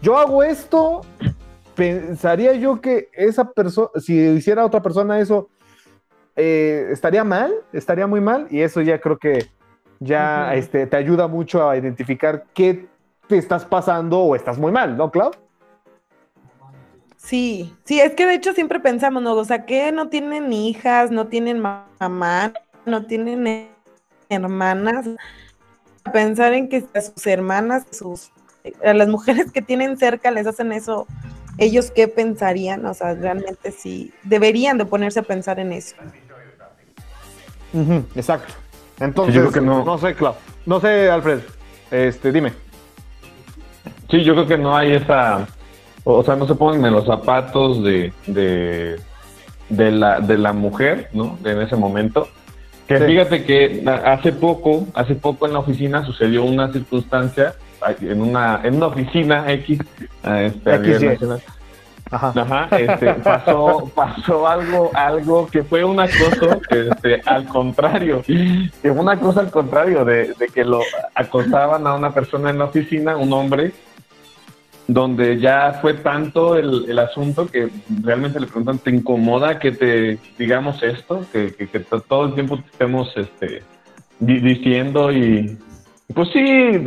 Yo 0.01 0.17
hago 0.17 0.45
esto, 0.45 1.01
pensaría 1.75 2.53
yo 2.55 2.81
que 2.81 3.09
esa 3.13 3.51
persona, 3.51 3.89
si 4.01 4.17
hiciera 4.17 4.65
otra 4.65 4.81
persona 4.81 5.19
eso, 5.19 5.49
eh, 6.37 6.89
estaría 6.91 7.25
mal, 7.25 7.53
estaría 7.73 8.07
muy 8.07 8.21
mal, 8.21 8.47
y 8.51 8.61
eso 8.61 8.81
ya 8.81 9.01
creo 9.01 9.19
que 9.19 9.47
ya 9.99 10.55
este, 10.55 10.87
te 10.87 10.97
ayuda 10.97 11.29
mucho 11.29 11.69
a 11.69 11.77
identificar 11.77 12.47
qué 12.55 12.87
te 13.27 13.37
estás 13.37 13.65
pasando 13.65 14.19
o 14.21 14.35
estás 14.35 14.59
muy 14.59 14.73
mal, 14.73 14.97
¿no, 14.97 15.11
Clau? 15.11 15.31
Sí, 17.17 17.77
sí, 17.85 18.01
es 18.01 18.15
que 18.15 18.27
de 18.27 18.35
hecho 18.35 18.55
siempre 18.55 18.81
pensamos, 18.81 19.23
¿no? 19.23 19.35
O 19.35 19.45
sea, 19.45 19.67
que 19.67 19.93
no 19.93 20.09
tienen 20.09 20.53
hijas, 20.53 21.11
no 21.11 21.27
tienen 21.27 21.61
ma- 21.61 21.87
mamá, 22.01 22.53
no 22.87 23.05
tienen 23.05 23.69
hermanas. 24.31 25.07
Pensar 26.13 26.55
en 26.55 26.69
que 26.69 26.85
a 26.95 27.01
sus 27.03 27.27
hermanas, 27.27 27.87
sus, 27.91 28.33
a 28.83 28.95
las 28.95 29.09
mujeres 29.09 29.53
que 29.53 29.61
tienen 29.61 29.99
cerca 29.99 30.31
les 30.31 30.47
hacen 30.47 30.73
eso, 30.73 31.07
ellos 31.61 31.91
qué 31.93 32.09
pensarían, 32.09 32.85
o 32.87 32.95
sea, 32.95 33.15
realmente 33.15 33.71
sí, 33.71 34.13
deberían 34.25 34.79
de 34.79 34.87
ponerse 34.87 35.21
a 35.21 35.23
pensar 35.23 35.61
en 35.61 35.73
eso. 35.73 35.95
Exacto. 38.17 38.53
Entonces, 38.99 39.35
yo 39.35 39.43
creo 39.43 39.53
que 39.53 39.61
no. 39.61 39.85
no 39.85 39.99
sé, 39.99 40.15
Clau. 40.15 40.35
No 40.67 40.81
sé, 40.81 41.09
Alfred. 41.11 41.41
Este, 41.91 42.33
dime. 42.33 42.53
Sí, 44.11 44.25
yo 44.25 44.35
creo 44.35 44.47
que 44.47 44.59
no 44.59 44.77
hay 44.77 44.93
esa, 44.95 45.47
o 46.05 46.23
sea, 46.25 46.35
no 46.37 46.47
se 46.47 46.55
ponen 46.55 46.85
en 46.85 46.93
los 46.93 47.07
zapatos 47.07 47.83
de, 47.85 48.13
de, 48.27 49.01
de 49.69 49.91
la, 49.93 50.21
de 50.21 50.37
la 50.37 50.53
mujer, 50.53 51.09
¿no? 51.13 51.39
En 51.45 51.61
ese 51.61 51.77
momento. 51.77 52.29
Que 52.89 52.99
Sí. 52.99 53.05
fíjate 53.05 53.45
que 53.45 53.85
hace 54.05 54.33
poco, 54.33 54.87
hace 54.95 55.15
poco 55.15 55.47
en 55.47 55.53
la 55.53 55.61
oficina 55.61 56.05
sucedió 56.05 56.43
una 56.43 56.73
circunstancia, 56.73 57.55
en 58.01 58.21
una, 58.21 58.61
en 58.65 58.77
una 58.77 58.87
oficina 58.87 59.51
X, 59.53 59.81
este, 60.25 60.73
a 60.73 60.79
nivel 60.79 60.99
XY. 60.99 61.07
nacional. 61.07 61.43
Ajá. 62.13 62.33
Ajá, 62.35 62.77
este, 62.77 63.15
pasó, 63.15 63.89
pasó 63.95 64.49
algo, 64.49 64.91
algo 64.95 65.47
que 65.47 65.63
fue 65.63 65.85
un 65.85 66.01
acoso, 66.01 66.61
este, 66.69 67.21
al 67.25 67.47
contrario, 67.47 68.23
que 68.27 68.91
una 68.91 69.17
cosa 69.21 69.41
al 69.41 69.51
contrario 69.53 70.05
de, 70.05 70.35
de 70.37 70.49
que 70.53 70.65
lo 70.65 70.81
acosaban 71.15 71.87
a 71.87 71.95
una 71.95 72.13
persona 72.13 72.51
en 72.51 72.59
la 72.59 72.65
oficina, 72.65 73.17
un 73.17 73.33
hombre, 73.33 73.71
donde 74.89 75.39
ya 75.39 75.79
fue 75.81 75.95
tanto 75.95 76.57
el, 76.57 76.87
el 76.91 76.99
asunto 76.99 77.47
que 77.47 77.69
realmente 78.03 78.41
le 78.41 78.47
preguntan, 78.49 78.79
¿te 78.79 78.91
incomoda 78.91 79.61
que 79.61 79.71
te 79.71 80.19
digamos 80.37 80.83
esto? 80.83 81.25
Que, 81.33 81.55
que, 81.55 81.69
que 81.69 81.79
to- 81.79 82.01
todo 82.01 82.25
el 82.27 82.35
tiempo 82.35 82.57
te 82.57 82.67
estemos 82.73 83.13
este, 83.17 83.63
di- 84.19 84.41
diciendo 84.41 85.13
y 85.13 85.57
pues 86.15 86.29
sí, 86.33 86.85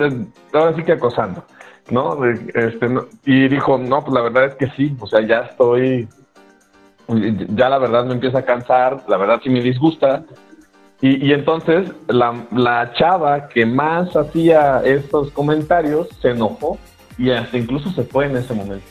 ahora 0.53 0.75
sí 0.75 0.83
que 0.83 0.93
acosando. 0.93 1.43
¿no? 1.89 2.17
Este, 2.25 2.87
no- 2.87 3.05
y 3.25 3.47
dijo, 3.49 3.77
no, 3.77 4.01
pues 4.01 4.13
la 4.13 4.21
verdad 4.21 4.45
es 4.45 4.55
que 4.55 4.67
sí, 4.77 4.95
o 4.99 5.07
sea, 5.07 5.19
ya 5.21 5.39
estoy, 5.39 6.07
ya 7.55 7.69
la 7.69 7.77
verdad 7.77 8.05
me 8.05 8.13
empieza 8.13 8.39
a 8.39 8.45
cansar, 8.45 9.03
la 9.07 9.17
verdad 9.17 9.41
sí 9.43 9.49
me 9.49 9.61
disgusta. 9.61 10.23
Y, 11.01 11.27
y 11.27 11.33
entonces 11.33 11.91
la, 12.07 12.45
la 12.51 12.93
chava 12.93 13.49
que 13.49 13.65
más 13.65 14.15
hacía 14.15 14.81
estos 14.85 15.31
comentarios 15.31 16.07
se 16.21 16.29
enojó 16.29 16.77
y 17.17 17.31
hasta 17.31 17.57
incluso 17.57 17.89
se 17.91 18.03
fue 18.03 18.25
en 18.27 18.37
ese 18.37 18.53
momento. 18.53 18.85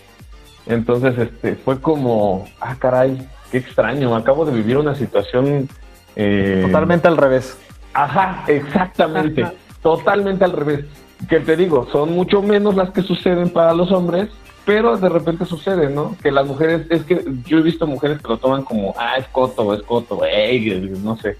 Entonces 0.66 1.18
este, 1.18 1.55
fue 1.57 1.80
como, 1.80 2.45
ah, 2.61 2.76
caray, 2.78 3.26
qué 3.51 3.57
extraño, 3.59 4.14
acabo 4.14 4.45
de 4.45 4.53
vivir 4.53 4.76
una 4.76 4.95
situación... 4.95 5.68
eh, 6.14 6.61
Totalmente 6.66 7.09
al 7.09 7.16
revés. 7.16 7.59
Ajá, 7.95 8.45
exactamente. 8.47 9.47
Totalmente 9.83 10.45
al 10.45 10.53
revés. 10.53 10.85
Que 11.28 11.41
te 11.41 11.57
digo, 11.57 11.89
son 11.93 12.12
mucho 12.12 12.43
menos 12.43 12.74
las 12.74 12.91
que 12.91 13.03
suceden 13.03 13.51
para 13.51 13.74
los 13.74 13.93
hombres, 13.93 14.28
pero 14.64 14.97
de 14.97 15.09
repente 15.09 15.45
sucede, 15.45 15.89
¿no? 15.89 16.16
Que 16.22 16.30
las 16.30 16.47
mujeres, 16.47 16.87
es 16.91 17.05
que 17.05 17.24
yo 17.47 17.59
he 17.59 17.62
visto 17.62 17.87
mujeres 17.87 18.20
que 18.20 18.28
lo 18.28 18.39
toman 18.39 18.62
como, 18.62 18.95
ah, 18.99 19.16
es 19.18 19.26
coto, 19.28 19.74
es 19.74 19.83
coto, 19.83 20.24
ey, 20.24 20.93
no 21.03 21.16
sé. 21.16 21.37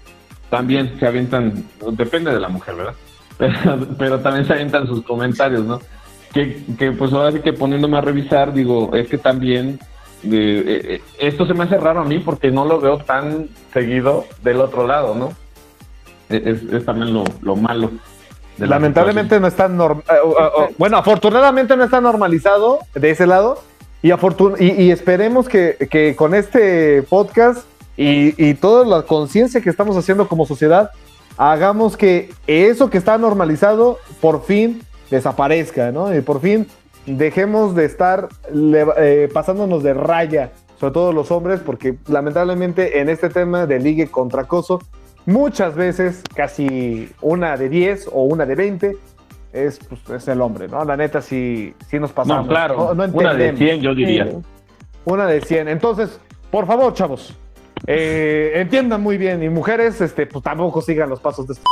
También 0.49 0.97
se 0.99 1.07
avientan, 1.07 1.65
depende 1.91 2.33
de 2.33 2.39
la 2.39 2.49
mujer, 2.49 2.75
¿verdad? 2.75 2.95
Pero, 3.97 4.19
también 4.19 4.45
se 4.45 4.53
avientan 4.53 4.87
sus 4.87 5.03
comentarios, 5.03 5.63
¿no? 5.65 5.79
Que, 6.33 6.63
que 6.77 6.91
pues 6.91 7.13
ahora 7.13 7.31
sí 7.31 7.39
que 7.39 7.53
poniéndome 7.53 7.97
a 7.97 8.01
revisar, 8.01 8.53
digo, 8.53 8.91
es 8.93 9.07
que 9.07 9.17
también 9.17 9.79
eh, 10.23 10.81
eh, 10.95 11.01
esto 11.19 11.45
se 11.45 11.53
me 11.53 11.65
hace 11.65 11.77
raro 11.77 12.01
a 12.01 12.05
mí 12.05 12.19
porque 12.19 12.49
no 12.49 12.65
lo 12.65 12.79
veo 12.79 12.97
tan 12.99 13.49
seguido 13.73 14.25
del 14.41 14.61
otro 14.61 14.87
lado, 14.87 15.15
¿no? 15.15 15.33
Es, 16.29 16.63
es 16.63 16.85
también 16.85 17.13
lo, 17.13 17.23
lo 17.41 17.55
malo. 17.55 17.91
Lamentablemente 18.57 19.39
no 19.39 19.47
está 19.47 19.67
normal. 19.67 20.03
Eh, 20.09 20.73
bueno, 20.77 20.97
afortunadamente 20.97 21.75
no 21.75 21.83
está 21.83 22.01
normalizado 22.01 22.79
de 22.93 23.09
ese 23.09 23.27
lado. 23.27 23.59
Y, 24.01 24.11
y, 24.83 24.91
esperemos 24.91 25.47
que, 25.47 26.13
con 26.17 26.35
este 26.35 27.03
podcast 27.03 27.65
y, 27.95 28.53
toda 28.55 28.85
la 28.85 29.03
conciencia 29.03 29.61
que 29.61 29.69
estamos 29.69 29.95
haciendo 29.95 30.27
como 30.27 30.45
sociedad, 30.45 30.91
hagamos 31.37 31.95
que 31.95 32.29
eso 32.45 32.89
que 32.89 32.97
está 32.97 33.17
normalizado 33.17 33.99
por 34.19 34.43
fin 34.43 34.81
desaparezca, 35.09 35.93
¿no? 35.93 36.13
Y 36.13 36.19
por 36.19 36.41
fin 36.41 36.67
dejemos 37.05 37.75
de 37.75 37.85
estar 37.85 38.27
eh, 38.53 39.29
pasándonos 39.33 39.83
de 39.83 39.93
raya, 39.93 40.51
sobre 40.81 40.93
todo 40.93 41.13
los 41.13 41.31
hombres, 41.31 41.61
porque 41.61 41.95
lamentablemente 42.07 42.99
en 42.99 43.07
este 43.07 43.29
tema 43.29 43.65
de 43.65 43.79
ligue 43.79 44.11
contra 44.11 44.41
acoso, 44.41 44.81
muchas 45.25 45.75
veces, 45.75 46.23
casi 46.35 47.09
una 47.21 47.57
de 47.57 47.69
10 47.69 48.09
o 48.11 48.23
una 48.23 48.45
de 48.45 48.55
20, 48.55 48.97
es, 49.53 49.79
pues, 49.79 50.09
es 50.09 50.27
el 50.27 50.41
hombre, 50.41 50.67
¿no? 50.67 50.83
La 50.83 50.97
neta 50.97 51.21
sí, 51.21 51.73
sí 51.87 51.99
nos 51.99 52.11
pasamos. 52.11 52.45
No, 52.45 52.49
claro, 52.49 52.91
una 52.91 53.33
de 53.33 53.55
100 53.55 53.81
yo 53.81 53.93
diría. 53.93 54.29
una 55.05 55.27
de 55.27 55.41
100. 55.41 55.67
Entonces, 55.67 56.19
por 56.49 56.65
favor, 56.65 56.93
chavos, 56.93 57.35
eh, 57.85 58.53
entiendan 58.55 59.01
muy 59.01 59.17
bien 59.17 59.43
y 59.43 59.49
mujeres, 59.49 60.01
este, 60.01 60.25
pues 60.25 60.43
tampoco 60.43 60.81
sigan 60.81 61.09
los 61.09 61.19
pasos 61.19 61.47
de 61.47 61.53
este 61.53 61.63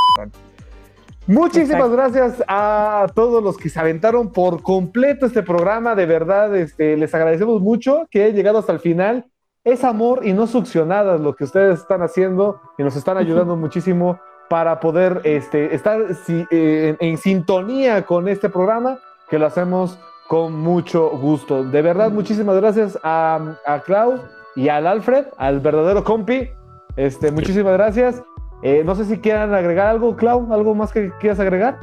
Muchísimas 1.28 1.90
gracias 1.92 2.44
a 2.48 3.08
todos 3.14 3.44
los 3.44 3.58
que 3.58 3.70
se 3.70 3.80
aventaron 3.80 4.32
por 4.32 4.64
completo 4.64 5.28
este 5.28 5.44
programa. 5.44 5.96
De 5.96 6.06
verdad, 6.06 6.56
este, 6.56 6.98
les 6.98 7.14
agradecemos 7.14 7.62
mucho 7.62 8.08
que 8.10 8.24
hayan 8.24 8.36
llegado 8.36 8.58
hasta 8.58 8.74
el 8.74 8.80
final 8.80 9.26
es 9.64 9.84
amor 9.84 10.26
y 10.26 10.34
no 10.34 10.48
succionadas 10.48 11.22
lo 11.22 11.36
que 11.36 11.44
ustedes 11.44 11.80
están 11.80 12.02
haciendo 12.02 12.60
y 12.78 12.84
nos 12.84 12.96
están 12.96 13.18
ayudando 13.18 13.56
muchísimo 13.58 14.20
para 14.50 14.80
poder 14.80 15.22
este, 15.24 15.74
estar 15.74 16.02
eh, 16.28 16.98
en, 17.00 17.18
sintonía 17.18 18.04
con 18.06 18.28
este 18.28 18.50
programa 18.50 19.00
que 19.30 19.40
lo 19.40 19.46
hacemos 19.46 19.98
con 20.28 20.54
mucho 20.54 21.10
gusto. 21.12 21.64
De 21.64 21.82
verdad, 21.82 22.12
muchísimas 22.12 22.58
gracias 22.58 23.00
a, 23.04 23.56
a 23.66 23.80
Clau 23.80 24.20
y 24.56 24.68
al 24.68 24.88
Alfred, 24.88 25.28
al 25.38 25.62
verdadero 25.62 26.04
compi. 26.04 26.50
Este, 26.98 27.32
muchísimas 27.32 27.74
gracias. 27.74 28.22
Eh, 28.64 28.84
no 28.84 28.96
sé 28.96 29.06
si 29.06 29.20
quieran 29.20 29.54
agregar 29.54 29.88
algo, 29.88 30.16
Clau, 30.18 30.54
algo 30.54 30.76
más 30.76 30.92
que 30.92 31.12
quieras 31.20 31.40
agregar. 31.40 31.80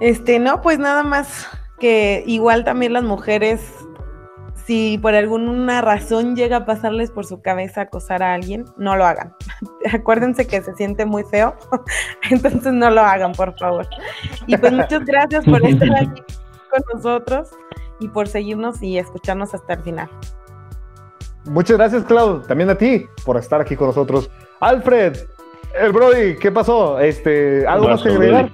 Este, 0.00 0.38
no, 0.38 0.62
pues 0.62 0.78
nada 0.78 1.02
más 1.02 1.46
que 1.78 2.24
igual 2.26 2.64
también 2.64 2.94
las 2.94 3.04
mujeres 3.04 3.77
si 4.68 4.98
por 4.98 5.14
alguna 5.14 5.80
razón 5.80 6.36
llega 6.36 6.58
a 6.58 6.66
pasarles 6.66 7.10
por 7.10 7.24
su 7.24 7.40
cabeza 7.40 7.80
acosar 7.80 8.22
a 8.22 8.34
alguien, 8.34 8.66
no 8.76 8.96
lo 8.96 9.06
hagan. 9.06 9.34
Acuérdense 9.94 10.46
que 10.46 10.60
se 10.60 10.74
siente 10.74 11.06
muy 11.06 11.24
feo, 11.24 11.56
entonces 12.30 12.74
no 12.74 12.90
lo 12.90 13.00
hagan, 13.00 13.32
por 13.32 13.58
favor. 13.58 13.88
Y 14.46 14.58
pues 14.58 14.70
muchas 14.74 15.06
gracias 15.06 15.46
por 15.46 15.64
estar 15.64 15.88
aquí 15.96 16.22
con 16.70 16.82
nosotros 16.92 17.48
y 17.98 18.08
por 18.08 18.28
seguirnos 18.28 18.82
y 18.82 18.98
escucharnos 18.98 19.54
hasta 19.54 19.72
el 19.72 19.80
final. 19.80 20.10
Muchas 21.46 21.78
gracias, 21.78 22.04
Clau, 22.04 22.42
también 22.42 22.68
a 22.68 22.76
ti 22.76 23.06
por 23.24 23.38
estar 23.38 23.62
aquí 23.62 23.74
con 23.74 23.86
nosotros. 23.86 24.30
Alfred, 24.60 25.16
el 25.80 25.92
Brody, 25.92 26.36
¿qué 26.36 26.52
pasó? 26.52 27.00
Este, 27.00 27.66
¿algo 27.66 27.88
más 27.88 28.02
que 28.02 28.10
agregar? 28.10 28.50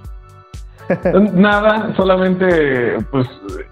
Nada, 1.34 1.94
solamente 1.96 2.98
pues 3.10 3.28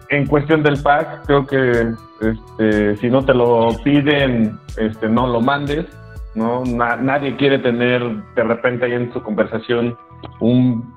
en 0.09 0.27
cuestión 0.27 0.63
del 0.63 0.83
pack, 0.83 1.27
creo 1.27 1.47
que 1.47 1.93
este, 2.21 2.97
si 2.97 3.11
no 3.11 3.25
te 3.25 3.35
lo 3.35 3.71
piden, 3.85 4.59
este, 4.77 5.09
no 5.09 5.27
lo 5.27 5.41
mandes. 5.41 5.87
¿no? 6.35 6.65
nadie 6.65 7.37
quiere 7.37 7.59
tener 7.59 8.03
de 8.35 8.43
repente 8.43 8.87
ahí 8.87 8.95
en 8.95 9.13
su 9.13 9.23
conversación 9.23 9.99
un 10.41 10.95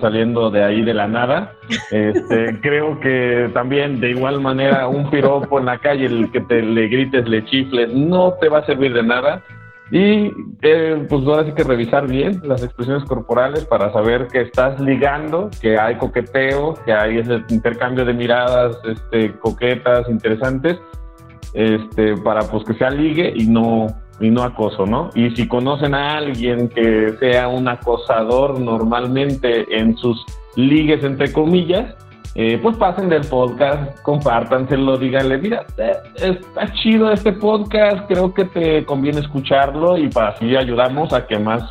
saliendo 0.00 0.50
de 0.50 0.64
ahí 0.64 0.82
de 0.82 0.94
la 0.94 1.08
nada. 1.08 1.52
Este, 1.90 2.58
creo 2.62 2.98
que 3.00 3.50
también 3.52 4.00
de 4.00 4.10
igual 4.10 4.40
manera 4.40 4.86
un 4.88 5.10
piropo 5.10 5.58
en 5.58 5.66
la 5.66 5.78
calle, 5.78 6.06
el 6.06 6.30
que 6.30 6.40
te 6.40 6.62
le 6.62 6.88
grites, 6.88 7.28
le 7.28 7.44
chifles, 7.44 7.92
no 7.92 8.34
te 8.40 8.48
va 8.48 8.58
a 8.58 8.66
servir 8.66 8.92
de 8.92 9.02
nada. 9.02 9.42
Y 9.92 10.32
eh, 10.62 11.06
pues 11.06 11.26
ahora 11.26 11.44
sí 11.44 11.52
que 11.52 11.64
revisar 11.64 12.08
bien 12.08 12.40
las 12.44 12.62
expresiones 12.62 13.04
corporales 13.04 13.66
para 13.66 13.92
saber 13.92 14.26
que 14.28 14.40
estás 14.40 14.80
ligando, 14.80 15.50
que 15.60 15.78
hay 15.78 15.96
coqueteo, 15.96 16.74
que 16.86 16.94
hay 16.94 17.18
ese 17.18 17.42
intercambio 17.50 18.06
de 18.06 18.14
miradas 18.14 18.78
este, 18.86 19.32
coquetas, 19.38 20.08
interesantes, 20.08 20.78
este, 21.52 22.16
para 22.16 22.40
pues 22.40 22.64
que 22.64 22.72
sea 22.72 22.88
ligue 22.88 23.34
y 23.36 23.46
no, 23.46 23.88
y 24.18 24.30
no 24.30 24.44
acoso, 24.44 24.86
¿no? 24.86 25.10
Y 25.14 25.30
si 25.32 25.46
conocen 25.46 25.92
a 25.94 26.16
alguien 26.16 26.70
que 26.70 27.12
sea 27.20 27.48
un 27.48 27.68
acosador 27.68 28.58
normalmente 28.58 29.66
en 29.78 29.94
sus 29.98 30.24
ligues, 30.56 31.04
entre 31.04 31.30
comillas, 31.34 31.94
eh, 32.34 32.58
pues 32.62 32.76
pasen 32.78 33.10
del 33.10 33.26
podcast, 33.26 34.00
compártanselo, 34.02 34.96
díganle, 34.96 35.38
mira, 35.38 35.66
eh, 35.76 35.96
está 36.16 36.72
chido 36.72 37.10
este 37.12 37.32
podcast, 37.32 38.06
creo 38.08 38.32
que 38.32 38.46
te 38.46 38.84
conviene 38.86 39.20
escucharlo 39.20 39.98
y 39.98 40.08
para 40.08 40.28
así 40.28 40.56
ayudamos 40.56 41.12
a 41.12 41.26
que 41.26 41.38
más 41.38 41.62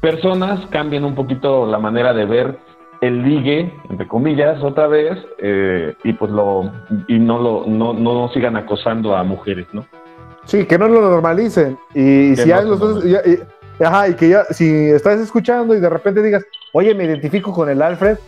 personas 0.00 0.66
cambien 0.70 1.04
un 1.04 1.14
poquito 1.14 1.66
la 1.66 1.78
manera 1.78 2.12
de 2.12 2.24
ver 2.24 2.58
el 3.00 3.22
ligue, 3.22 3.72
entre 3.88 4.08
comillas, 4.08 4.62
otra 4.62 4.86
vez, 4.86 5.16
eh, 5.38 5.94
y 6.04 6.12
pues 6.12 6.30
lo, 6.30 6.70
y 7.08 7.18
no 7.18 7.38
lo, 7.38 7.64
no, 7.66 7.94
no 7.94 8.28
sigan 8.30 8.56
acosando 8.56 9.16
a 9.16 9.22
mujeres, 9.22 9.66
¿no? 9.72 9.86
Sí, 10.44 10.66
que 10.66 10.78
no 10.78 10.88
lo 10.88 11.00
normalicen. 11.00 11.78
Y 11.94 12.34
si 12.36 12.48
no 12.48 12.62
los 12.62 13.04
y, 13.04 13.14
ajá, 13.82 14.08
y 14.08 14.14
que 14.14 14.28
ya, 14.28 14.44
si 14.50 14.90
estás 14.90 15.20
escuchando 15.20 15.74
y 15.74 15.80
de 15.80 15.88
repente 15.88 16.22
digas, 16.22 16.44
oye, 16.72 16.94
me 16.94 17.04
identifico 17.04 17.52
con 17.52 17.70
el 17.70 17.80
Alfred, 17.80 18.18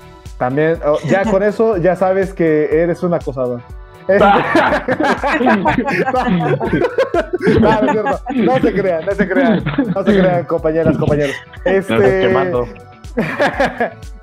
también, 0.43 0.81
oh, 0.85 0.99
ya 1.09 1.23
con 1.31 1.41
eso 1.45 1.77
ya 1.77 1.95
sabes 1.95 2.35
que 2.35 2.83
eres 2.83 3.01
un 3.05 3.15
acosador. 3.15 3.61
no, 7.61 7.81
no, 8.35 8.59
se 8.61 8.75
crean, 8.75 9.07
no 9.07 9.13
se 9.13 9.29
crean, 9.29 9.63
no 9.95 10.03
se 10.03 10.19
crean, 10.19 10.45
compañeras, 10.47 10.99
compañeros. 10.99 11.37
Este... 11.65 12.29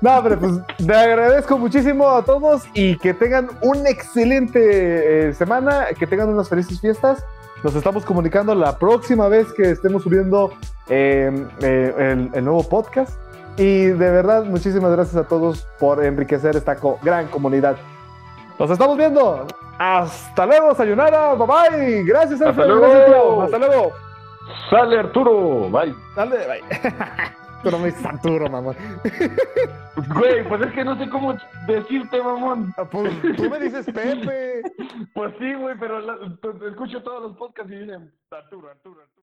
no, 0.02 0.22
pero 0.22 0.38
pues 0.38 0.52
te 0.86 0.94
agradezco 0.94 1.56
muchísimo 1.56 2.06
a 2.10 2.22
todos 2.22 2.64
y 2.74 2.98
que 2.98 3.14
tengan 3.14 3.48
una 3.62 3.88
excelente 3.88 5.28
eh, 5.30 5.32
semana, 5.32 5.86
que 5.98 6.06
tengan 6.06 6.28
unas 6.28 6.50
felices 6.50 6.78
fiestas. 6.82 7.24
Nos 7.64 7.74
estamos 7.74 8.04
comunicando 8.04 8.54
la 8.54 8.78
próxima 8.78 9.28
vez 9.28 9.50
que 9.54 9.70
estemos 9.70 10.02
subiendo 10.02 10.52
em, 10.90 11.48
eh, 11.62 12.28
el 12.34 12.44
nuevo 12.44 12.62
podcast. 12.68 13.14
Y 13.60 13.88
de 13.88 14.10
verdad, 14.10 14.44
muchísimas 14.44 14.90
gracias 14.90 15.16
a 15.16 15.28
todos 15.28 15.66
por 15.78 16.02
enriquecer 16.02 16.56
esta 16.56 16.78
gran 17.02 17.28
comunidad. 17.28 17.76
Nos 18.58 18.70
estamos 18.70 18.96
viendo. 18.96 19.46
Hasta 19.78 20.46
luego, 20.46 20.74
Sayonara. 20.74 21.34
Bye 21.34 21.46
bye. 21.46 22.04
Gracias, 22.04 22.40
Hasta 22.40 22.64
luego. 22.64 23.42
Hasta 23.42 23.58
luego. 23.58 23.92
Sale 24.70 25.00
Arturo. 25.00 25.68
Bye. 25.68 25.94
Sale, 26.14 26.38
bye. 26.46 26.62
No 27.70 27.78
me 27.78 27.86
dices 27.88 28.06
Arturo, 28.06 28.48
mamón. 28.48 28.74
Güey, 30.14 30.48
pues 30.48 30.62
es 30.62 30.72
que 30.72 30.82
no 30.82 30.96
sé 30.96 31.10
cómo 31.10 31.34
decirte, 31.66 32.22
mamón. 32.22 32.72
Ah, 32.78 32.86
pues, 32.90 33.12
tú 33.36 33.50
me 33.50 33.58
dices 33.60 33.84
Pepe. 33.84 34.62
Pues 35.14 35.34
sí, 35.38 35.52
güey, 35.54 35.76
pero 35.78 36.00
escucho 36.66 37.02
todos 37.02 37.22
los 37.24 37.36
podcasts 37.36 37.70
y 37.70 37.76
dicen 37.76 38.10
Arturo, 38.30 38.70
Arturo, 38.70 39.02
Arturo. 39.02 39.10